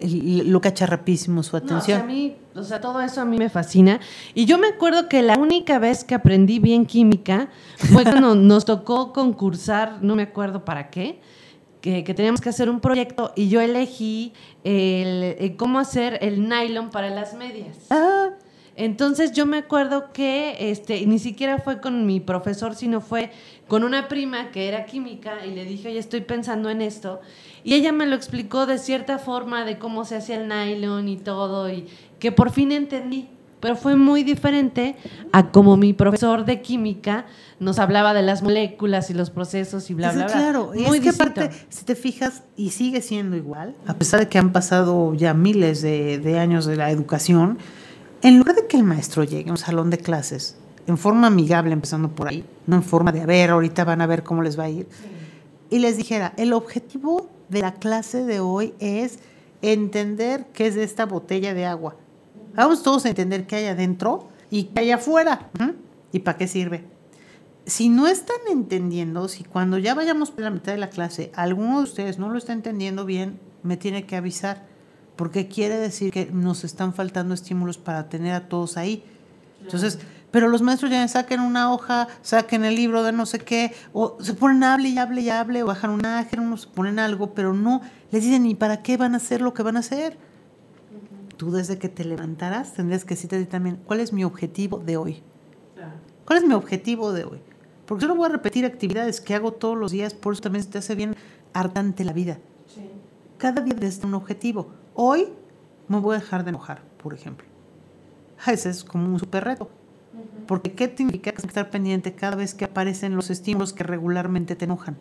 lo 0.00 0.60
cacha 0.60 0.86
rapidísimo 0.86 1.42
su 1.42 1.56
atención. 1.56 1.80
o, 1.80 1.84
sea, 1.84 2.00
a 2.00 2.04
mí, 2.04 2.36
o 2.54 2.62
sea, 2.62 2.80
todo 2.80 3.00
eso 3.00 3.22
a 3.22 3.24
mí 3.24 3.38
me 3.38 3.48
fascina. 3.48 4.00
Y 4.34 4.44
yo 4.44 4.58
me 4.58 4.68
acuerdo 4.68 5.08
que 5.08 5.22
la 5.22 5.38
única 5.38 5.78
vez 5.78 6.04
que 6.04 6.14
aprendí 6.14 6.58
bien 6.58 6.84
química 6.84 7.48
fue 7.76 8.04
cuando 8.04 8.34
nos 8.34 8.64
tocó 8.66 9.12
concursar, 9.12 9.98
no 10.02 10.14
me 10.14 10.24
acuerdo 10.24 10.64
para 10.64 10.90
qué, 10.90 11.18
que, 11.80 12.02
teníamos 12.02 12.40
que 12.40 12.48
hacer 12.48 12.68
un 12.68 12.80
proyecto 12.80 13.32
y 13.36 13.48
yo 13.48 13.60
elegí 13.60 14.32
el, 14.64 15.54
cómo 15.56 15.78
hacer 15.78 16.18
el 16.20 16.48
nylon 16.48 16.90
para 16.90 17.10
las 17.10 17.34
medias. 17.34 17.76
Ah. 17.90 18.30
Entonces 18.76 19.32
yo 19.32 19.46
me 19.46 19.56
acuerdo 19.56 20.12
que 20.12 20.70
este, 20.70 21.06
ni 21.06 21.18
siquiera 21.18 21.58
fue 21.58 21.80
con 21.80 22.04
mi 22.04 22.20
profesor, 22.20 22.74
sino 22.74 23.00
fue 23.00 23.30
con 23.68 23.84
una 23.84 24.06
prima 24.06 24.50
que 24.50 24.68
era 24.68 24.84
química 24.84 25.46
y 25.46 25.52
le 25.52 25.64
dije, 25.64 25.88
oye, 25.88 25.98
estoy 25.98 26.20
pensando 26.20 26.68
en 26.68 26.82
esto. 26.82 27.20
Y 27.64 27.74
ella 27.74 27.92
me 27.92 28.06
lo 28.06 28.14
explicó 28.14 28.66
de 28.66 28.78
cierta 28.78 29.18
forma 29.18 29.64
de 29.64 29.78
cómo 29.78 30.04
se 30.04 30.16
hacía 30.16 30.36
el 30.36 30.48
nylon 30.48 31.08
y 31.08 31.16
todo, 31.16 31.70
y 31.70 31.86
que 32.18 32.32
por 32.32 32.50
fin 32.50 32.70
entendí. 32.70 33.28
Pero 33.58 33.74
fue 33.74 33.96
muy 33.96 34.22
diferente 34.22 34.96
a 35.32 35.50
como 35.50 35.78
mi 35.78 35.94
profesor 35.94 36.44
de 36.44 36.60
química 36.60 37.24
nos 37.58 37.78
hablaba 37.78 38.12
de 38.12 38.20
las 38.20 38.42
moléculas 38.42 39.08
y 39.08 39.14
los 39.14 39.30
procesos 39.30 39.88
y 39.88 39.94
bla, 39.94 40.12
bla, 40.12 40.26
bla. 40.26 40.32
Claro, 40.34 40.74
es 40.74 41.00
que 41.00 41.08
aparte, 41.08 41.50
si 41.70 41.86
te 41.86 41.94
fijas, 41.94 42.42
y 42.54 42.70
sigue 42.70 43.00
siendo 43.00 43.34
igual, 43.34 43.74
a 43.86 43.94
pesar 43.94 44.20
de 44.20 44.28
que 44.28 44.38
han 44.38 44.52
pasado 44.52 45.14
ya 45.14 45.32
miles 45.32 45.80
de, 45.80 46.18
de 46.18 46.38
años 46.38 46.66
de 46.66 46.76
la 46.76 46.90
educación, 46.90 47.58
en 48.26 48.38
lugar 48.38 48.56
de 48.56 48.66
que 48.66 48.76
el 48.76 48.82
maestro 48.82 49.22
llegue 49.22 49.50
a 49.50 49.52
un 49.52 49.56
salón 49.56 49.88
de 49.88 49.98
clases 49.98 50.56
en 50.88 50.98
forma 50.98 51.28
amigable, 51.28 51.72
empezando 51.72 52.08
por 52.08 52.26
ahí, 52.26 52.44
no 52.66 52.74
en 52.74 52.82
forma 52.82 53.12
de, 53.12 53.20
a 53.20 53.26
ver, 53.26 53.50
ahorita 53.50 53.84
van 53.84 54.00
a 54.00 54.06
ver 54.08 54.24
cómo 54.24 54.42
les 54.42 54.58
va 54.58 54.64
a 54.64 54.68
ir, 54.68 54.88
y 55.70 55.78
les 55.78 55.96
dijera, 55.96 56.32
el 56.36 56.52
objetivo 56.52 57.30
de 57.48 57.60
la 57.60 57.74
clase 57.74 58.24
de 58.24 58.40
hoy 58.40 58.74
es 58.80 59.20
entender 59.62 60.46
qué 60.52 60.66
es 60.66 60.74
esta 60.74 61.06
botella 61.06 61.54
de 61.54 61.66
agua. 61.66 61.94
Vamos 62.56 62.82
todos 62.82 63.04
a 63.04 63.10
entender 63.10 63.46
qué 63.46 63.56
hay 63.56 63.66
adentro 63.66 64.26
y 64.50 64.64
qué 64.64 64.80
hay 64.80 64.90
afuera 64.90 65.48
y 66.10 66.18
para 66.18 66.36
qué 66.36 66.48
sirve. 66.48 66.82
Si 67.64 67.88
no 67.88 68.08
están 68.08 68.40
entendiendo, 68.50 69.28
si 69.28 69.44
cuando 69.44 69.78
ya 69.78 69.94
vayamos 69.94 70.32
por 70.32 70.42
la 70.42 70.50
mitad 70.50 70.72
de 70.72 70.78
la 70.78 70.90
clase, 70.90 71.30
alguno 71.36 71.78
de 71.78 71.84
ustedes 71.84 72.18
no 72.18 72.28
lo 72.28 72.38
está 72.38 72.52
entendiendo 72.52 73.04
bien, 73.04 73.38
me 73.62 73.76
tiene 73.76 74.04
que 74.04 74.16
avisar 74.16 74.66
porque 75.16 75.48
quiere 75.48 75.76
decir 75.76 76.12
que 76.12 76.26
nos 76.26 76.64
están 76.64 76.94
faltando 76.94 77.34
estímulos 77.34 77.78
para 77.78 78.08
tener 78.08 78.34
a 78.34 78.48
todos 78.48 78.76
ahí. 78.76 79.02
Entonces, 79.62 79.98
pero 80.30 80.48
los 80.48 80.60
maestros 80.62 80.90
ya 80.90 81.06
saquen 81.08 81.40
una 81.40 81.72
hoja, 81.72 82.08
saquen 82.22 82.64
el 82.64 82.76
libro 82.76 83.02
de 83.02 83.12
no 83.12 83.24
sé 83.26 83.38
qué, 83.38 83.72
o 83.92 84.18
se 84.20 84.34
ponen 84.34 84.62
a 84.64 84.74
hable 84.74 84.90
y 84.90 84.98
hable 84.98 85.22
y 85.22 85.30
hable, 85.30 85.62
o 85.62 85.66
bajan 85.66 85.90
un 85.90 86.04
ángel, 86.04 86.40
o 86.40 86.56
se 86.56 86.68
ponen 86.68 86.98
algo, 86.98 87.34
pero 87.34 87.54
no 87.54 87.80
les 88.10 88.22
dicen 88.22 88.42
ni 88.42 88.54
para 88.54 88.82
qué 88.82 88.96
van 88.96 89.14
a 89.14 89.16
hacer 89.16 89.40
lo 89.40 89.54
que 89.54 89.62
van 89.62 89.76
a 89.76 89.80
hacer. 89.80 90.18
Tú 91.36 91.50
desde 91.50 91.78
que 91.78 91.88
te 91.88 92.04
levantarás 92.04 92.74
tendrías 92.74 93.04
que 93.04 93.14
decirte 93.14 93.44
también, 93.46 93.78
¿cuál 93.86 94.00
es 94.00 94.12
mi 94.12 94.24
objetivo 94.24 94.78
de 94.78 94.96
hoy? 94.96 95.22
¿Cuál 96.24 96.38
es 96.40 96.44
mi 96.44 96.54
objetivo 96.54 97.12
de 97.12 97.24
hoy? 97.24 97.38
Porque 97.86 98.02
yo 98.02 98.08
no 98.08 98.16
voy 98.16 98.26
a 98.26 98.32
repetir 98.32 98.66
actividades 98.66 99.20
que 99.20 99.34
hago 99.34 99.52
todos 99.52 99.78
los 99.78 99.92
días, 99.92 100.12
por 100.12 100.32
eso 100.32 100.42
también 100.42 100.64
se 100.64 100.70
te 100.70 100.78
hace 100.78 100.94
bien 100.94 101.14
hartante 101.52 102.04
la 102.04 102.12
vida. 102.12 102.38
Cada 103.38 103.62
día 103.62 103.74
debe 103.74 103.94
un 104.04 104.14
objetivo. 104.14 104.68
Hoy 104.98 105.28
me 105.88 106.00
voy 106.00 106.16
a 106.16 106.20
dejar 106.20 106.42
de 106.42 106.48
enojar, 106.48 106.80
por 107.02 107.12
ejemplo. 107.12 107.46
Ese 108.46 108.70
es 108.70 108.82
como 108.82 109.04
un 109.04 109.18
super 109.18 109.44
reto. 109.44 109.68
Porque 110.46 110.72
¿qué 110.72 110.90
significa 110.96 111.34
estar 111.36 111.68
pendiente 111.68 112.14
cada 112.14 112.34
vez 112.34 112.54
que 112.54 112.64
aparecen 112.64 113.14
los 113.14 113.28
estímulos 113.28 113.74
que 113.74 113.84
regularmente 113.84 114.56
te 114.56 114.64
enojan? 114.64 114.96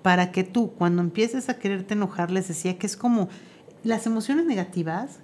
Para 0.00 0.32
que 0.32 0.42
tú, 0.42 0.70
cuando 0.70 1.02
empieces 1.02 1.50
a 1.50 1.58
quererte 1.58 1.92
enojar, 1.92 2.30
les 2.30 2.48
decía 2.48 2.78
que 2.78 2.86
es 2.86 2.96
como 2.96 3.28
las 3.84 4.06
emociones 4.06 4.46
negativas 4.46 5.18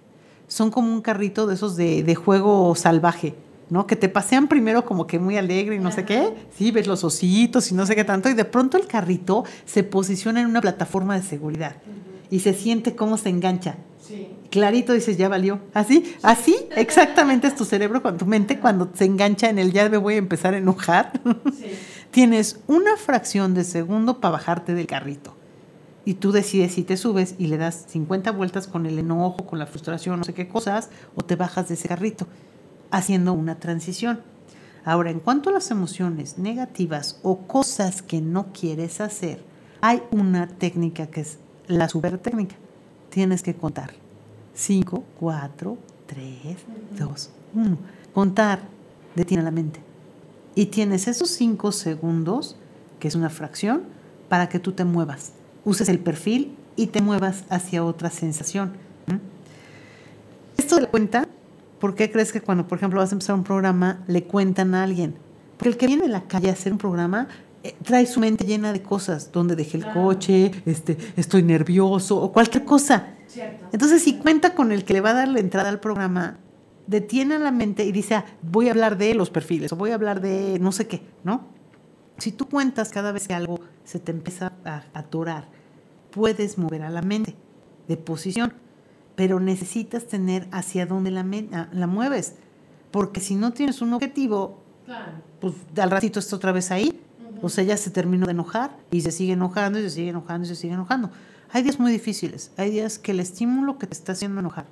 son 0.46 0.70
como 0.70 0.92
un 0.92 1.00
carrito 1.00 1.46
de 1.46 1.54
esos 1.54 1.74
de, 1.74 2.14
juego 2.14 2.74
salvaje, 2.74 3.34
¿no? 3.70 3.86
Que 3.86 3.96
te 3.96 4.10
pasean 4.10 4.46
primero 4.46 4.84
como 4.84 5.06
que 5.06 5.18
muy 5.18 5.38
alegre 5.38 5.76
y 5.76 5.78
no 5.78 5.90
sé 5.90 6.04
qué. 6.04 6.34
Sí, 6.54 6.70
ves 6.70 6.86
los 6.86 7.02
ositos 7.02 7.72
y 7.72 7.74
no 7.74 7.86
sé 7.86 7.96
qué 7.96 8.04
tanto. 8.04 8.28
Y 8.28 8.34
de 8.34 8.44
pronto 8.44 8.76
el 8.76 8.86
carrito 8.86 9.44
se 9.64 9.84
posiciona 9.84 10.42
en 10.42 10.48
una 10.48 10.60
plataforma 10.60 11.16
de 11.16 11.22
seguridad 11.22 11.76
y 12.30 12.40
se 12.40 12.54
siente 12.54 12.96
cómo 12.96 13.16
se 13.16 13.28
engancha. 13.28 13.76
Clarito 14.50 14.92
dices, 14.92 15.16
ya 15.16 15.28
valió. 15.28 15.60
Así, 15.74 16.14
así 16.22 16.56
exactamente 16.76 17.46
es 17.48 17.56
tu 17.56 17.64
cerebro, 17.64 18.02
con 18.02 18.16
tu 18.16 18.26
mente, 18.26 18.58
cuando 18.58 18.90
se 18.94 19.04
engancha 19.04 19.50
en 19.50 19.58
el 19.58 19.72
ya 19.72 19.88
me 19.88 19.96
voy 19.96 20.14
a 20.14 20.18
empezar 20.18 20.54
a 20.54 20.58
enojar. 20.58 21.20
Tienes 22.10 22.60
una 22.66 22.96
fracción 22.96 23.54
de 23.54 23.64
segundo 23.64 24.20
para 24.20 24.32
bajarte 24.32 24.74
del 24.74 24.86
carrito. 24.86 25.34
Y 26.04 26.14
tú 26.14 26.30
decides 26.30 26.74
si 26.74 26.84
te 26.84 26.96
subes 26.96 27.34
y 27.36 27.48
le 27.48 27.58
das 27.58 27.86
50 27.88 28.30
vueltas 28.30 28.68
con 28.68 28.86
el 28.86 28.98
enojo, 28.98 29.44
con 29.44 29.58
la 29.58 29.66
frustración, 29.66 30.18
no 30.18 30.24
sé 30.24 30.34
qué 30.34 30.46
cosas, 30.46 30.90
o 31.16 31.22
te 31.22 31.34
bajas 31.34 31.66
de 31.68 31.74
ese 31.74 31.88
carrito, 31.88 32.28
haciendo 32.92 33.32
una 33.32 33.58
transición. 33.58 34.20
Ahora, 34.84 35.10
en 35.10 35.18
cuanto 35.18 35.50
a 35.50 35.52
las 35.52 35.72
emociones 35.72 36.38
negativas 36.38 37.18
o 37.24 37.38
cosas 37.48 38.02
que 38.02 38.20
no 38.20 38.52
quieres 38.52 39.00
hacer, 39.00 39.42
hay 39.80 40.00
una 40.12 40.46
técnica 40.46 41.08
que 41.08 41.22
es 41.22 41.38
la 41.68 41.88
super 41.88 42.18
técnica. 42.18 42.56
Tienes 43.10 43.42
que 43.42 43.54
contar. 43.54 43.92
5, 44.54 45.04
4, 45.20 45.78
3, 46.06 46.56
2, 46.98 47.30
1. 47.54 47.78
Contar 48.14 48.60
detiene 49.14 49.42
la 49.42 49.50
mente. 49.50 49.80
Y 50.54 50.66
tienes 50.66 51.06
esos 51.08 51.30
5 51.30 51.72
segundos, 51.72 52.56
que 52.98 53.08
es 53.08 53.14
una 53.14 53.30
fracción, 53.30 53.82
para 54.28 54.48
que 54.48 54.58
tú 54.58 54.72
te 54.72 54.84
muevas. 54.84 55.32
Uses 55.64 55.88
el 55.88 55.98
perfil 55.98 56.56
y 56.76 56.88
te 56.88 57.02
muevas 57.02 57.44
hacia 57.50 57.84
otra 57.84 58.10
sensación. 58.10 58.72
Esto 60.56 60.76
de 60.76 60.82
la 60.82 60.88
cuenta, 60.88 61.28
¿por 61.78 61.94
qué 61.94 62.10
crees 62.10 62.32
que 62.32 62.40
cuando, 62.40 62.66
por 62.66 62.78
ejemplo, 62.78 63.00
vas 63.00 63.12
a 63.12 63.14
empezar 63.14 63.34
un 63.34 63.44
programa, 63.44 64.02
le 64.06 64.24
cuentan 64.24 64.74
a 64.74 64.84
alguien? 64.84 65.14
Porque 65.56 65.68
el 65.68 65.76
que 65.76 65.86
viene 65.86 66.02
de 66.02 66.08
la 66.08 66.22
calle 66.22 66.48
a 66.48 66.52
hacer 66.52 66.72
un 66.72 66.78
programa 66.78 67.28
trae 67.82 68.06
su 68.06 68.20
mente 68.20 68.44
llena 68.44 68.72
de 68.72 68.82
cosas, 68.82 69.30
donde 69.32 69.56
dejé 69.56 69.78
el 69.78 69.90
coche, 69.92 70.50
este, 70.66 70.96
estoy 71.16 71.42
nervioso 71.42 72.20
o 72.20 72.32
cualquier 72.32 72.64
cosa. 72.64 73.14
Entonces, 73.72 74.02
si 74.02 74.16
cuenta 74.18 74.54
con 74.54 74.72
el 74.72 74.84
que 74.84 74.94
le 74.94 75.00
va 75.00 75.10
a 75.10 75.14
dar 75.14 75.28
la 75.28 75.40
entrada 75.40 75.68
al 75.68 75.80
programa, 75.80 76.38
detiene 76.86 77.38
la 77.38 77.50
mente 77.50 77.84
y 77.84 77.92
dice, 77.92 78.14
ah, 78.14 78.24
voy 78.42 78.68
a 78.68 78.70
hablar 78.70 78.96
de 78.96 79.14
los 79.14 79.30
perfiles 79.30 79.72
o 79.72 79.76
voy 79.76 79.90
a 79.90 79.94
hablar 79.94 80.20
de 80.20 80.58
no 80.60 80.72
sé 80.72 80.86
qué, 80.86 81.02
¿no? 81.24 81.44
Si 82.18 82.32
tú 82.32 82.48
cuentas 82.48 82.90
cada 82.90 83.12
vez 83.12 83.28
que 83.28 83.34
algo 83.34 83.60
se 83.84 83.98
te 83.98 84.12
empieza 84.12 84.52
a 84.64 84.84
atorar, 84.94 85.48
puedes 86.10 86.56
mover 86.56 86.82
a 86.82 86.90
la 86.90 87.02
mente 87.02 87.34
de 87.88 87.96
posición, 87.96 88.54
pero 89.16 89.40
necesitas 89.40 90.06
tener 90.06 90.48
hacia 90.50 90.86
dónde 90.86 91.10
la, 91.10 91.26
ah, 91.52 91.68
la 91.72 91.86
mueves, 91.86 92.36
porque 92.90 93.20
si 93.20 93.34
no 93.34 93.52
tienes 93.52 93.82
un 93.82 93.92
objetivo, 93.92 94.60
pues 95.40 95.54
al 95.76 95.90
ratito 95.90 96.20
está 96.20 96.36
otra 96.36 96.52
vez 96.52 96.70
ahí 96.70 97.02
o 97.42 97.48
sea, 97.48 97.64
ya 97.64 97.76
se 97.76 97.90
terminó 97.90 98.26
de 98.26 98.32
enojar 98.32 98.76
y 98.90 99.00
se 99.00 99.12
sigue 99.12 99.32
enojando 99.32 99.78
y 99.78 99.82
se 99.82 99.90
sigue 99.90 100.10
enojando 100.10 100.46
y 100.46 100.48
se 100.48 100.56
sigue 100.56 100.74
enojando. 100.74 101.10
Hay 101.50 101.62
días 101.62 101.78
muy 101.78 101.92
difíciles, 101.92 102.50
hay 102.56 102.70
días 102.70 102.98
que 102.98 103.12
el 103.12 103.20
estímulo 103.20 103.78
que 103.78 103.86
te 103.86 103.94
está 103.94 104.12
haciendo 104.12 104.40
enojar 104.40 104.66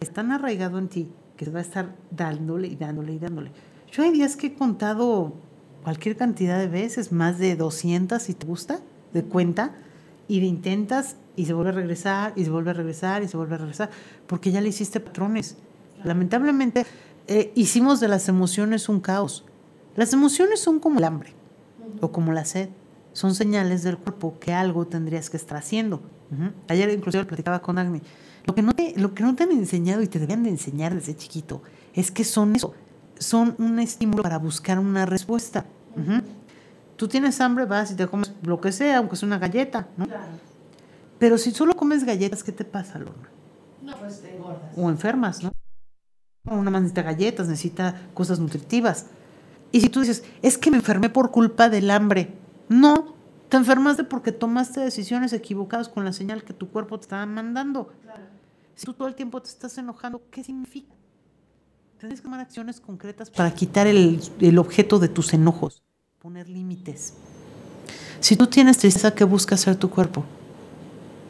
es 0.00 0.12
tan 0.12 0.32
arraigado 0.32 0.78
en 0.78 0.88
ti 0.88 1.08
que 1.36 1.48
va 1.50 1.60
a 1.60 1.62
estar 1.62 1.94
dándole 2.10 2.68
y 2.68 2.76
dándole 2.76 3.12
y 3.12 3.18
dándole. 3.18 3.52
Yo 3.92 4.02
hay 4.02 4.10
días 4.10 4.36
que 4.36 4.48
he 4.48 4.54
contado 4.54 5.34
cualquier 5.84 6.16
cantidad 6.16 6.58
de 6.58 6.68
veces, 6.68 7.12
más 7.12 7.38
de 7.38 7.56
200 7.56 8.20
si 8.20 8.34
te 8.34 8.46
gusta, 8.46 8.80
de 9.12 9.22
cuenta, 9.22 9.74
y 10.28 10.40
le 10.40 10.46
intentas 10.46 11.16
y 11.36 11.46
se 11.46 11.52
vuelve 11.52 11.70
a 11.70 11.74
regresar 11.74 12.32
y 12.34 12.44
se 12.44 12.50
vuelve 12.50 12.70
a 12.70 12.74
regresar 12.74 13.22
y 13.22 13.28
se 13.28 13.36
vuelve 13.36 13.54
a 13.54 13.58
regresar, 13.58 13.90
porque 14.26 14.50
ya 14.50 14.60
le 14.60 14.68
hiciste 14.68 14.98
patrones. 14.98 15.56
Lamentablemente, 16.02 16.84
eh, 17.28 17.52
hicimos 17.54 18.00
de 18.00 18.08
las 18.08 18.28
emociones 18.28 18.88
un 18.88 19.00
caos 19.00 19.44
Las 19.96 20.12
emociones 20.12 20.60
son 20.60 20.78
como 20.78 20.98
el 20.98 21.04
hambre 21.04 21.32
o 22.00 22.12
como 22.12 22.32
la 22.32 22.44
sed. 22.44 22.68
Son 23.12 23.34
señales 23.34 23.82
del 23.82 23.96
cuerpo 23.96 24.38
que 24.38 24.52
algo 24.52 24.86
tendrías 24.86 25.30
que 25.30 25.36
estar 25.36 25.56
haciendo. 25.56 25.96
Ujú. 26.30 26.50
Ayer 26.68 26.90
inclusive 26.90 27.24
platicaba 27.24 27.60
con 27.60 27.78
Agni. 27.78 28.02
Lo 28.44 28.54
que, 28.54 28.62
no 28.62 28.72
te, 28.74 28.94
lo 28.96 29.14
que 29.14 29.22
no 29.22 29.34
te 29.34 29.44
han 29.44 29.52
enseñado 29.52 30.02
y 30.02 30.06
te 30.06 30.18
debían 30.18 30.42
de 30.42 30.50
enseñar 30.50 30.94
desde 30.94 31.16
chiquito 31.16 31.62
es 31.94 32.10
que 32.10 32.24
son 32.24 32.54
eso. 32.56 32.74
Son 33.18 33.54
un 33.58 33.78
estímulo 33.78 34.22
para 34.22 34.38
buscar 34.38 34.78
una 34.78 35.06
respuesta. 35.06 35.64
Ujú. 35.96 36.22
Tú 36.96 37.08
tienes 37.08 37.40
hambre, 37.40 37.64
vas 37.64 37.90
y 37.90 37.94
te 37.94 38.06
comes 38.06 38.32
lo 38.42 38.60
que 38.60 38.72
sea, 38.72 38.98
aunque 38.98 39.16
sea 39.16 39.26
una 39.26 39.38
galleta, 39.38 39.88
¿no? 39.96 40.06
Pero 41.18 41.38
si 41.38 41.50
solo 41.50 41.74
comes 41.74 42.04
galletas, 42.04 42.42
¿qué 42.42 42.52
te 42.52 42.64
pasa, 42.64 42.98
Lorna? 42.98 43.28
No, 43.82 43.96
pues 43.96 44.20
te 44.20 44.34
engordas. 44.36 44.72
o 44.76 44.90
enfermas, 44.90 45.42
¿no? 45.42 45.52
Una 46.44 46.70
más 46.70 46.82
necesita 46.82 47.02
galletas, 47.02 47.48
necesita 47.48 48.08
cosas 48.14 48.38
nutritivas. 48.38 49.06
Y 49.72 49.80
si 49.80 49.88
tú 49.88 50.00
dices, 50.00 50.24
es 50.42 50.58
que 50.58 50.70
me 50.70 50.78
enfermé 50.78 51.10
por 51.10 51.30
culpa 51.30 51.68
del 51.68 51.90
hambre, 51.90 52.34
no, 52.68 53.14
te 53.48 53.56
enfermaste 53.56 54.04
porque 54.04 54.32
tomaste 54.32 54.80
decisiones 54.80 55.32
equivocadas 55.32 55.88
con 55.88 56.04
la 56.04 56.12
señal 56.12 56.44
que 56.44 56.52
tu 56.52 56.68
cuerpo 56.68 56.98
te 56.98 57.04
estaba 57.04 57.26
mandando. 57.26 57.92
Si 58.74 58.86
tú 58.86 58.92
todo 58.92 59.08
el 59.08 59.14
tiempo 59.14 59.40
te 59.40 59.48
estás 59.48 59.76
enojando, 59.78 60.22
¿qué 60.30 60.44
significa? 60.44 60.94
Tienes 61.98 62.20
que 62.20 62.24
tomar 62.24 62.40
acciones 62.40 62.80
concretas 62.80 63.30
para 63.30 63.54
quitar 63.54 63.86
el, 63.86 64.20
el 64.40 64.58
objeto 64.58 64.98
de 64.98 65.08
tus 65.08 65.32
enojos, 65.32 65.82
poner 66.20 66.48
límites. 66.48 67.14
Si 68.20 68.36
tú 68.36 68.46
tienes 68.46 68.78
tristeza, 68.78 69.14
¿qué 69.14 69.24
busca 69.24 69.54
hacer 69.54 69.76
tu 69.76 69.88
cuerpo? 69.88 70.24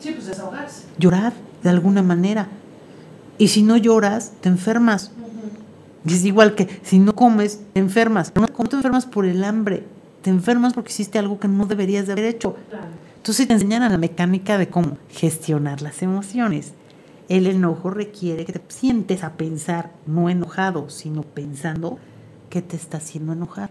Sí, 0.01 0.11
pues 0.13 0.27
desahogarse. 0.27 0.85
Llorar 0.99 1.35
de 1.63 1.71
alguna 1.71 2.03
manera. 2.03 2.49
Y 3.39 3.49
si 3.49 3.63
no 3.63 3.77
lloras, 3.77 4.33
te 4.41 4.49
enfermas. 4.49 5.13
Es 6.15 6.25
igual 6.25 6.55
que 6.55 6.69
si 6.83 6.99
no 6.99 7.15
comes, 7.15 7.61
te 7.73 7.81
enfermas. 7.81 8.33
No, 8.35 8.47
¿Cómo 8.49 8.69
te 8.69 8.77
enfermas 8.77 9.07
por 9.07 9.27
el 9.27 9.43
hambre? 9.45 9.85
Te 10.23 10.31
enfermas 10.31 10.75
porque 10.75 10.91
hiciste 10.91 11.19
algo 11.19 11.39
que 11.39 11.49
no 11.49 11.67
deberías 11.67 12.07
de 12.07 12.13
haber 12.13 12.25
hecho. 12.25 12.57
Entonces 13.17 13.49
te 13.49 13.55
enseñan 13.55 13.91
la 13.91 13.99
mecánica 13.99 14.57
de 14.57 14.69
cómo 14.69 14.99
gestionar 15.11 15.83
las 15.83 16.03
emociones. 16.03 16.73
El 17.29 17.49
enojo 17.49 17.91
requiere 17.91 18.45
que 18.45 18.53
te 18.53 18.63
sientes 18.69 19.25
a 19.25 19.33
pensar, 19.33 19.91
no 20.07 20.31
enojado, 20.31 20.91
sino 20.91 21.23
pensando 21.23 21.99
qué 22.51 22.63
te 22.63 22.77
está 22.77 22.99
haciendo 22.99 23.33
enojar. 23.33 23.71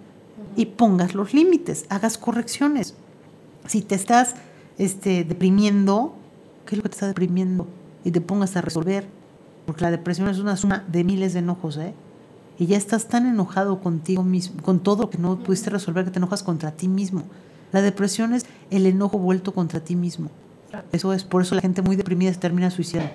Y 0.58 0.66
pongas 0.66 1.16
los 1.16 1.34
límites, 1.34 1.86
hagas 1.90 2.18
correcciones. 2.18 2.96
Si 3.66 3.82
te 3.82 3.96
estás 3.96 4.36
este, 4.78 5.24
deprimiendo, 5.24 6.16
¿qué 6.66 6.76
es 6.76 6.78
lo 6.78 6.84
que 6.84 6.90
te 6.90 6.96
está 6.96 7.08
deprimiendo? 7.08 7.66
Y 8.04 8.12
te 8.12 8.20
pongas 8.20 8.58
a 8.58 8.62
resolver. 8.62 9.08
Porque 9.66 9.84
la 9.84 9.92
depresión 9.92 10.28
es 10.28 10.40
una 10.40 10.58
suma 10.58 10.84
de 10.90 11.04
miles 11.04 11.34
de 11.34 11.40
enojos, 11.40 11.78
¿eh? 11.78 11.94
Y 12.58 12.68
ya 12.68 12.78
estás 12.78 13.08
tan 13.08 13.26
enojado 13.28 13.82
contigo 13.82 14.24
mismo, 14.24 14.62
con 14.62 14.80
todo 14.80 15.04
lo 15.04 15.10
que 15.10 15.18
no 15.18 15.38
pudiste 15.38 15.70
resolver, 15.70 16.06
que 16.06 16.12
te 16.12 16.20
enojas 16.20 16.44
contra 16.44 16.72
ti 16.72 16.88
mismo. 16.88 17.24
La 17.72 17.82
depresión 17.82 18.34
es 18.34 18.46
el 18.72 18.86
enojo 18.86 19.18
vuelto 19.18 19.54
contra 19.54 19.82
ti 19.82 19.96
mismo. 19.96 20.30
Eso 20.92 21.14
es, 21.14 21.24
por 21.24 21.42
eso 21.42 21.56
la 21.56 21.62
gente 21.62 21.82
muy 21.82 21.96
deprimida 21.96 22.34
se 22.34 22.40
termina 22.40 22.72
suicidando. 22.72 23.12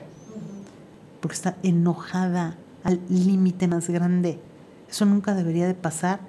Porque 1.21 1.35
está 1.35 1.57
enojada 1.63 2.57
al 2.85 3.01
límite 3.09 3.69
más 3.69 3.89
grande. 3.89 4.39
Eso 4.91 5.07
nunca 5.07 5.35
debería 5.35 5.67
de 5.67 5.75
pasar 5.75 6.21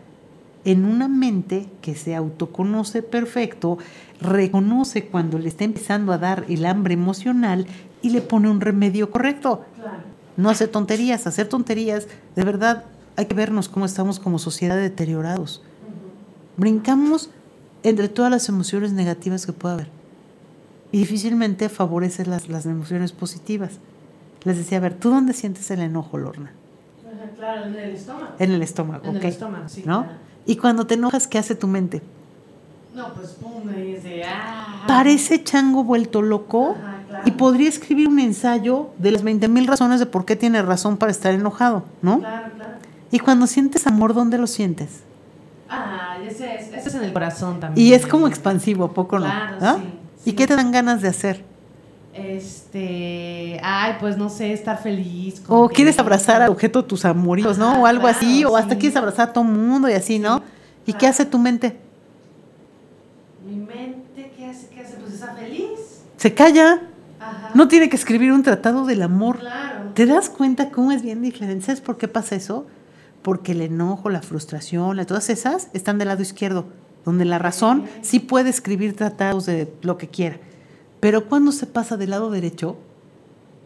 en 0.63 0.85
una 0.85 1.07
mente 1.07 1.67
que 1.81 1.95
se 1.95 2.15
autoconoce 2.15 3.01
perfecto, 3.01 3.77
reconoce 4.19 5.05
cuando 5.05 5.39
le 5.39 5.47
está 5.49 5.63
empezando 5.63 6.13
a 6.13 6.17
dar 6.17 6.45
el 6.49 6.65
hambre 6.65 6.93
emocional 6.93 7.65
y 8.01 8.11
le 8.11 8.21
pone 8.21 8.49
un 8.49 8.61
remedio 8.61 9.11
correcto. 9.11 9.65
No 10.37 10.49
hace 10.49 10.67
tonterías, 10.67 11.27
hacer 11.27 11.47
tonterías, 11.47 12.07
de 12.35 12.43
verdad 12.43 12.85
hay 13.15 13.25
que 13.25 13.35
vernos 13.35 13.69
cómo 13.69 13.85
estamos 13.85 14.19
como 14.19 14.39
sociedad 14.39 14.77
deteriorados. 14.77 15.61
Brincamos 16.57 17.29
entre 17.83 18.09
todas 18.09 18.31
las 18.31 18.47
emociones 18.49 18.93
negativas 18.93 19.45
que 19.45 19.53
pueda 19.53 19.75
haber 19.75 19.89
y 20.91 20.99
difícilmente 20.99 21.69
favorece 21.69 22.25
las, 22.25 22.49
las 22.49 22.65
emociones 22.65 23.11
positivas. 23.11 23.79
Les 24.43 24.57
decía, 24.57 24.77
a 24.79 24.81
ver, 24.81 24.93
¿tú 24.95 25.09
dónde 25.09 25.33
sientes 25.33 25.69
el 25.71 25.79
enojo, 25.81 26.17
Lorna? 26.17 26.51
Claro, 27.37 27.65
en 27.67 27.75
el 27.75 27.91
estómago. 27.91 28.33
En 28.39 28.51
el 28.51 28.61
estómago, 28.61 29.05
En 29.07 29.15
el 29.15 29.23
estómago, 29.23 29.69
sí, 29.69 29.83
¿No? 29.85 30.03
claro. 30.03 30.17
Y 30.45 30.55
cuando 30.57 30.85
te 30.85 30.95
enojas, 30.95 31.27
¿qué 31.27 31.37
hace 31.37 31.55
tu 31.55 31.67
mente? 31.67 32.01
No, 32.93 33.13
pues 33.13 33.29
pum, 33.29 33.63
me 33.63 33.81
dice, 33.81 34.23
ah. 34.25 34.83
Parece 34.87 35.43
chango 35.43 35.83
vuelto 35.83 36.21
loco 36.21 36.75
Ajá, 36.77 37.03
claro. 37.07 37.23
y 37.25 37.31
podría 37.31 37.69
escribir 37.69 38.09
un 38.09 38.19
ensayo 38.19 38.89
de 38.97 39.11
las 39.11 39.23
20 39.23 39.47
mil 39.47 39.65
razones 39.65 39.99
de 39.99 40.05
por 40.07 40.25
qué 40.25 40.35
tiene 40.35 40.61
razón 40.61 40.97
para 40.97 41.11
estar 41.11 41.33
enojado, 41.33 41.83
¿no? 42.01 42.19
Claro, 42.19 42.51
claro. 42.55 42.71
Y 43.11 43.19
cuando 43.19 43.45
sientes 43.47 43.85
amor, 43.87 44.13
¿dónde 44.13 44.37
lo 44.37 44.47
sientes? 44.47 45.01
Ah, 45.69 46.17
ese 46.25 46.55
es, 46.55 46.73
ese 46.73 46.89
es 46.89 46.95
en 46.95 47.03
el 47.03 47.13
corazón 47.13 47.59
también. 47.59 47.87
Y 47.87 47.93
es 47.93 48.05
como 48.07 48.27
expansivo, 48.27 48.85
¿a 48.85 48.93
poco 48.93 49.19
no? 49.19 49.25
Claro, 49.25 49.57
¿Ah? 49.61 49.77
sí, 49.79 49.83
¿Y 50.25 50.29
sí. 50.31 50.35
qué 50.35 50.47
te 50.47 50.55
dan 50.55 50.71
ganas 50.71 51.01
de 51.01 51.09
hacer? 51.09 51.43
Este, 52.13 53.59
ay, 53.63 53.93
pues 53.99 54.17
no 54.17 54.29
sé, 54.29 54.51
estar 54.53 54.81
feliz. 54.81 55.41
O 55.47 55.69
quieres 55.69 55.97
abrazar 55.99 56.41
al 56.41 56.49
objeto 56.49 56.81
de 56.81 56.87
tus 56.87 57.05
amoritos, 57.05 57.57
¿no? 57.57 57.81
O 57.81 57.85
algo 57.85 58.07
así, 58.07 58.41
claro, 58.41 58.53
o 58.53 58.57
hasta 58.57 58.73
sí. 58.73 58.79
quieres 58.79 58.97
abrazar 58.97 59.29
a 59.29 59.33
todo 59.33 59.43
mundo 59.45 59.89
y 59.89 59.93
así, 59.93 60.19
¿no? 60.19 60.43
¿Y 60.85 60.93
qué 60.93 60.99
claro. 60.99 61.11
hace 61.13 61.25
tu 61.25 61.37
mente? 61.37 61.77
Mi 63.45 63.55
mente, 63.55 64.31
¿qué 64.37 64.45
hace? 64.45 64.67
¿Qué 64.67 64.81
hace? 64.81 64.95
Pues 64.97 65.13
está 65.13 65.33
feliz. 65.35 66.01
Se 66.17 66.33
calla, 66.33 66.81
Ajá. 67.19 67.51
no 67.53 67.67
tiene 67.67 67.89
que 67.89 67.95
escribir 67.95 68.31
un 68.33 68.43
tratado 68.43 68.85
del 68.85 69.01
amor. 69.03 69.39
Claro. 69.39 69.91
¿Te 69.93 70.05
das 70.05 70.29
cuenta 70.29 70.69
cómo 70.69 70.91
es 70.91 71.01
bien 71.01 71.21
diferente? 71.21 71.65
¿Sabes 71.65 71.81
por 71.81 71.97
qué 71.97 72.07
pasa 72.07 72.35
eso? 72.35 72.67
Porque 73.21 73.51
el 73.51 73.61
enojo, 73.61 74.09
la 74.09 74.21
frustración, 74.21 74.97
la- 74.97 75.05
todas 75.05 75.29
esas 75.29 75.69
están 75.73 75.97
del 75.97 76.07
lado 76.07 76.21
izquierdo, 76.21 76.65
donde 77.05 77.25
la 77.25 77.37
razón 77.39 77.85
sí 78.01 78.19
puede 78.19 78.49
escribir 78.49 78.95
tratados 78.95 79.45
de 79.45 79.71
lo 79.81 79.97
que 79.97 80.07
quiera. 80.07 80.37
Pero 80.99 81.27
cuando 81.27 81.51
se 81.51 81.65
pasa 81.67 81.97
del 81.97 82.11
lado 82.11 82.31
derecho, 82.31 82.77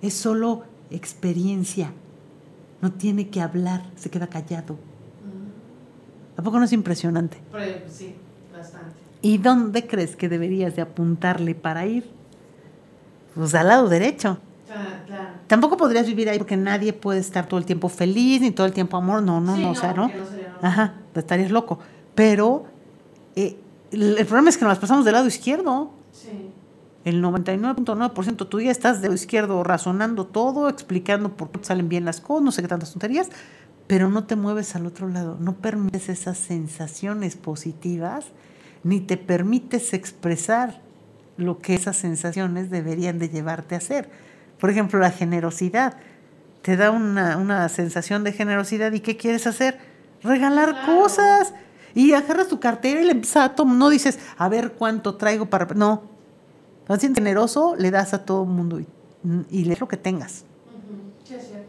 es 0.01 0.13
solo 0.13 0.63
experiencia. 0.89 1.91
No 2.81 2.91
tiene 2.91 3.29
que 3.29 3.41
hablar, 3.41 3.83
se 3.95 4.09
queda 4.09 4.27
callado. 4.27 4.77
¿A 6.37 6.41
poco 6.41 6.59
no 6.59 6.65
es 6.65 6.73
impresionante? 6.73 7.37
Sí, 7.89 8.15
bastante. 8.55 8.91
¿Y 9.21 9.37
dónde 9.37 9.87
crees 9.87 10.15
que 10.15 10.27
deberías 10.29 10.75
de 10.75 10.81
apuntarle 10.81 11.55
para 11.55 11.85
ir? 11.85 12.09
Pues 13.33 13.55
al 13.55 13.67
lado 13.69 13.87
derecho. 13.89 14.37
Claro, 14.65 14.89
claro. 15.05 15.29
Tampoco 15.47 15.77
podrías 15.77 16.07
vivir 16.07 16.29
ahí 16.29 16.37
porque 16.37 16.57
nadie 16.57 16.93
puede 16.93 17.19
estar 17.19 17.47
todo 17.47 17.59
el 17.59 17.65
tiempo 17.65 17.89
feliz 17.89 18.41
ni 18.41 18.51
todo 18.51 18.65
el 18.65 18.73
tiempo 18.73 18.97
amor. 18.97 19.21
No, 19.21 19.39
no, 19.39 19.55
Sí, 19.55 19.61
no, 19.61 19.71
o 19.71 19.75
sea, 19.75 19.93
¿no? 19.93 20.09
sería. 20.09 20.57
Ajá, 20.61 20.93
pues 21.13 21.23
estarías 21.23 21.51
loco. 21.51 21.79
Pero 22.15 22.65
eh, 23.35 23.57
el 23.91 24.17
el 24.17 24.25
problema 24.25 24.49
es 24.49 24.57
que 24.57 24.65
nos 24.65 24.79
pasamos 24.79 25.05
del 25.05 25.13
lado 25.13 25.27
izquierdo. 25.27 25.91
Sí. 26.11 26.49
El 27.03 27.21
99.9% 27.23 28.47
tú 28.49 28.61
ya 28.61 28.71
estás 28.71 28.95
del 29.01 29.09
lado 29.09 29.15
izquierdo 29.15 29.63
razonando 29.63 30.25
todo, 30.25 30.69
explicando 30.69 31.37
por 31.37 31.51
qué 31.51 31.63
salen 31.63 31.87
bien 31.87 32.03
las 32.03 32.19
cosas, 32.19 32.43
no 32.43 32.51
sé 32.51 32.63
qué 32.63 32.67
tantas 32.67 32.91
tonterías, 32.91 33.29
pero 33.85 34.09
no 34.09 34.23
te 34.23 34.35
mueves 34.35 34.75
al 34.75 34.87
otro 34.87 35.07
lado, 35.07 35.37
no 35.39 35.53
permites 35.53 36.09
esas 36.09 36.39
sensaciones 36.39 37.35
positivas, 37.35 38.25
ni 38.83 39.01
te 39.01 39.17
permites 39.17 39.93
expresar 39.93 40.81
lo 41.37 41.59
que 41.59 41.75
esas 41.75 41.97
sensaciones 41.97 42.71
deberían 42.71 43.19
de 43.19 43.29
llevarte 43.29 43.75
a 43.75 43.79
hacer. 43.79 44.09
Por 44.59 44.69
ejemplo, 44.69 44.99
la 44.99 45.11
generosidad. 45.11 45.95
Te 46.61 46.77
da 46.77 46.91
una, 46.91 47.37
una 47.37 47.67
sensación 47.69 48.23
de 48.23 48.31
generosidad 48.33 48.91
y 48.93 48.99
¿qué 48.99 49.17
quieres 49.17 49.45
hacer? 49.47 49.77
Regalar 50.23 50.71
Claro. 50.71 51.01
cosas. 51.01 51.53
Y 51.93 52.11
agarras 52.13 52.47
tu 52.47 52.59
cartera 52.59 52.99
y 53.01 53.05
le 53.05 53.11
empiezas 53.11 53.45
a 53.51 53.55
tomar. 53.55 53.75
No 53.77 53.89
dices, 53.89 54.19
a 54.37 54.49
ver 54.49 54.73
cuánto 54.73 55.15
traigo 55.15 55.45
para... 55.45 55.65
No. 55.75 56.03
Sientes 56.99 57.15
generoso, 57.23 57.75
le 57.77 57.89
das 57.89 58.13
a 58.13 58.25
todo 58.25 58.43
el 58.43 58.49
mundo 58.49 58.79
y, 58.79 58.87
y 59.49 59.63
le 59.63 59.71
das 59.71 59.79
lo 59.81 59.87
que 59.87 59.97
tengas. 59.97 60.43
Ujú, 60.67 61.01
Sí, 61.27 61.35
es 61.35 61.47
cierto. 61.47 61.67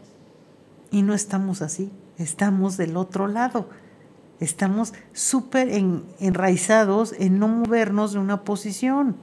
Y 0.91 1.01
no 1.01 1.13
estamos 1.13 1.61
así, 1.61 1.91
estamos 2.17 2.77
del 2.77 2.97
otro 2.97 3.27
lado. 3.27 3.67
Estamos 4.39 4.93
súper 5.13 5.69
en- 5.69 6.03
enraizados 6.19 7.13
en 7.17 7.39
no 7.39 7.47
movernos 7.47 8.13
de 8.13 8.19
una 8.19 8.43
posición 8.43 9.15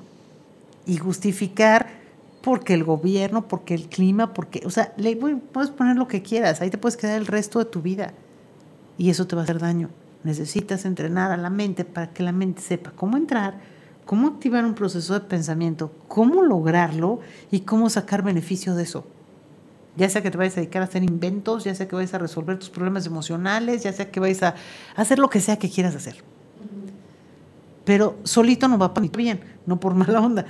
y 0.86 0.96
justificar 0.96 1.86
porque 2.44 2.74
el 2.74 2.84
gobierno, 2.84 3.48
porque 3.48 3.74
el 3.74 3.88
clima, 3.88 4.34
porque, 4.34 4.62
o 4.66 4.70
sea, 4.70 4.92
le 4.98 5.16
puedes 5.16 5.70
poner 5.70 5.96
lo 5.96 6.06
que 6.06 6.20
quieras, 6.20 6.60
ahí 6.60 6.68
te 6.68 6.76
puedes 6.76 6.98
quedar 6.98 7.16
el 7.16 7.26
resto 7.26 7.58
de 7.58 7.64
tu 7.64 7.80
vida 7.80 8.12
y 8.98 9.08
eso 9.08 9.26
te 9.26 9.34
va 9.34 9.40
a 9.40 9.44
hacer 9.44 9.58
daño. 9.58 9.88
Necesitas 10.24 10.84
entrenar 10.84 11.32
a 11.32 11.38
la 11.38 11.48
mente 11.48 11.86
para 11.86 12.12
que 12.12 12.22
la 12.22 12.32
mente 12.32 12.60
sepa 12.60 12.92
cómo 12.94 13.16
entrar, 13.16 13.58
cómo 14.04 14.28
activar 14.28 14.66
un 14.66 14.74
proceso 14.74 15.14
de 15.14 15.20
pensamiento, 15.20 15.90
cómo 16.06 16.42
lograrlo 16.42 17.20
y 17.50 17.60
cómo 17.60 17.88
sacar 17.88 18.22
beneficio 18.22 18.74
de 18.74 18.82
eso. 18.82 19.06
Ya 19.96 20.10
sea 20.10 20.22
que 20.22 20.30
te 20.30 20.36
vayas 20.36 20.58
a 20.58 20.60
dedicar 20.60 20.82
a 20.82 20.84
hacer 20.84 21.02
inventos, 21.02 21.64
ya 21.64 21.74
sea 21.74 21.88
que 21.88 21.96
vayas 21.96 22.12
a 22.12 22.18
resolver 22.18 22.58
tus 22.58 22.68
problemas 22.68 23.06
emocionales, 23.06 23.84
ya 23.84 23.92
sea 23.94 24.10
que 24.10 24.20
vayas 24.20 24.42
a 24.42 24.54
hacer 24.96 25.18
lo 25.18 25.30
que 25.30 25.40
sea 25.40 25.58
que 25.58 25.70
quieras 25.70 25.96
hacer. 25.96 26.16
Pero 27.86 28.18
solito 28.24 28.68
no 28.68 28.76
va 28.76 28.92
para 28.92 29.06
bien, 29.08 29.40
no 29.64 29.80
por 29.80 29.94
mala 29.94 30.20
onda. 30.20 30.44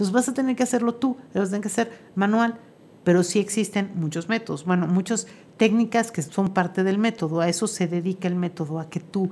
Entonces 0.00 0.14
vas 0.14 0.30
a 0.30 0.32
tener 0.32 0.56
que 0.56 0.62
hacerlo 0.62 0.94
tú, 0.94 1.18
lo 1.34 1.40
vas 1.40 1.48
a 1.48 1.50
tener 1.50 1.60
que 1.60 1.68
hacer 1.68 1.92
manual. 2.14 2.56
Pero 3.04 3.22
sí 3.22 3.38
existen 3.38 3.90
muchos 3.96 4.30
métodos, 4.30 4.64
bueno, 4.64 4.86
muchas 4.86 5.26
técnicas 5.58 6.10
que 6.10 6.22
son 6.22 6.54
parte 6.54 6.84
del 6.84 6.96
método. 6.96 7.40
A 7.42 7.50
eso 7.50 7.66
se 7.66 7.86
dedica 7.86 8.26
el 8.26 8.34
método, 8.34 8.80
a 8.80 8.88
que 8.88 9.00
tú 9.00 9.28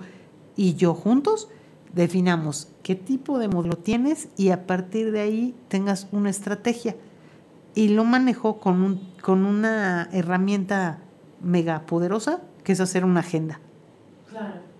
y 0.56 0.74
yo 0.74 0.92
juntos 0.92 1.48
definamos 1.94 2.68
qué 2.82 2.94
tipo 2.94 3.38
de 3.38 3.48
modelo 3.48 3.78
tienes 3.78 4.28
y 4.36 4.50
a 4.50 4.66
partir 4.66 5.10
de 5.10 5.20
ahí 5.20 5.54
tengas 5.68 6.06
una 6.12 6.28
estrategia. 6.28 6.96
Y 7.74 7.88
lo 7.88 8.04
manejo 8.04 8.60
con, 8.60 8.82
un, 8.82 9.08
con 9.22 9.46
una 9.46 10.10
herramienta 10.12 10.98
mega 11.40 11.86
poderosa, 11.86 12.42
que 12.62 12.72
es 12.72 12.80
hacer 12.80 13.06
una 13.06 13.20
agenda. 13.20 13.58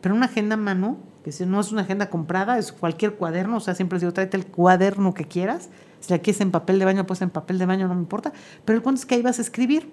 Pero 0.03 0.15
una 0.15 0.27
agenda 0.27 0.53
a 0.53 0.59
mano, 0.59 0.99
que 1.37 1.47
no 1.47 1.61
es 1.61 1.73
una 1.73 1.83
agenda 1.83 2.11
comprada, 2.11 2.59
es 2.59 2.73
cualquier 2.73 3.15
cuaderno, 3.15 3.57
o 3.57 3.61
sea, 3.61 3.75
siempre 3.75 3.99
digo, 3.99 4.13
tráete 4.13 4.37
el 4.37 4.47
cuaderno 4.47 5.15
que 5.15 5.25
quieras. 5.25 5.69
Si 6.01 6.15
aquí 6.15 6.31
es 6.31 6.41
en 6.41 6.51
papel 6.51 6.79
de 6.79 6.85
baño, 6.85 7.07
pues 7.07 7.23
en 7.23 7.31
papel 7.31 7.59
de 7.59 7.67
baño, 7.67 7.89
no 7.89 7.95
me 7.95 8.01
importa. 8.01 8.33
Pero 8.65 8.77
el 8.77 8.83
punto 8.83 9.01
es 9.01 9.07
que 9.07 9.17
ahí 9.17 9.23
vas 9.23 9.39
a 9.39 9.43
escribir. 9.43 9.91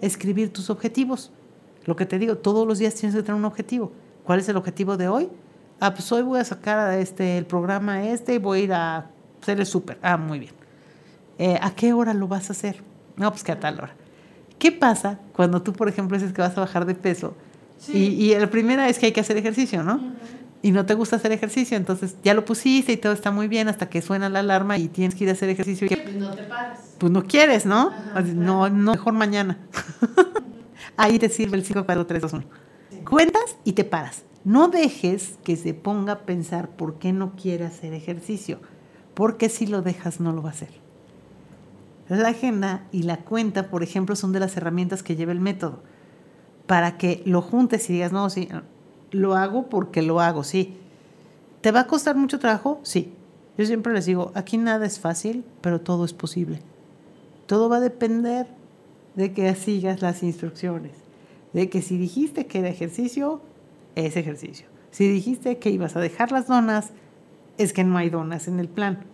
Escribir 0.00 0.52
tus 0.52 0.68
objetivos. 0.68 1.32
Lo 1.84 1.96
que 1.96 2.06
te 2.06 2.18
digo, 2.18 2.36
todos 2.36 2.66
los 2.66 2.78
días 2.78 2.94
tienes 2.94 3.14
que 3.14 3.22
tener 3.22 3.38
un 3.38 3.44
objetivo. 3.44 3.92
¿Cuál 4.24 4.40
es 4.40 4.48
el 4.48 4.56
objetivo 4.56 4.96
de 4.96 5.08
hoy? 5.08 5.28
Ah, 5.80 5.94
pues 5.94 6.10
hoy 6.12 6.22
voy 6.22 6.40
a 6.40 6.44
sacar 6.44 6.98
este, 6.98 7.38
el 7.38 7.46
programa 7.46 8.04
este 8.04 8.34
y 8.34 8.38
voy 8.38 8.60
a 8.60 8.62
ir 8.62 8.72
a 8.72 9.06
hacer 9.40 9.58
el 9.58 9.66
súper. 9.66 9.98
Ah, 10.02 10.16
muy 10.16 10.38
bien. 10.38 10.52
Eh, 11.38 11.58
¿A 11.60 11.74
qué 11.74 11.92
hora 11.92 12.14
lo 12.14 12.28
vas 12.28 12.50
a 12.50 12.52
hacer? 12.52 12.82
No, 13.16 13.30
pues 13.30 13.42
que 13.42 13.52
a 13.52 13.58
tal 13.58 13.78
hora. 13.78 13.94
¿Qué 14.58 14.70
pasa 14.70 15.18
cuando 15.32 15.60
tú, 15.62 15.72
por 15.72 15.88
ejemplo, 15.88 16.16
dices 16.16 16.32
que 16.32 16.40
vas 16.40 16.56
a 16.56 16.60
bajar 16.60 16.86
de 16.86 16.94
peso? 16.94 17.34
Y, 17.88 17.98
y 17.98 18.38
la 18.38 18.48
primera 18.48 18.88
es 18.88 18.98
que 18.98 19.06
hay 19.06 19.12
que 19.12 19.20
hacer 19.20 19.36
ejercicio, 19.36 19.82
¿no? 19.82 20.00
Y 20.62 20.70
no 20.70 20.86
te 20.86 20.94
gusta 20.94 21.16
hacer 21.16 21.32
ejercicio, 21.32 21.76
entonces 21.76 22.16
ya 22.22 22.34
lo 22.34 22.44
pusiste 22.44 22.92
y 22.92 22.96
todo 22.96 23.12
está 23.12 23.32
muy 23.32 23.48
bien 23.48 23.68
hasta 23.68 23.90
que 23.90 24.00
suena 24.00 24.28
la 24.28 24.38
alarma 24.38 24.78
y 24.78 24.86
tienes 24.86 25.16
que 25.16 25.24
ir 25.24 25.30
a 25.30 25.32
hacer 25.32 25.48
ejercicio. 25.48 25.88
Y 25.90 25.96
pues 25.96 26.14
no 26.14 26.30
te 26.30 26.44
paras. 26.44 26.78
Pues 26.98 27.10
no 27.10 27.24
quieres, 27.24 27.66
¿no? 27.66 27.90
No, 28.34 28.68
no, 28.68 28.92
mejor 28.92 29.12
mañana. 29.12 29.58
Ahí 30.96 31.18
te 31.18 31.28
sirve 31.28 31.56
el 31.56 31.64
5, 31.64 31.84
4, 31.84 32.06
3, 32.06 32.22
2, 32.22 32.32
1. 32.32 32.44
Cuentas 33.08 33.56
y 33.64 33.72
te 33.72 33.82
paras. 33.82 34.22
No 34.44 34.68
dejes 34.68 35.38
que 35.42 35.56
se 35.56 35.74
ponga 35.74 36.12
a 36.12 36.18
pensar 36.20 36.68
por 36.68 36.98
qué 36.98 37.12
no 37.12 37.34
quiere 37.34 37.64
hacer 37.64 37.92
ejercicio, 37.92 38.60
porque 39.14 39.48
si 39.48 39.66
lo 39.66 39.82
dejas 39.82 40.20
no 40.20 40.32
lo 40.32 40.42
va 40.42 40.50
a 40.50 40.52
hacer. 40.52 40.70
La 42.08 42.28
agenda 42.28 42.86
y 42.92 43.04
la 43.04 43.18
cuenta, 43.18 43.68
por 43.70 43.82
ejemplo, 43.82 44.16
son 44.16 44.32
de 44.32 44.40
las 44.40 44.56
herramientas 44.56 45.02
que 45.02 45.16
lleva 45.16 45.32
el 45.32 45.40
método, 45.40 45.82
para 46.66 46.98
que 46.98 47.22
lo 47.24 47.40
juntes 47.40 47.88
y 47.88 47.94
digas, 47.94 48.12
no, 48.12 48.28
sí, 48.30 48.48
lo 49.12 49.36
hago 49.36 49.68
porque 49.68 50.02
lo 50.02 50.20
hago, 50.20 50.42
sí. 50.42 50.76
¿Te 51.60 51.70
va 51.70 51.80
a 51.80 51.86
costar 51.86 52.16
mucho 52.16 52.38
trabajo? 52.38 52.80
Sí. 52.82 53.12
Yo 53.56 53.66
siempre 53.66 53.92
les 53.92 54.06
digo, 54.06 54.32
aquí 54.34 54.58
nada 54.58 54.84
es 54.86 54.98
fácil, 54.98 55.44
pero 55.60 55.80
todo 55.80 56.04
es 56.04 56.12
posible. 56.12 56.60
Todo 57.46 57.68
va 57.68 57.76
a 57.76 57.80
depender 57.80 58.46
de 59.14 59.32
que 59.32 59.54
sigas 59.54 60.00
las 60.00 60.22
instrucciones, 60.22 60.92
de 61.52 61.68
que 61.68 61.82
si 61.82 61.98
dijiste 61.98 62.46
que 62.46 62.60
era 62.60 62.68
ejercicio, 62.68 63.42
es 63.94 64.16
ejercicio. 64.16 64.66
Si 64.90 65.06
dijiste 65.06 65.58
que 65.58 65.70
ibas 65.70 65.96
a 65.96 66.00
dejar 66.00 66.32
las 66.32 66.46
donas, 66.46 66.90
es 67.58 67.72
que 67.72 67.84
no 67.84 67.98
hay 67.98 68.10
donas 68.10 68.48
en 68.48 68.58
el 68.58 68.68
plan. 68.68 69.04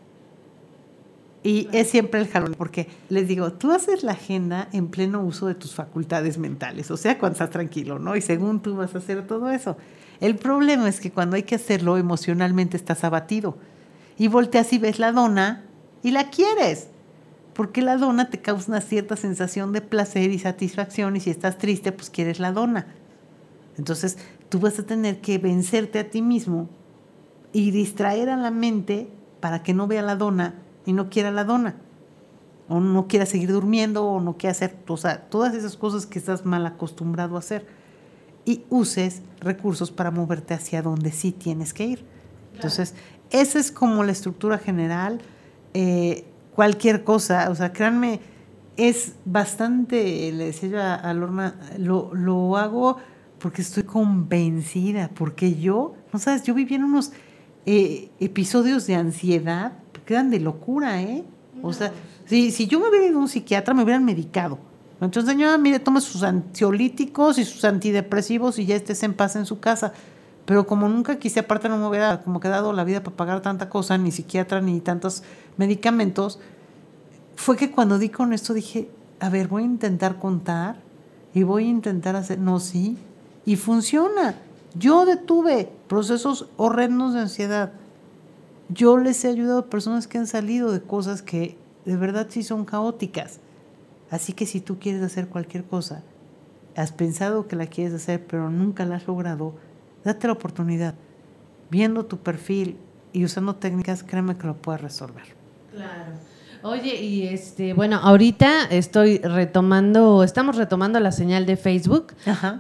Y 1.42 1.68
es 1.72 1.88
siempre 1.88 2.20
el 2.20 2.28
jalón, 2.28 2.54
porque 2.58 2.88
les 3.08 3.28
digo, 3.28 3.52
tú 3.52 3.70
haces 3.70 4.02
la 4.02 4.12
agenda 4.12 4.68
en 4.72 4.88
pleno 4.88 5.22
uso 5.22 5.46
de 5.46 5.54
tus 5.54 5.74
facultades 5.74 6.36
mentales, 6.36 6.90
o 6.90 6.96
sea, 6.96 7.18
cuando 7.18 7.34
estás 7.34 7.50
tranquilo, 7.50 7.98
¿no? 7.98 8.16
Y 8.16 8.20
según 8.20 8.60
tú 8.60 8.74
vas 8.76 8.94
a 8.94 8.98
hacer 8.98 9.26
todo 9.26 9.50
eso. 9.50 9.76
El 10.20 10.34
problema 10.36 10.88
es 10.88 11.00
que 11.00 11.12
cuando 11.12 11.36
hay 11.36 11.44
que 11.44 11.54
hacerlo 11.54 11.96
emocionalmente 11.96 12.76
estás 12.76 13.04
abatido 13.04 13.56
y 14.18 14.26
volteas 14.26 14.72
y 14.72 14.78
ves 14.78 14.98
la 14.98 15.12
dona 15.12 15.64
y 16.02 16.10
la 16.10 16.28
quieres, 16.30 16.88
porque 17.54 17.82
la 17.82 17.96
dona 17.96 18.30
te 18.30 18.40
causa 18.40 18.72
una 18.72 18.80
cierta 18.80 19.16
sensación 19.16 19.72
de 19.72 19.80
placer 19.80 20.30
y 20.32 20.40
satisfacción 20.40 21.14
y 21.14 21.20
si 21.20 21.30
estás 21.30 21.56
triste, 21.56 21.92
pues 21.92 22.10
quieres 22.10 22.40
la 22.40 22.50
dona. 22.50 22.86
Entonces, 23.76 24.18
tú 24.48 24.58
vas 24.58 24.76
a 24.80 24.86
tener 24.86 25.20
que 25.20 25.38
vencerte 25.38 26.00
a 26.00 26.10
ti 26.10 26.20
mismo 26.20 26.68
y 27.52 27.70
distraer 27.70 28.28
a 28.28 28.36
la 28.36 28.50
mente 28.50 29.08
para 29.38 29.62
que 29.62 29.72
no 29.72 29.86
vea 29.86 30.02
la 30.02 30.16
dona 30.16 30.54
y 30.88 30.94
no 30.94 31.10
quiera 31.10 31.30
la 31.30 31.44
dona. 31.44 31.76
O 32.66 32.80
no 32.80 33.08
quiera 33.08 33.26
seguir 33.26 33.52
durmiendo 33.52 34.06
o 34.06 34.22
no 34.22 34.38
quiera 34.38 34.52
hacer, 34.52 34.74
o 34.88 34.96
sea, 34.96 35.28
todas 35.28 35.54
esas 35.54 35.76
cosas 35.76 36.06
que 36.06 36.18
estás 36.18 36.46
mal 36.46 36.64
acostumbrado 36.64 37.36
a 37.36 37.40
hacer. 37.40 37.66
Y 38.46 38.64
uses 38.70 39.20
recursos 39.38 39.90
para 39.90 40.10
moverte 40.10 40.54
hacia 40.54 40.80
donde 40.80 41.12
sí 41.12 41.30
tienes 41.30 41.74
que 41.74 41.84
ir. 41.84 42.04
Entonces, 42.54 42.94
esa 43.28 43.58
es 43.58 43.70
como 43.70 44.02
la 44.02 44.12
estructura 44.12 44.56
general. 44.56 45.20
Eh, 45.74 46.24
cualquier 46.54 47.04
cosa, 47.04 47.50
o 47.50 47.54
sea, 47.54 47.74
créanme, 47.74 48.20
es 48.78 49.12
bastante, 49.26 50.32
le 50.32 50.46
decía 50.46 50.68
yo 50.70 50.80
a, 50.82 51.12
Lorna, 51.12 51.54
lo, 51.76 52.14
lo 52.14 52.56
hago 52.56 52.96
porque 53.38 53.60
estoy 53.60 53.82
convencida, 53.82 55.10
porque 55.14 55.54
yo, 55.54 55.96
no 56.14 56.18
sabes, 56.18 56.44
yo 56.44 56.54
viví 56.54 56.76
en 56.76 56.84
unos 56.84 57.12
eh, 57.66 58.08
episodios 58.20 58.86
de 58.86 58.94
ansiedad 58.94 59.74
quedan 60.08 60.30
de 60.30 60.40
locura, 60.40 61.02
¿eh? 61.02 61.22
O 61.62 61.74
sea, 61.74 61.92
si, 62.24 62.50
si 62.50 62.66
yo 62.66 62.80
me 62.80 62.88
hubiera 62.88 63.04
ido 63.04 63.18
a 63.18 63.20
un 63.20 63.28
psiquiatra, 63.28 63.74
me 63.74 63.82
hubieran 63.82 64.06
medicado. 64.06 64.58
Entonces, 65.02 65.30
señora, 65.30 65.58
mire, 65.58 65.80
tome 65.80 66.00
sus 66.00 66.22
ansiolíticos 66.22 67.36
y 67.36 67.44
sus 67.44 67.62
antidepresivos 67.66 68.58
y 68.58 68.64
ya 68.64 68.74
estés 68.74 69.02
en 69.02 69.12
paz 69.12 69.36
en 69.36 69.44
su 69.44 69.60
casa. 69.60 69.92
Pero 70.46 70.66
como 70.66 70.88
nunca 70.88 71.18
quise, 71.18 71.40
aparte 71.40 71.68
no 71.68 71.76
me 71.76 71.86
hubiera 71.86 72.22
como 72.22 72.40
quedado 72.40 72.72
la 72.72 72.84
vida 72.84 73.02
para 73.02 73.16
pagar 73.18 73.42
tanta 73.42 73.68
cosa, 73.68 73.98
ni 73.98 74.10
psiquiatra, 74.10 74.62
ni 74.62 74.80
tantos 74.80 75.22
medicamentos, 75.58 76.40
fue 77.36 77.58
que 77.58 77.70
cuando 77.70 77.98
di 77.98 78.08
con 78.08 78.32
esto 78.32 78.54
dije, 78.54 78.88
a 79.20 79.28
ver, 79.28 79.48
voy 79.48 79.64
a 79.64 79.66
intentar 79.66 80.18
contar 80.18 80.76
y 81.34 81.42
voy 81.42 81.64
a 81.64 81.68
intentar 81.68 82.16
hacer, 82.16 82.38
no, 82.38 82.60
sí, 82.60 82.96
y 83.44 83.56
funciona. 83.56 84.36
Yo 84.74 85.04
detuve 85.04 85.70
procesos 85.86 86.48
horrendos 86.56 87.12
de 87.12 87.20
ansiedad. 87.20 87.72
Yo 88.68 88.98
les 88.98 89.24
he 89.24 89.28
ayudado 89.28 89.60
a 89.60 89.70
personas 89.70 90.06
que 90.06 90.18
han 90.18 90.26
salido 90.26 90.72
de 90.72 90.82
cosas 90.82 91.22
que 91.22 91.56
de 91.86 91.96
verdad 91.96 92.26
sí 92.28 92.42
son 92.42 92.66
caóticas. 92.66 93.40
Así 94.10 94.34
que 94.34 94.46
si 94.46 94.60
tú 94.60 94.78
quieres 94.78 95.02
hacer 95.02 95.28
cualquier 95.28 95.64
cosa, 95.64 96.02
has 96.76 96.92
pensado 96.92 97.48
que 97.48 97.56
la 97.56 97.66
quieres 97.66 97.94
hacer 97.94 98.26
pero 98.26 98.50
nunca 98.50 98.84
la 98.84 98.96
has 98.96 99.06
logrado, 99.06 99.54
date 100.04 100.26
la 100.26 100.34
oportunidad. 100.34 100.94
Viendo 101.70 102.06
tu 102.06 102.18
perfil 102.18 102.78
y 103.12 103.24
usando 103.24 103.56
técnicas, 103.56 104.02
créeme 104.02 104.36
que 104.36 104.46
lo 104.46 104.56
puedes 104.56 104.82
resolver. 104.82 105.24
Claro. 105.72 106.12
Oye, 106.62 107.00
y 107.00 107.26
este, 107.28 107.72
bueno, 107.72 108.00
ahorita 108.02 108.64
estoy 108.70 109.18
retomando, 109.18 110.24
estamos 110.24 110.56
retomando 110.56 110.98
la 110.98 111.12
señal 111.12 111.46
de 111.46 111.56
Facebook, 111.56 112.14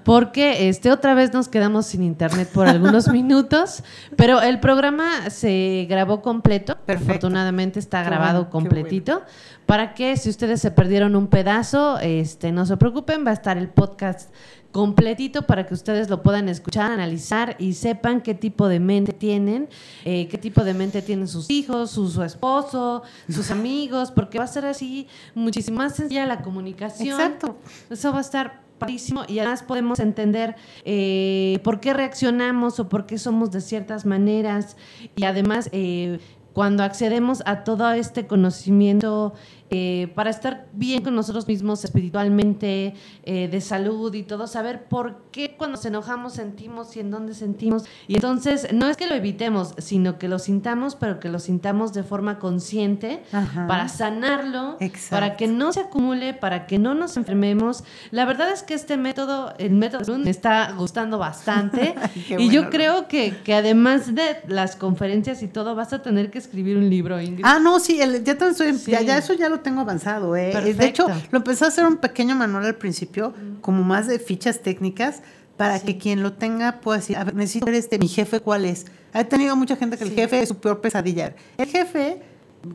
porque 0.04 0.68
este 0.68 0.92
otra 0.92 1.14
vez 1.14 1.32
nos 1.32 1.48
quedamos 1.48 1.86
sin 1.86 2.04
internet 2.04 2.48
por 2.52 2.68
algunos 2.68 3.08
minutos, 3.12 3.82
pero 4.16 4.40
el 4.40 4.60
programa 4.60 5.30
se 5.30 5.86
grabó 5.88 6.22
completo, 6.22 6.76
Perfecto. 6.86 7.12
afortunadamente 7.12 7.80
está 7.80 8.04
grabado 8.04 8.50
completito, 8.50 9.22
para 9.66 9.94
que 9.94 10.16
si 10.16 10.30
ustedes 10.30 10.60
se 10.60 10.70
perdieron 10.70 11.16
un 11.16 11.26
pedazo, 11.26 11.98
este, 11.98 12.52
no 12.52 12.66
se 12.66 12.76
preocupen, 12.76 13.26
va 13.26 13.30
a 13.30 13.34
estar 13.34 13.58
el 13.58 13.68
podcast 13.68 14.30
completito 14.72 15.42
para 15.42 15.66
que 15.66 15.74
ustedes 15.74 16.10
lo 16.10 16.22
puedan 16.22 16.48
escuchar, 16.48 16.92
analizar 16.92 17.56
y 17.58 17.72
sepan 17.72 18.20
qué 18.20 18.34
tipo 18.34 18.68
de 18.68 18.80
mente 18.80 19.12
tienen, 19.12 19.68
eh, 20.04 20.28
qué 20.28 20.38
tipo 20.38 20.64
de 20.64 20.74
mente 20.74 21.02
tienen 21.02 21.26
sus 21.28 21.50
hijos, 21.50 21.90
su, 21.90 22.22
esposo, 22.22 23.02
sus 23.28 23.50
amigos, 23.50 24.10
porque 24.10 24.38
va 24.38 24.44
a 24.44 24.48
ser 24.48 24.66
así 24.66 25.08
muchísimo 25.34 25.78
más 25.78 25.96
sencilla 25.96 26.26
la 26.26 26.42
comunicación. 26.42 27.20
Exacto. 27.20 27.56
Eso 27.90 28.12
va 28.12 28.18
a 28.18 28.22
estar 28.22 28.68
parísimo 28.78 29.24
y 29.26 29.40
además 29.40 29.62
podemos 29.62 29.98
entender 29.98 30.54
eh, 30.84 31.58
por 31.64 31.80
qué 31.80 31.92
reaccionamos 31.94 32.78
o 32.78 32.88
por 32.88 33.06
qué 33.06 33.18
somos 33.18 33.50
de 33.50 33.60
ciertas 33.60 34.06
maneras 34.06 34.76
y 35.16 35.24
además 35.24 35.68
eh, 35.72 36.20
cuando 36.52 36.82
accedemos 36.82 37.42
a 37.46 37.64
todo 37.64 37.90
este 37.92 38.26
conocimiento 38.26 39.32
eh, 39.70 40.10
para 40.14 40.30
estar 40.30 40.66
bien 40.72 41.02
con 41.02 41.14
nosotros 41.14 41.46
mismos 41.46 41.84
espiritualmente, 41.84 42.94
eh, 43.24 43.48
de 43.48 43.60
salud 43.60 44.14
y 44.14 44.22
todo, 44.22 44.46
saber 44.46 44.84
por 44.84 45.24
qué 45.30 45.56
cuando 45.56 45.76
nos 45.76 45.84
enojamos 45.84 46.32
sentimos 46.32 46.96
y 46.96 47.00
en 47.00 47.10
dónde 47.10 47.34
sentimos. 47.34 47.84
Y 48.06 48.14
entonces 48.14 48.72
no 48.72 48.88
es 48.88 48.96
que 48.96 49.06
lo 49.06 49.14
evitemos, 49.14 49.74
sino 49.76 50.18
que 50.18 50.28
lo 50.28 50.38
sintamos, 50.38 50.96
pero 50.96 51.20
que 51.20 51.28
lo 51.28 51.38
sintamos 51.38 51.92
de 51.92 52.02
forma 52.02 52.38
consciente 52.38 53.22
para 53.66 53.88
sanarlo, 53.88 54.78
para 55.10 55.36
que 55.36 55.46
no 55.46 55.72
se 55.72 55.80
acumule, 55.80 56.32
para 56.32 56.66
que 56.66 56.78
no 56.78 56.94
nos 56.94 57.18
enfermemos. 57.18 57.84
La 58.10 58.24
verdad 58.24 58.50
es 58.50 58.62
que 58.62 58.72
este 58.72 58.96
método, 58.96 59.52
el 59.58 59.72
método 59.72 60.18
me 60.18 60.30
está 60.30 60.72
gustando 60.72 61.18
bastante 61.18 61.94
y 62.38 62.48
yo 62.48 62.70
creo 62.70 63.08
que, 63.08 63.36
que, 63.44 63.54
además 63.54 64.14
de 64.14 64.38
las 64.46 64.76
conferencias 64.76 65.42
y 65.42 65.48
todo, 65.48 65.74
vas 65.74 65.92
a 65.92 66.00
tener 66.00 66.30
que 66.30 66.38
escribir 66.38 66.78
un 66.78 66.88
libro, 66.88 67.20
Ingrid. 67.20 67.44
Ah, 67.44 67.58
no, 67.58 67.78
sí, 67.80 67.98
ya, 67.98 68.06
ya, 68.06 69.02
ya 69.02 69.18
eso 69.18 69.34
ya 69.34 69.50
lo 69.50 69.57
tengo 69.60 69.80
avanzado. 69.80 70.36
¿eh? 70.36 70.52
De 70.74 70.86
hecho, 70.86 71.06
lo 71.30 71.38
empecé 71.38 71.64
a 71.64 71.68
hacer 71.68 71.84
un 71.86 71.96
pequeño 71.96 72.34
manual 72.34 72.64
al 72.64 72.76
principio, 72.76 73.34
como 73.60 73.82
más 73.82 74.06
de 74.06 74.18
fichas 74.18 74.62
técnicas, 74.62 75.22
para 75.56 75.80
que 75.80 75.98
quien 75.98 76.22
lo 76.22 76.34
tenga 76.34 76.80
pueda 76.80 76.98
decir, 76.98 77.16
a 77.16 77.24
ver, 77.24 77.34
necesito 77.34 77.66
ver 77.66 77.74
este, 77.74 77.98
mi 77.98 78.08
jefe 78.08 78.40
cuál 78.40 78.64
es. 78.64 78.86
He 79.12 79.24
tenido 79.24 79.56
mucha 79.56 79.76
gente 79.76 79.98
que 79.98 80.04
el 80.04 80.12
jefe 80.12 80.40
es 80.40 80.48
su 80.48 80.56
peor 80.58 80.80
pesadilla. 80.80 81.34
El 81.56 81.66
jefe, 81.66 82.22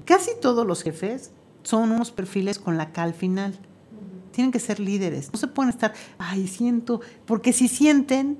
casi 0.05 0.31
todos 0.41 0.67
los 0.67 0.83
jefes 0.83 1.31
son 1.63 1.91
unos 1.91 2.11
perfiles 2.11 2.59
con 2.59 2.77
la 2.77 2.91
K 2.91 3.03
al 3.03 3.13
final. 3.13 3.57
Tienen 4.31 4.51
que 4.51 4.59
ser 4.59 4.79
líderes. 4.79 5.29
No 5.31 5.39
se 5.39 5.47
pueden 5.47 5.69
estar, 5.69 5.93
ay, 6.17 6.47
siento, 6.47 6.99
porque 7.25 7.53
si 7.53 7.67
sienten, 7.67 8.39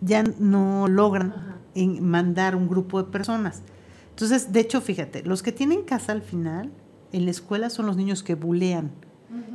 ya 0.00 0.22
no 0.22 0.88
logran 0.88 1.60
en 1.74 2.06
mandar 2.08 2.56
un 2.56 2.68
grupo 2.68 3.02
de 3.02 3.10
personas. 3.10 3.62
Entonces, 4.10 4.52
de 4.52 4.60
hecho, 4.60 4.80
fíjate, 4.80 5.22
los 5.22 5.42
que 5.42 5.52
tienen 5.52 5.82
casa 5.82 6.12
al 6.12 6.22
final, 6.22 6.70
en 7.12 7.24
la 7.24 7.30
escuela 7.30 7.70
son 7.70 7.86
los 7.86 7.96
niños 7.96 8.22
que 8.22 8.34
bulean. 8.34 8.90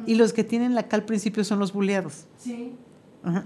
Y 0.05 0.15
los 0.15 0.33
que 0.33 0.43
tienen 0.43 0.73
la 0.73 0.81
acá 0.81 0.95
al 0.95 1.03
principio 1.03 1.43
son 1.43 1.59
los 1.59 1.73
buleados. 1.73 2.25
Sí. 2.37 2.73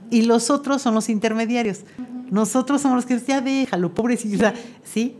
Y 0.09 0.24
los 0.24 0.49
otros 0.49 0.82
son 0.82 0.93
los 0.93 1.09
intermediarios. 1.09 1.82
Nosotros 2.30 2.82
somos 2.82 2.97
los 2.97 3.05
que 3.05 3.20
ya 3.20 3.41
déjalo, 3.41 3.93
pobrecito. 3.93 4.47
Sí. 4.49 4.55
¿Sí? 4.84 5.16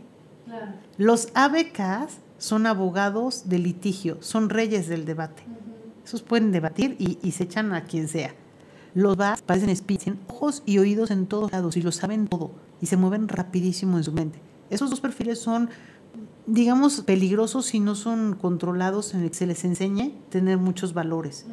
Claro. 0.46 0.72
Los 0.98 1.28
ABKs 1.34 2.18
son 2.38 2.66
abogados 2.66 3.48
de 3.48 3.58
litigio, 3.58 4.18
son 4.20 4.50
reyes 4.50 4.88
del 4.88 5.04
debate. 5.04 5.42
Esos 6.04 6.22
pueden 6.22 6.52
debatir 6.52 6.96
y, 6.98 7.18
y 7.22 7.32
se 7.32 7.44
echan 7.44 7.72
a 7.72 7.84
quien 7.84 8.08
sea. 8.08 8.34
Los 8.94 9.16
BAS 9.16 9.40
parecen 9.42 9.70
espíritus, 9.70 10.04
tienen 10.04 10.22
ojos 10.28 10.62
y 10.66 10.78
oídos 10.78 11.10
en 11.10 11.26
todos 11.26 11.50
lados 11.50 11.76
y 11.76 11.82
lo 11.82 11.92
saben 11.92 12.26
todo 12.26 12.50
y 12.80 12.86
se 12.86 12.96
mueven 12.96 13.28
rapidísimo 13.28 13.96
en 13.96 14.04
su 14.04 14.12
mente. 14.12 14.38
Esos 14.68 14.90
dos 14.90 15.00
perfiles 15.00 15.38
son, 15.38 15.70
digamos, 16.46 17.00
peligrosos 17.02 17.66
si 17.66 17.80
no 17.80 17.94
son 17.94 18.36
controlados 18.40 19.14
en 19.14 19.22
el 19.22 19.30
que 19.30 19.36
se 19.36 19.46
les 19.46 19.64
enseñe 19.64 20.12
tener 20.30 20.58
muchos 20.58 20.94
valores. 20.94 21.46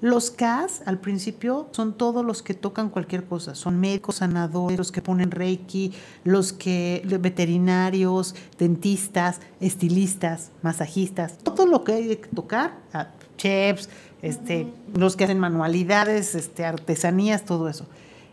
Los 0.00 0.30
CAS 0.30 0.82
al 0.84 0.98
principio 0.98 1.68
son 1.70 1.94
todos 1.94 2.24
los 2.24 2.42
que 2.42 2.52
tocan 2.52 2.90
cualquier 2.90 3.24
cosa, 3.24 3.54
son 3.54 3.80
médicos, 3.80 4.16
sanadores, 4.16 4.76
los 4.76 4.92
que 4.92 5.00
ponen 5.00 5.30
reiki, 5.30 5.92
los 6.24 6.52
que 6.52 7.02
veterinarios, 7.20 8.34
dentistas, 8.58 9.40
estilistas, 9.60 10.50
masajistas, 10.62 11.38
todo 11.38 11.66
lo 11.66 11.84
que 11.84 11.92
hay 11.92 12.16
que 12.16 12.28
tocar, 12.34 12.76
ah, 12.92 13.08
chefs, 13.38 13.88
este, 14.20 14.70
los 14.94 15.16
que 15.16 15.24
hacen 15.24 15.38
manualidades, 15.38 16.34
este, 16.34 16.66
artesanías, 16.66 17.44
todo 17.46 17.68
eso. 17.68 17.86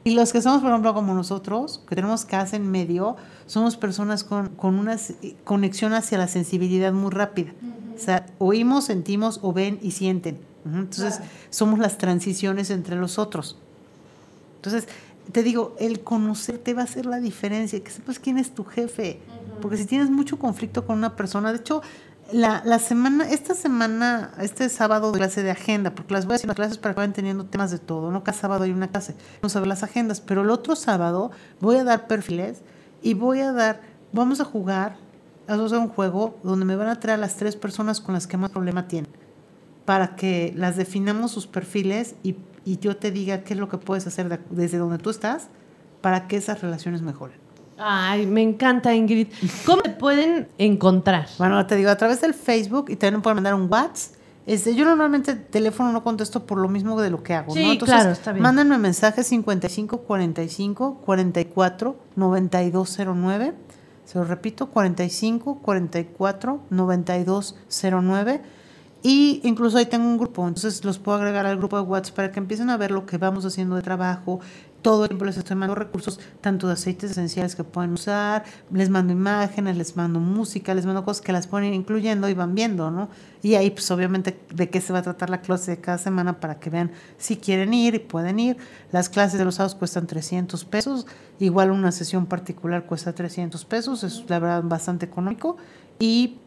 Y 0.03 0.11
los 0.15 0.33
que 0.33 0.41
somos, 0.41 0.61
por 0.61 0.71
ejemplo, 0.71 0.93
como 0.95 1.13
nosotros, 1.13 1.83
que 1.87 1.95
tenemos 1.95 2.25
CAS 2.25 2.53
en 2.53 2.69
medio, 2.71 3.17
somos 3.45 3.77
personas 3.77 4.23
con, 4.23 4.49
con 4.49 4.79
una 4.79 4.97
conexión 5.43 5.93
hacia 5.93 6.17
la 6.17 6.27
sensibilidad 6.27 6.91
muy 6.91 7.11
rápida. 7.11 7.51
O 7.95 7.99
sea, 7.99 8.25
oímos, 8.39 8.85
sentimos 8.85 9.39
o 9.43 9.53
ven 9.53 9.77
y 9.81 9.91
sienten. 9.91 10.39
Entonces, 10.65 11.17
Claro. 11.17 11.31
somos 11.51 11.79
las 11.79 11.97
transiciones 11.99 12.71
entre 12.71 12.95
los 12.95 13.19
otros. 13.19 13.57
Entonces, 14.55 14.87
te 15.31 15.43
digo, 15.43 15.75
el 15.79 16.01
conocerte 16.01 16.73
va 16.73 16.81
a 16.81 16.85
hacer 16.85 17.05
la 17.05 17.19
diferencia, 17.19 17.79
que 17.83 17.91
sepas 17.91 18.17
quién 18.17 18.37
es 18.39 18.51
tu 18.55 18.63
jefe. 18.63 19.19
Porque 19.61 19.77
si 19.77 19.85
tienes 19.85 20.09
mucho 20.09 20.39
conflicto 20.39 20.85
con 20.87 20.97
una 20.97 21.15
persona, 21.15 21.51
de 21.51 21.59
hecho, 21.59 21.81
la, 22.33 22.61
la 22.65 22.79
semana, 22.79 23.29
esta 23.29 23.53
semana, 23.53 24.31
este 24.39 24.69
sábado 24.69 25.11
de 25.11 25.17
clase 25.19 25.43
de 25.43 25.51
agenda, 25.51 25.93
porque 25.95 26.13
las 26.13 26.25
voy 26.25 26.33
a 26.33 26.35
hacer 26.35 26.47
las 26.47 26.55
clases 26.55 26.77
para 26.77 26.93
que 26.93 26.97
vayan 26.99 27.13
teniendo 27.13 27.45
temas 27.45 27.71
de 27.71 27.79
todo, 27.79 28.11
no 28.11 28.23
cada 28.23 28.37
sábado 28.37 28.63
hay 28.63 28.71
una 28.71 28.87
clase, 28.89 29.15
vamos 29.41 29.55
a 29.55 29.59
ver 29.59 29.67
las 29.67 29.83
agendas, 29.83 30.21
pero 30.21 30.41
el 30.41 30.49
otro 30.49 30.75
sábado 30.75 31.31
voy 31.59 31.77
a 31.77 31.83
dar 31.83 32.07
perfiles 32.07 32.61
y 33.01 33.13
voy 33.13 33.39
a 33.41 33.51
dar, 33.51 33.81
vamos 34.13 34.39
a 34.41 34.45
jugar, 34.45 34.97
vamos 35.47 35.63
a 35.63 35.65
hacer 35.75 35.79
un 35.79 35.93
juego 35.93 36.37
donde 36.43 36.65
me 36.65 36.75
van 36.75 36.87
a 36.87 36.99
traer 36.99 37.17
a 37.19 37.21
las 37.21 37.35
tres 37.35 37.55
personas 37.55 37.99
con 38.01 38.13
las 38.13 38.27
que 38.27 38.37
más 38.37 38.51
problema 38.51 38.87
tienen 38.87 39.11
para 39.85 40.15
que 40.15 40.53
las 40.55 40.77
definamos 40.77 41.31
sus 41.31 41.47
perfiles 41.47 42.15
y, 42.23 42.35
y 42.65 42.77
yo 42.77 42.95
te 42.97 43.11
diga 43.11 43.43
qué 43.43 43.55
es 43.55 43.59
lo 43.59 43.67
que 43.67 43.77
puedes 43.77 44.05
hacer 44.07 44.29
de- 44.29 44.39
desde 44.51 44.77
donde 44.77 44.99
tú 44.99 45.09
estás 45.09 45.47
para 46.01 46.27
que 46.27 46.37
esas 46.37 46.61
relaciones 46.61 47.01
mejoren. 47.01 47.37
Ay, 47.77 48.25
me 48.25 48.41
encanta, 48.41 48.93
Ingrid. 48.93 49.27
¿Cómo 49.65 49.81
te 49.81 49.89
pueden 49.89 50.47
encontrar? 50.57 51.27
Bueno, 51.37 51.65
te 51.65 51.75
digo, 51.75 51.89
a 51.89 51.95
través 51.95 52.21
del 52.21 52.33
Facebook 52.33 52.85
y 52.89 52.95
también 52.95 53.15
me 53.15 53.21
pueden 53.21 53.35
mandar 53.35 53.55
un 53.55 53.71
WhatsApp. 53.71 54.15
Este, 54.45 54.75
yo 54.75 54.85
normalmente 54.85 55.31
el 55.31 55.45
teléfono 55.45 55.91
no 55.91 56.03
contesto 56.03 56.45
por 56.45 56.57
lo 56.57 56.67
mismo 56.67 56.99
de 56.99 57.09
lo 57.09 57.21
que 57.23 57.33
hago. 57.33 57.53
Sí, 57.53 57.63
¿no? 57.63 57.71
Entonces, 57.73 57.95
claro, 57.95 58.11
está 58.11 58.31
bien. 58.31 58.41
Mándenme 58.41 58.77
mensaje 58.77 59.23
55 59.23 59.99
45 59.99 61.01
44 61.05 61.95
9209. 62.15 63.53
Se 64.05 64.17
lo 64.17 64.25
repito, 64.25 64.67
45 64.67 65.59
44 65.59 66.59
9209. 66.69 68.41
Y 69.03 69.41
incluso 69.43 69.77
ahí 69.77 69.85
tengo 69.87 70.05
un 70.05 70.17
grupo, 70.17 70.47
entonces 70.47 70.85
los 70.85 70.99
puedo 70.99 71.17
agregar 71.17 71.47
al 71.47 71.57
grupo 71.57 71.75
de 71.75 71.83
WhatsApp 71.83 72.15
para 72.15 72.31
que 72.31 72.39
empiecen 72.39 72.69
a 72.69 72.77
ver 72.77 72.91
lo 72.91 73.07
que 73.07 73.17
vamos 73.17 73.45
haciendo 73.45 73.75
de 73.75 73.81
trabajo. 73.81 74.39
Todo 74.81 75.03
el 75.03 75.09
tiempo 75.09 75.25
les 75.25 75.37
estoy 75.37 75.55
mandando 75.55 75.75
recursos, 75.75 76.19
tanto 76.41 76.65
de 76.65 76.73
aceites 76.73 77.11
esenciales 77.11 77.55
que 77.55 77.63
pueden 77.63 77.93
usar, 77.93 78.43
les 78.71 78.89
mando 78.89 79.13
imágenes, 79.13 79.77
les 79.77 79.95
mando 79.95 80.19
música, 80.19 80.73
les 80.73 80.87
mando 80.87 81.05
cosas 81.05 81.21
que 81.21 81.31
las 81.31 81.45
ir 81.45 81.73
incluyendo 81.73 82.27
y 82.29 82.33
van 82.33 82.55
viendo, 82.55 82.89
¿no? 82.89 83.09
Y 83.43 83.55
ahí, 83.55 83.69
pues 83.69 83.91
obviamente, 83.91 84.39
de 84.53 84.69
qué 84.69 84.81
se 84.81 84.91
va 84.91 84.99
a 84.99 85.01
tratar 85.03 85.29
la 85.29 85.41
clase 85.41 85.71
de 85.71 85.81
cada 85.81 85.97
semana 85.99 86.39
para 86.39 86.59
que 86.59 86.69
vean 86.69 86.91
si 87.17 87.37
quieren 87.37 87.73
ir 87.73 87.95
y 87.95 87.99
pueden 87.99 88.39
ir. 88.39 88.57
Las 88.91 89.09
clases 89.09 89.37
de 89.37 89.45
los 89.45 89.55
sábados 89.55 89.75
cuestan 89.75 90.07
300 90.07 90.65
pesos, 90.65 91.05
igual 91.39 91.69
una 91.69 91.91
sesión 91.91 92.25
particular 92.25 92.85
cuesta 92.85 93.13
300 93.13 93.63
pesos, 93.65 94.03
es 94.03 94.23
la 94.29 94.39
verdad 94.39 94.63
bastante 94.63 95.05
económico. 95.05 95.57
Y 95.99 96.37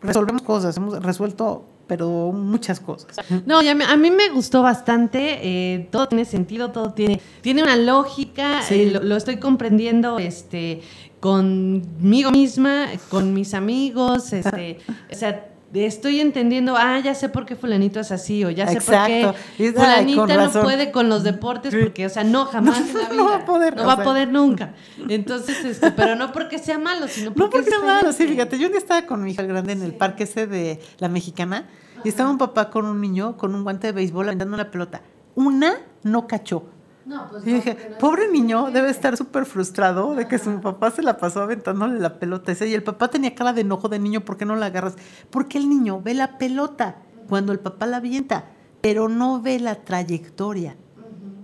resolvemos 0.00 0.42
cosas, 0.42 0.76
hemos 0.76 1.02
resuelto, 1.02 1.66
pero 1.86 2.32
muchas 2.32 2.80
cosas. 2.80 3.16
No, 3.46 3.58
a 3.58 3.74
mí, 3.74 3.84
a 3.86 3.96
mí 3.96 4.10
me 4.10 4.28
gustó 4.30 4.62
bastante. 4.62 5.38
eh, 5.42 5.88
todo 5.90 6.08
tiene 6.08 6.24
sentido, 6.24 6.70
todo 6.70 6.92
tiene, 6.92 7.20
tiene 7.40 7.62
una 7.62 7.76
lógica. 7.76 8.62
Sí. 8.62 8.82
eh, 8.82 8.90
lo, 8.90 9.02
lo 9.02 9.16
estoy 9.16 9.36
comprendiendo 9.38 10.18
este, 10.18 10.82
conmigo 11.20 12.30
misma, 12.30 12.86
con 13.10 13.32
mis 13.32 13.54
amigos. 13.54 14.32
Este, 14.32 14.78
o 15.10 15.14
sea, 15.14 15.53
estoy 15.74 16.20
entendiendo, 16.20 16.76
ah, 16.76 17.00
ya 17.00 17.14
sé 17.14 17.28
por 17.28 17.46
qué 17.46 17.56
fulanito 17.56 17.98
es 18.00 18.12
así, 18.12 18.44
o 18.44 18.50
ya 18.50 18.66
sé 18.68 18.74
Exacto. 18.74 19.32
por 19.32 19.34
qué 19.56 19.66
ay, 19.66 19.72
fulanita 19.72 20.36
no 20.46 20.62
puede 20.62 20.92
con 20.92 21.08
los 21.08 21.24
deportes, 21.24 21.74
porque, 21.74 22.06
o 22.06 22.08
sea, 22.08 22.22
no, 22.24 22.44
jamás 22.46 22.78
en 22.80 22.94
la 22.94 23.08
vida. 23.08 23.14
No 23.14 23.24
va 23.26 23.36
a 23.36 23.44
poder, 23.44 23.76
No 23.76 23.82
o 23.82 23.86
va 23.86 23.92
a 23.94 23.96
sea. 23.96 24.04
poder 24.04 24.28
nunca. 24.28 24.74
Entonces, 25.08 25.64
este, 25.64 25.90
pero 25.90 26.14
no 26.16 26.32
porque 26.32 26.58
sea 26.58 26.78
malo, 26.78 27.08
sino 27.08 27.32
porque 27.32 27.40
No 27.40 27.50
porque 27.50 27.70
sea 27.70 27.80
malo, 27.80 28.12
sí, 28.12 28.26
fíjate, 28.26 28.58
yo 28.58 28.66
un 28.66 28.72
día 28.72 28.78
estaba 28.78 29.02
con 29.06 29.22
mi 29.22 29.32
hija 29.32 29.42
grande 29.42 29.72
en 29.72 29.82
el 29.82 29.94
parque 29.94 30.24
ese 30.24 30.46
de 30.46 30.80
la 30.98 31.08
mexicana 31.08 31.66
y 32.04 32.08
estaba 32.08 32.30
un 32.30 32.38
papá 32.38 32.70
con 32.70 32.86
un 32.86 33.00
niño 33.00 33.36
con 33.36 33.54
un 33.54 33.62
guante 33.64 33.88
de 33.88 33.92
béisbol 33.92 34.26
aventando 34.28 34.54
una 34.54 34.70
pelota. 34.70 35.02
Una 35.34 35.74
no 36.02 36.26
cachó. 36.28 36.64
No, 37.06 37.28
pues 37.28 37.46
Y 37.46 37.52
dije, 37.52 37.76
no 37.90 37.98
pobre 37.98 38.30
niño, 38.30 38.70
debe 38.70 38.88
estar 38.90 39.16
súper 39.16 39.44
frustrado 39.44 40.14
de 40.14 40.26
que 40.26 40.38
su 40.38 40.60
papá 40.60 40.90
se 40.90 41.02
la 41.02 41.18
pasó 41.18 41.42
aventándole 41.42 42.00
la 42.00 42.18
pelota. 42.18 42.52
Y 42.64 42.72
el 42.74 42.82
papá 42.82 43.08
tenía 43.08 43.34
cara 43.34 43.52
de 43.52 43.60
enojo 43.60 43.88
de 43.88 43.98
niño, 43.98 44.24
¿por 44.24 44.36
qué 44.36 44.44
no 44.46 44.56
la 44.56 44.66
agarras? 44.66 44.94
Porque 45.30 45.58
el 45.58 45.68
niño 45.68 46.00
ve 46.02 46.14
la 46.14 46.38
pelota 46.38 46.96
cuando 47.28 47.52
el 47.52 47.58
papá 47.60 47.86
la 47.86 47.98
avienta, 47.98 48.46
pero 48.80 49.08
no 49.08 49.40
ve 49.42 49.58
la 49.60 49.76
trayectoria. 49.84 50.76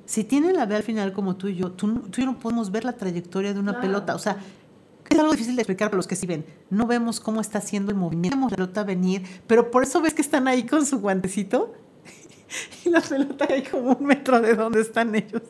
Si 0.06 0.24
tiene 0.24 0.52
la 0.52 0.66
ve 0.66 0.76
al 0.76 0.82
final 0.82 1.12
como 1.12 1.36
tú 1.36 1.48
y 1.48 1.56
yo, 1.56 1.72
tú, 1.72 1.94
tú 2.10 2.20
y 2.20 2.24
yo 2.24 2.26
no 2.32 2.38
podemos 2.38 2.70
ver 2.70 2.84
la 2.84 2.94
trayectoria 2.94 3.52
de 3.54 3.60
una 3.60 3.72
Claro. 3.72 3.86
pelota. 3.86 4.14
O 4.14 4.18
sea, 4.18 4.38
es 5.08 5.18
algo 5.18 5.32
difícil 5.32 5.56
de 5.56 5.62
explicar 5.62 5.88
para 5.90 5.96
los 5.98 6.06
que 6.06 6.16
sí 6.16 6.26
ven. 6.26 6.44
No 6.70 6.86
vemos 6.86 7.20
cómo 7.20 7.40
está 7.40 7.58
haciendo 7.58 7.90
el 7.92 7.98
movimiento, 7.98 8.36
vemos 8.36 8.50
la 8.52 8.56
pelota 8.56 8.82
venir, 8.84 9.24
pero 9.46 9.70
por 9.70 9.82
eso 9.82 10.00
ves 10.00 10.14
que 10.14 10.22
están 10.22 10.48
ahí 10.48 10.64
con 10.64 10.86
su 10.86 11.00
guantecito 11.00 11.72
y 12.84 12.90
la 12.90 13.00
pelota 13.00 13.46
hay 13.48 13.62
como 13.62 13.92
un 13.92 14.06
metro 14.06 14.40
de 14.40 14.54
donde 14.54 14.80
están 14.80 15.14
ellos. 15.14 15.42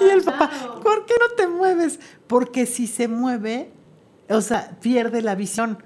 y 0.00 0.04
el 0.04 0.22
papá, 0.22 0.48
claro. 0.48 0.80
¿por 0.80 1.06
qué 1.06 1.14
no 1.18 1.34
te 1.36 1.46
mueves? 1.48 1.98
Porque 2.26 2.66
si 2.66 2.86
se 2.86 3.08
mueve, 3.08 3.70
o 4.28 4.40
sea, 4.40 4.76
pierde 4.80 5.22
la 5.22 5.34
visión. 5.34 5.82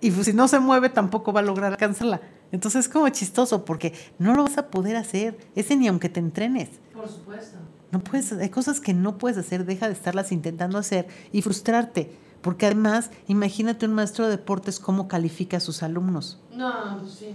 Y 0.00 0.10
pues, 0.10 0.26
si 0.26 0.32
no 0.32 0.48
se 0.48 0.60
mueve, 0.60 0.88
tampoco 0.88 1.32
va 1.32 1.40
a 1.40 1.42
lograr 1.42 1.72
alcanzarla. 1.72 2.20
Entonces 2.52 2.86
es 2.86 2.88
como 2.88 3.08
chistoso 3.08 3.64
porque 3.64 3.92
no 4.18 4.34
lo 4.34 4.44
vas 4.44 4.58
a 4.58 4.68
poder 4.68 4.96
hacer. 4.96 5.36
Ese 5.56 5.76
ni 5.76 5.88
aunque 5.88 6.08
te 6.08 6.20
entrenes. 6.20 6.68
Por 6.94 7.08
supuesto. 7.08 7.58
No 7.90 8.00
puedes, 8.00 8.32
hay 8.32 8.48
cosas 8.48 8.80
que 8.80 8.92
no 8.94 9.18
puedes 9.18 9.38
hacer, 9.38 9.64
deja 9.64 9.86
de 9.86 9.94
estarlas 9.94 10.32
intentando 10.32 10.78
hacer 10.78 11.08
y 11.32 11.42
frustrarte. 11.42 12.16
Porque 12.42 12.66
además, 12.66 13.10
imagínate 13.26 13.86
un 13.86 13.94
maestro 13.94 14.26
de 14.26 14.32
deportes 14.32 14.78
cómo 14.78 15.08
califica 15.08 15.56
a 15.56 15.60
sus 15.60 15.82
alumnos. 15.82 16.40
No, 16.52 16.98
pues 17.00 17.14
sí. 17.14 17.34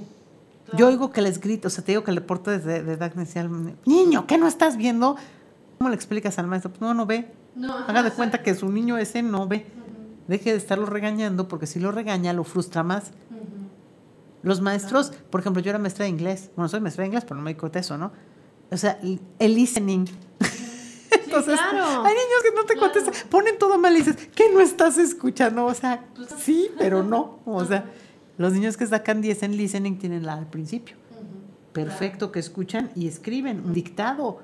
Yo 0.78 0.88
oigo 0.88 1.12
que 1.12 1.22
les 1.22 1.40
grito, 1.40 1.68
o 1.68 1.72
sea, 1.72 1.84
te 1.84 1.92
digo 1.94 2.04
que 2.04 2.12
el 2.12 2.16
deporte 2.16 2.60
de, 2.60 2.84
de 2.84 2.94
edad 2.94 3.12
inicial, 3.16 3.50
niño, 3.86 4.26
¿qué 4.28 4.38
no 4.38 4.48
estás 4.48 4.78
viendo? 4.78 5.16
¿Cómo 5.78 5.90
le 5.90 5.96
explicas 5.96 6.38
al 6.40 6.48
maestro? 6.48 6.72
Pues 6.72 6.82
no, 6.82 6.94
no 6.94 7.06
ve. 7.06 7.32
No, 7.56 7.74
Haga 7.74 8.04
de 8.04 8.12
cuenta 8.12 8.44
que 8.44 8.54
su 8.56 8.70
niño 8.70 8.98
ese 8.98 9.22
no 9.24 9.48
ve. 9.48 9.66
Deje 10.28 10.52
de 10.52 10.58
estarlo 10.58 10.86
regañando 10.86 11.48
porque 11.48 11.66
si 11.68 11.80
lo 11.80 11.92
regaña 11.92 12.34
lo 12.34 12.44
frustra 12.44 12.84
más. 12.84 13.12
Los 14.42 14.62
maestros, 14.62 15.12
por 15.30 15.42
ejemplo, 15.42 15.62
yo 15.62 15.70
era 15.70 15.80
maestra 15.80 16.04
de 16.06 16.10
inglés. 16.12 16.52
Bueno, 16.56 16.70
soy 16.70 16.80
maestra 16.80 17.02
de 17.04 17.08
inglés, 17.08 17.24
pero 17.26 17.36
no 17.36 17.42
me 17.42 17.52
di 17.54 17.60
cuenta 17.60 17.80
de 17.80 17.82
eso, 17.82 17.98
¿no? 17.98 18.12
O 18.72 18.78
sea, 18.78 19.00
el 19.02 19.56
listening. 19.56 20.06
Entonces, 21.26 21.60
claro. 21.60 22.04
hay 22.06 22.14
niños 22.14 22.44
que 22.44 22.56
no 22.56 22.64
te 22.66 22.74
Claro. 22.76 22.92
contestan, 22.94 23.30
ponen 23.30 23.58
todo 23.58 23.78
mal 23.80 23.94
y 23.96 24.00
dices, 24.00 24.16
¿qué 24.36 24.46
no 24.54 24.62
estás 24.62 24.98
escuchando? 24.98 25.66
O 25.66 25.74
sea, 25.74 26.06
Pues, 26.16 26.30
sí, 26.40 26.70
pero 26.78 27.04
no. 27.04 27.40
O 27.46 27.66
sea, 27.66 27.86
los 28.40 28.54
niños 28.54 28.78
que 28.78 28.88
sacan 28.88 29.22
10 29.22 29.44
en 29.44 29.58
listening 29.58 29.98
tienen 29.98 30.26
la 30.26 30.34
al 30.34 30.48
principio. 30.48 30.96
Perfecto, 31.74 32.32
que 32.32 32.40
escuchan 32.40 32.90
y 32.96 33.08
escriben 33.08 33.62
un 33.64 33.74
dictado. 33.74 34.40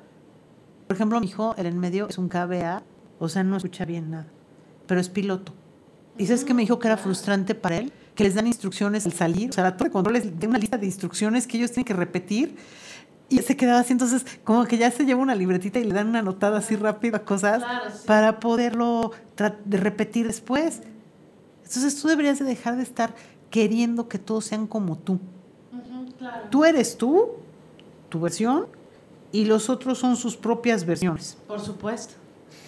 Por 0.87 0.95
ejemplo, 0.95 1.19
mi 1.19 1.27
hijo, 1.27 1.55
el 1.57 1.65
en 1.65 1.79
medio, 1.79 2.07
es 2.07 2.17
un 2.19 2.29
KBA, 2.29 2.83
o 3.19 3.29
sea, 3.29 3.43
no 3.43 3.57
escucha 3.57 3.85
bien 3.85 4.11
nada, 4.11 4.27
pero 4.85 4.99
es 5.01 5.09
piloto. 5.09 5.53
¿Y 6.17 6.27
sabes 6.27 6.45
qué 6.45 6.53
me 6.53 6.61
dijo 6.61 6.77
que 6.77 6.87
era 6.87 6.97
frustrante 6.97 7.55
para 7.55 7.77
él? 7.77 7.91
Que 8.13 8.23
les 8.23 8.35
dan 8.35 8.47
instrucciones 8.47 9.05
al 9.05 9.13
salir, 9.13 9.49
o 9.49 9.53
sea, 9.53 9.63
la 9.63 9.75
torre 9.75 9.89
de 9.89 9.93
control 9.93 10.39
de 10.39 10.47
una 10.47 10.59
lista 10.59 10.77
de 10.77 10.85
instrucciones 10.85 11.47
que 11.47 11.57
ellos 11.57 11.71
tienen 11.71 11.85
que 11.85 11.93
repetir 11.93 12.55
Y 13.27 13.39
se 13.39 13.57
quedaba 13.57 13.79
así, 13.79 13.91
entonces 13.91 14.23
como 14.43 14.65
que 14.65 14.77
ya 14.77 14.91
se 14.91 15.03
lleva 15.03 15.19
una 15.19 15.33
libretita 15.33 15.79
y 15.79 15.83
le 15.83 15.93
dan 15.95 16.07
una 16.09 16.21
notada 16.21 16.59
así 16.59 16.75
rápida, 16.75 17.23
cosas, 17.25 17.63
Claro, 17.63 17.89
sí. 17.91 18.03
para 18.05 18.39
poderlo 18.39 19.11
de 19.65 19.77
repetir 19.77 20.27
después. 20.27 20.81
Entonces 21.63 21.99
tú 21.99 22.07
deberías 22.07 22.37
de 22.37 22.45
dejar 22.45 22.75
de 22.77 22.83
estar 22.83 23.15
queriendo 23.55 24.09
que 24.09 24.19
todos 24.19 24.43
sean 24.43 24.67
como 24.67 24.97
tú. 24.97 25.17
Claro. 26.19 26.47
Tú 26.49 26.65
eres 26.65 26.97
tú, 26.97 27.29
tu 28.09 28.19
versión, 28.19 28.65
y 29.31 29.45
los 29.45 29.69
otros 29.69 29.97
son 29.97 30.17
sus 30.17 30.35
propias 30.35 30.85
versiones. 30.85 31.37
Por 31.47 31.61
supuesto. 31.61 32.15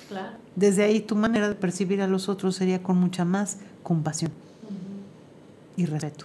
Claro. 0.07 0.37
Desde 0.55 0.83
ahí 0.85 1.01
tu 1.01 1.17
manera 1.17 1.49
de 1.49 1.55
percibir 1.55 2.01
a 2.01 2.07
los 2.07 2.29
otros 2.29 2.55
sería 2.55 2.81
con 2.81 2.95
mucha 2.97 3.25
más 3.25 3.57
compasión 3.83 4.31
y 5.75 5.85
respeto. 5.85 6.23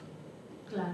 Claro. 0.71 0.93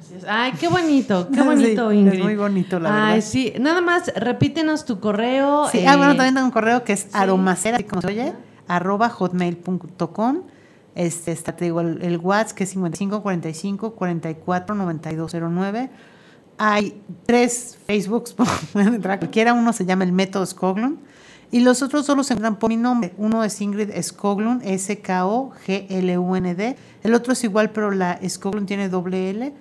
Así 0.00 0.14
es. 0.14 0.24
Ay, 0.28 0.52
qué 0.52 0.68
bonito, 0.68 1.28
qué 1.30 1.34
Sí, 1.40 1.44
bonito, 1.44 1.90
es 1.90 1.98
Ingrid. 1.98 2.22
muy 2.22 2.36
bonito, 2.36 2.78
la 2.78 2.90
Ay, 3.08 3.14
verdad. 3.14 3.28
sí. 3.28 3.52
Nada 3.58 3.80
más, 3.80 4.12
repítenos 4.14 4.84
tu 4.84 5.00
correo. 5.00 5.66
Sí, 5.68 5.78
eh, 5.78 5.88
ah, 5.88 5.96
bueno, 5.96 6.14
también 6.14 6.34
tengo 6.34 6.46
un 6.46 6.52
correo 6.52 6.84
que 6.84 6.92
es 6.92 7.00
sí. 7.00 7.08
aromacera, 7.12 7.74
así 7.78 7.84
como 7.84 8.02
se 8.02 8.06
oye, 8.06 8.32
arroba 8.68 9.08
hotmail.com. 9.08 10.42
Este, 10.94 11.32
está, 11.32 11.56
te 11.56 11.64
digo, 11.64 11.80
el, 11.80 12.02
el 12.02 12.18
WhatsApp 12.18 12.56
que 12.56 12.64
es 12.64 12.70
55 12.70 13.22
45 13.22 13.94
44 13.94 14.74
92 14.74 15.34
09. 15.34 15.90
Hay 16.56 17.02
tres 17.26 17.78
Facebooks, 17.86 18.34
cualquiera. 18.72 19.54
Uno 19.54 19.72
se 19.72 19.84
llama 19.84 20.04
el 20.04 20.12
Método 20.12 20.46
Skoglund 20.46 20.98
y 21.54 21.60
los 21.60 21.82
otros 21.82 22.04
solo 22.06 22.24
se 22.24 22.34
encuentran 22.34 22.58
por 22.58 22.70
mi 22.70 22.76
nombre. 22.76 23.14
Uno 23.16 23.44
es 23.44 23.60
Ingrid 23.60 23.90
Skoglund, 24.02 24.62
S-K-O-G-L-U-N-D. 24.64 25.16
El 27.02 27.14
otro 27.14 27.32
es 27.32 27.44
igual, 27.44 27.70
pero 27.70 27.90
la 27.92 28.18
Skoglund 28.28 28.66
tiene 28.66 28.88
doble 28.88 29.30
L. 29.30 29.52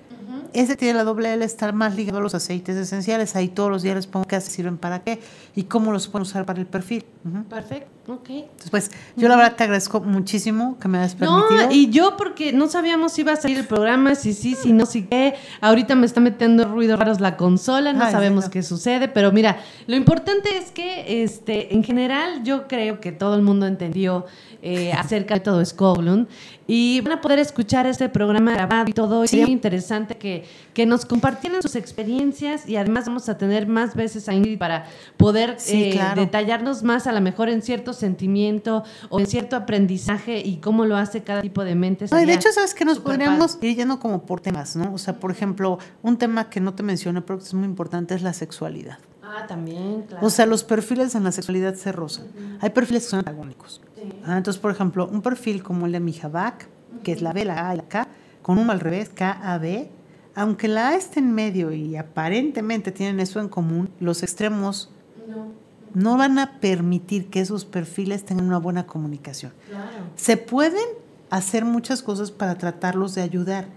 Ese 0.53 0.75
tiene 0.75 0.93
la 0.93 1.03
doble 1.03 1.33
L, 1.33 1.43
está 1.43 1.71
más 1.71 1.95
ligado 1.95 2.19
a 2.19 2.21
los 2.21 2.35
aceites 2.35 2.75
esenciales. 2.75 3.35
Ahí 3.35 3.47
todos 3.47 3.71
los 3.71 3.81
días 3.81 3.95
les 3.95 4.07
pongo 4.07 4.27
qué 4.27 4.39
sirven 4.39 4.77
para 4.77 5.03
qué 5.03 5.19
y 5.55 5.63
cómo 5.63 5.91
los 5.91 6.07
pueden 6.07 6.23
usar 6.23 6.45
para 6.45 6.59
el 6.59 6.65
perfil. 6.65 7.05
Perfecto, 7.49 8.13
ok. 8.13 8.29
Entonces, 8.29 8.69
pues, 8.69 8.91
yo 9.15 9.29
la 9.29 9.35
verdad 9.37 9.55
te 9.55 9.63
agradezco 9.63 10.01
muchísimo 10.01 10.77
que 10.79 10.87
me 10.87 10.97
hayas 10.97 11.15
permitido. 11.15 11.67
No, 11.67 11.71
y 11.71 11.89
yo 11.89 12.17
porque 12.17 12.51
no 12.53 12.67
sabíamos 12.67 13.13
si 13.13 13.21
iba 13.21 13.31
a 13.31 13.35
salir 13.37 13.57
el 13.57 13.65
programa, 13.65 14.15
si 14.15 14.33
sí, 14.33 14.55
si 14.55 14.73
no, 14.73 14.85
si 14.85 15.03
qué. 15.03 15.35
Ahorita 15.61 15.95
me 15.95 16.05
está 16.05 16.19
metiendo 16.19 16.65
ruidos 16.65 16.99
raros 16.99 17.21
la 17.21 17.37
consola, 17.37 17.93
no 17.93 18.01
Ay, 18.01 18.07
sí, 18.07 18.11
sabemos 18.11 18.45
no. 18.45 18.51
qué 18.51 18.61
sucede, 18.61 19.07
pero 19.07 19.31
mira, 19.31 19.57
lo 19.87 19.95
importante 19.95 20.57
es 20.57 20.71
que 20.71 21.23
este, 21.23 21.73
en 21.73 21.83
general 21.83 22.43
yo 22.43 22.67
creo 22.67 22.99
que 22.99 23.11
todo 23.11 23.35
el 23.35 23.41
mundo 23.41 23.65
entendió 23.65 24.25
eh, 24.61 24.93
acerca 24.93 25.35
de 25.35 25.39
todo 25.39 25.63
Skoglund 25.63 26.27
y 26.67 27.01
van 27.01 27.13
a 27.13 27.21
poder 27.21 27.39
escuchar 27.39 27.85
este 27.87 28.07
programa 28.09 28.53
grabado 28.53 28.85
y 28.89 28.93
todo. 28.93 29.23
Sí. 29.23 29.37
Sería 29.37 29.51
interesante 29.51 30.15
que, 30.17 30.45
que 30.73 30.85
nos 30.85 31.05
compartieran 31.05 31.61
sus 31.61 31.75
experiencias 31.75 32.67
y 32.69 32.75
además 32.77 33.05
vamos 33.07 33.27
a 33.29 33.37
tener 33.37 33.67
más 33.67 33.95
veces 33.95 34.29
a 34.29 34.33
Ingrid 34.33 34.57
para 34.57 34.85
poder 35.17 35.55
Sí, 35.57 35.85
eh, 35.85 35.91
claro. 35.91 36.21
detallarnos 36.21 36.83
más 36.83 37.05
a 37.07 37.11
lo 37.11 37.21
mejor 37.21 37.49
en 37.49 37.61
cierto 37.61 37.93
sentimiento 37.93 38.83
o 39.09 39.19
en 39.19 39.27
cierto 39.27 39.55
aprendizaje 39.55 40.39
y 40.39 40.57
cómo 40.57 40.85
lo 40.85 40.95
hace 40.97 41.21
cada 41.23 41.41
tipo 41.41 41.63
de 41.63 41.75
mente. 41.75 42.05
No, 42.11 42.21
y 42.21 42.25
de 42.25 42.33
hecho, 42.33 42.49
¿sabes 42.51 42.73
que 42.73 42.85
Nos 42.85 42.99
podríamos 42.99 43.55
padre. 43.55 43.69
ir 43.69 43.77
yendo 43.77 43.99
como 43.99 44.25
por 44.25 44.39
temas, 44.39 44.75
¿no? 44.75 44.93
O 44.93 44.97
sea, 44.97 45.19
por 45.19 45.31
ejemplo, 45.31 45.79
un 46.01 46.17
tema 46.17 46.49
que 46.49 46.59
no 46.59 46.73
te 46.73 46.83
mencioné, 46.83 47.21
pero 47.21 47.39
que 47.39 47.45
es 47.45 47.53
muy 47.53 47.65
importante, 47.65 48.13
es 48.15 48.21
la 48.21 48.33
sexualidad. 48.33 48.99
Ah, 49.21 49.45
también, 49.47 50.03
claro. 50.07 50.25
O 50.25 50.29
sea, 50.29 50.45
los 50.45 50.63
perfiles 50.63 51.15
en 51.15 51.23
la 51.23 51.31
sexualidad 51.31 51.73
se 51.75 51.91
rozan. 51.91 52.27
Hay 52.61 52.69
perfiles 52.69 53.03
que 53.03 53.09
son 53.09 53.19
antagónicos. 53.19 53.81
Ah, 54.25 54.37
entonces, 54.37 54.61
por 54.61 54.71
ejemplo, 54.71 55.07
un 55.07 55.21
perfil 55.21 55.63
como 55.63 55.85
el 55.85 55.91
de 55.91 55.99
Mijabak, 55.99 56.67
que 57.03 57.11
es 57.11 57.21
la 57.21 57.33
B, 57.33 57.45
la 57.45 57.69
A 57.69 57.73
y 57.73 57.77
la 57.77 57.83
K, 57.83 58.07
con 58.41 58.57
uno 58.57 58.71
al 58.71 58.79
revés, 58.79 59.09
K, 59.09 59.31
A, 59.31 59.57
B, 59.57 59.89
aunque 60.35 60.67
la 60.67 60.89
A 60.89 60.95
esté 60.95 61.19
en 61.19 61.33
medio 61.33 61.71
y 61.71 61.95
aparentemente 61.95 62.91
tienen 62.91 63.19
eso 63.19 63.39
en 63.39 63.49
común, 63.49 63.89
los 63.99 64.23
extremos 64.23 64.89
no, 65.27 65.51
no 65.93 66.17
van 66.17 66.39
a 66.39 66.59
permitir 66.59 67.29
que 67.29 67.39
esos 67.39 67.65
perfiles 67.65 68.25
tengan 68.25 68.47
una 68.47 68.57
buena 68.57 68.87
comunicación. 68.87 69.53
claro. 69.69 70.05
Se 70.15 70.37
pueden 70.37 70.85
hacer 71.29 71.65
muchas 71.65 72.01
cosas 72.03 72.31
para 72.31 72.55
tratarlos 72.57 73.15
de 73.15 73.21
ayudar, 73.21 73.67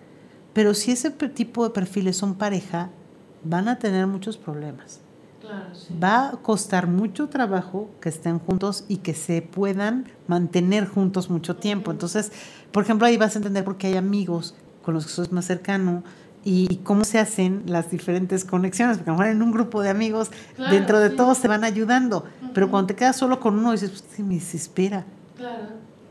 pero 0.53 0.75
si 0.75 0.93
ese 0.93 1.11
tipo 1.11 1.65
de 1.65 1.71
perfiles 1.71 2.17
son 2.17 2.35
pareja, 2.35 2.91
van 3.45 3.69
a 3.69 3.79
tener 3.79 4.07
muchos 4.07 4.37
problemas. 4.37 5.01
Claro, 5.47 5.75
sí. 5.75 5.95
Va 6.03 6.29
a 6.29 6.33
costar 6.33 6.87
mucho 6.89 7.29
trabajo 7.29 7.89
que 8.01 8.09
estén 8.09 8.39
juntos 8.39 8.85
y 8.89 8.99
que 8.99 9.15
se 9.15 9.43
puedan 9.43 10.07
mantener 10.27 10.87
juntos 10.87 11.31
mucho 11.31 11.57
tiempo. 11.57 11.91
Entonces, 11.91 12.33
por 12.73 12.83
ejemplo, 12.83 13.07
ahí 13.07 13.17
vas 13.17 13.37
a 13.37 13.39
entender 13.39 13.65
por 13.65 13.77
qué 13.77 13.89
hay 13.89 13.97
amigos 13.97 14.55
con 14.83 14.95
los 14.95 15.07
que 15.07 15.13
sos 15.13 15.33
más 15.33 15.45
cercano 15.45 16.03
y, 16.45 16.77
cómo 16.85 17.05
se 17.05 17.19
hacen 17.19 17.65
las 17.67 17.91
diferentes 17.91 18.45
conexiones. 18.45 18.99
Porque 18.99 19.11
a 19.11 19.13
lo 19.15 19.19
mejor 19.19 19.33
en 19.33 19.43
un 19.43 19.51
grupo 19.51 19.83
de 19.83 19.91
amigos, 19.91 20.31
Claro, 20.55 20.73
dentro 20.73 21.01
de 21.01 21.11
sí. 21.11 21.17
todos 21.17 21.39
se 21.39 21.49
van 21.49 21.65
ayudando. 21.65 22.25
Pero 22.55 22.71
cuando 22.71 22.87
te 22.87 22.95
quedas 22.95 23.17
solo 23.17 23.41
con 23.41 23.59
uno, 23.59 23.73
dices, 23.73 23.91
pues, 23.91 24.05
sí, 24.15 24.23
me 24.23 24.35
desespera. 24.35 25.05
Claro, 25.37 25.65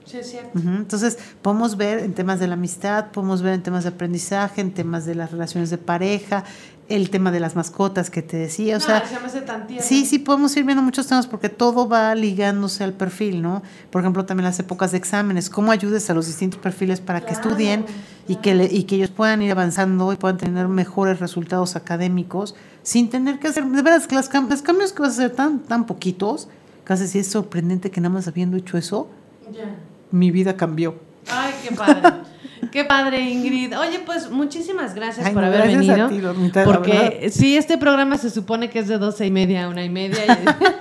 sí 0.03 0.17
es 0.17 0.29
cierto. 0.29 0.59
Entonces, 0.59 1.17
podemos 1.41 1.77
ver 1.77 1.99
en 1.99 2.13
temas 2.13 2.41
de 2.41 2.47
la 2.47 2.55
amistad, 2.55 3.11
podemos 3.11 3.41
ver 3.41 3.53
en 3.53 3.63
temas 3.63 3.85
de 3.85 3.91
aprendizaje, 3.91 4.59
en 4.59 4.73
temas 4.73 5.05
de 5.05 5.15
las 5.15 5.31
relaciones 5.31 5.69
de 5.69 5.77
pareja, 5.77 6.43
el 6.87 7.09
tema 7.09 7.31
de 7.31 7.39
las 7.39 7.55
mascotas 7.55 8.09
que 8.11 8.21
te 8.21 8.37
decía, 8.37 8.77
o 8.77 8.79
sea, 8.79 8.99
se 9.07 9.41
sí, 9.81 10.05
sí, 10.05 10.19
podemos 10.19 10.55
ir 10.55 10.65
viendo 10.65 10.83
muchos 10.83 11.07
temas 11.07 11.25
porque 11.25 11.49
todo 11.49 11.87
va 11.87 12.13
ligándose 12.13 12.83
al 12.83 12.93
perfil, 12.93 13.41
¿no? 13.41 13.63
Por 13.89 14.01
ejemplo, 14.01 14.25
también 14.25 14.45
las 14.45 14.59
épocas 14.59 14.91
de 14.91 14.97
exámenes, 14.99 15.49
cómo 15.49 15.71
ayudes 15.71 16.07
a 16.09 16.13
los 16.13 16.27
distintos 16.27 16.59
perfiles 16.59 17.01
para 17.01 17.21
que 17.21 17.33
Claro, 17.33 17.39
estudien 17.49 17.85
y 18.27 18.35
que, 18.37 18.53
le- 18.53 18.65
y 18.71 18.83
que 18.83 18.97
ellos 18.97 19.09
puedan 19.09 19.41
ir 19.41 19.51
avanzando 19.51 20.13
y 20.13 20.15
puedan 20.15 20.37
tener 20.37 20.67
mejores 20.67 21.19
resultados 21.19 21.75
académicos 21.75 22.53
sin 22.83 23.09
tener 23.09 23.39
que 23.39 23.47
hacer, 23.47 23.65
de 23.65 23.81
veras, 23.81 24.05
que 24.07 24.13
las 24.15 24.31
los 24.31 24.61
cambios 24.61 24.93
que 24.93 25.01
vas 25.01 25.11
a 25.11 25.13
hacer 25.25 25.31
tan, 25.31 25.59
tan 25.59 25.85
poquitos, 25.87 26.49
casi 26.83 27.07
sí 27.07 27.17
es 27.19 27.27
sorprendente 27.27 27.89
que 27.89 27.99
nada 27.99 28.13
más 28.13 28.27
habiendo 28.27 28.57
hecho 28.57 28.77
eso, 28.77 29.09
mi 30.11 30.29
vida 30.29 30.55
cambió. 30.55 30.95
Ay, 31.31 31.53
qué 31.67 31.75
padre. 31.75 32.13
qué 32.71 32.83
padre, 32.85 33.21
Ingrid. 33.21 33.77
Oye, 33.77 33.99
pues 34.05 34.29
muchísimas 34.29 34.93
gracias 34.95 35.25
Ay, 35.25 35.33
por 35.33 35.43
haber 35.43 35.61
gracias 35.69 35.89
a 35.89 36.07
venido. 36.07 36.09
ti, 36.09 36.21
la 36.21 36.31
verdad. 36.31 36.63
porque 36.65 37.29
sí, 37.31 37.57
este 37.57 37.77
programa 37.77 38.17
se 38.17 38.29
supone 38.29 38.69
que 38.69 38.79
es 38.79 38.87
de 38.87 38.97
doce 38.97 39.25
y 39.25 39.31
media 39.31 39.65
a 39.65 39.69
una 39.69 39.83
y 39.83 39.89
media. 39.89 40.19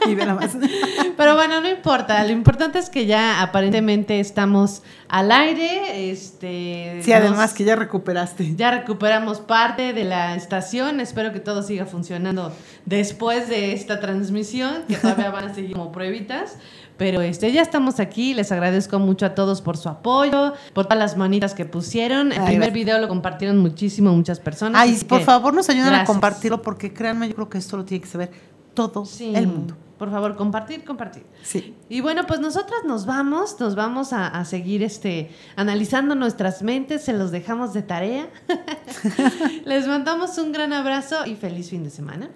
y- 0.07 0.11
Y 0.13 0.17
más. 0.17 0.57
Pero 1.17 1.35
bueno, 1.35 1.61
no 1.63 1.69
importa. 1.69 2.23
Lo 2.25 2.31
importante 2.33 2.79
es 2.79 2.91
que 2.91 3.07
ya 3.07 3.41
aparentemente 3.43 4.21
estamos 4.21 4.83
al 5.09 5.33
aire. 5.33 6.11
Este, 6.11 7.01
Sí, 7.03 7.13
además 7.13 7.39
nos- 7.39 7.55
que 7.55 7.65
ya 7.65 7.75
recuperaste. 7.77 8.55
ya 8.55 8.71
recuperamos 8.71 9.41
parte 9.41 9.93
de 9.93 10.05
la 10.05 10.35
estación. 10.35 11.01
Espero 11.01 11.33
que 11.33 11.41
todo 11.41 11.63
siga 11.63 11.87
funcionando 11.87 12.53
después 12.85 13.49
de 13.49 13.73
esta 13.73 13.99
transmisión, 14.01 14.83
que 14.89 14.97
todavía 14.97 15.31
van 15.31 15.47
a 15.51 15.55
seguir 15.55 15.73
como 15.73 15.91
pruebitas. 15.93 16.59
Pero 16.97 17.21
este, 17.23 17.51
ya 17.53 17.61
estamos 17.63 17.99
aquí. 17.99 18.35
Les 18.35 18.53
agradezco 18.53 18.99
mucho 18.99 19.27
a 19.27 19.35
todos 19.35 19.61
por 19.63 19.77
su 19.77 19.89
apoyo, 19.89 20.53
por 20.73 20.85
todas 20.87 20.99
las 20.99 21.17
manitas 21.17 21.53
que 21.55 21.65
pusieron. 21.65 22.29
El 22.33 22.39
Ay, 22.39 22.45
primer 22.47 22.57
gracias. 22.71 22.75
video 22.75 22.99
lo 23.01 23.09
compartieron 23.09 23.59
muchísimo 23.59 24.13
muchas 24.15 24.39
personas. 24.41 24.81
Ay, 24.81 24.97
por 25.09 25.19
que 25.19 25.25
favor, 25.25 25.53
nos 25.55 25.69
ayudan 25.69 25.89
a 25.89 25.91
gracias. 25.91 26.09
compartirlo 26.09 26.63
porque 26.63 26.93
créanme, 26.93 27.29
yo 27.29 27.35
creo 27.35 27.49
que 27.49 27.59
esto 27.59 27.77
lo 27.77 27.85
tiene 27.85 28.03
que 28.03 28.09
saber 28.09 28.31
todo 28.75 29.05
Sí, 29.05 29.33
el 29.35 29.47
mundo. 29.49 29.77
Por 29.99 30.11
favor, 30.11 30.35
compartir, 30.37 30.85
compartir. 30.85 31.25
Sí. 31.43 31.75
Y 31.89 32.01
bueno, 32.01 32.27
pues 32.27 32.41
nosotras 32.41 32.81
nos 32.85 33.07
vamos, 33.07 33.59
nos 33.61 33.77
vamos 33.77 34.13
a, 34.13 34.27
a 34.27 34.45
seguir 34.45 34.83
este, 34.83 35.31
analizando 35.57 36.15
nuestras 36.17 36.63
mentes, 36.63 37.03
se 37.03 37.13
los 37.13 37.31
dejamos 37.31 37.73
de 37.73 37.83
tarea. 37.83 38.29
Les 39.65 39.87
mandamos 39.87 40.37
un 40.39 40.51
gran 40.53 40.73
abrazo 40.73 41.27
y 41.27 41.37
feliz 41.37 41.71
fin 41.71 41.85
de 41.85 41.91
semana. 41.91 42.31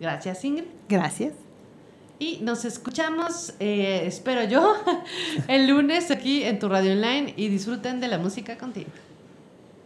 Gracias, 0.00 0.42
Ingrid. 0.44 0.64
Gracias. 0.88 1.32
Y 2.22 2.38
nos 2.40 2.64
escuchamos, 2.64 3.52
eh, 3.58 4.04
espero 4.06 4.44
yo, 4.44 4.76
el 5.48 5.66
lunes 5.66 6.12
aquí 6.12 6.44
en 6.44 6.60
tu 6.60 6.68
radio 6.68 6.92
online 6.92 7.34
y 7.36 7.48
disfruten 7.48 8.00
de 8.00 8.06
la 8.06 8.18
música 8.18 8.56
contigo. 8.56 8.90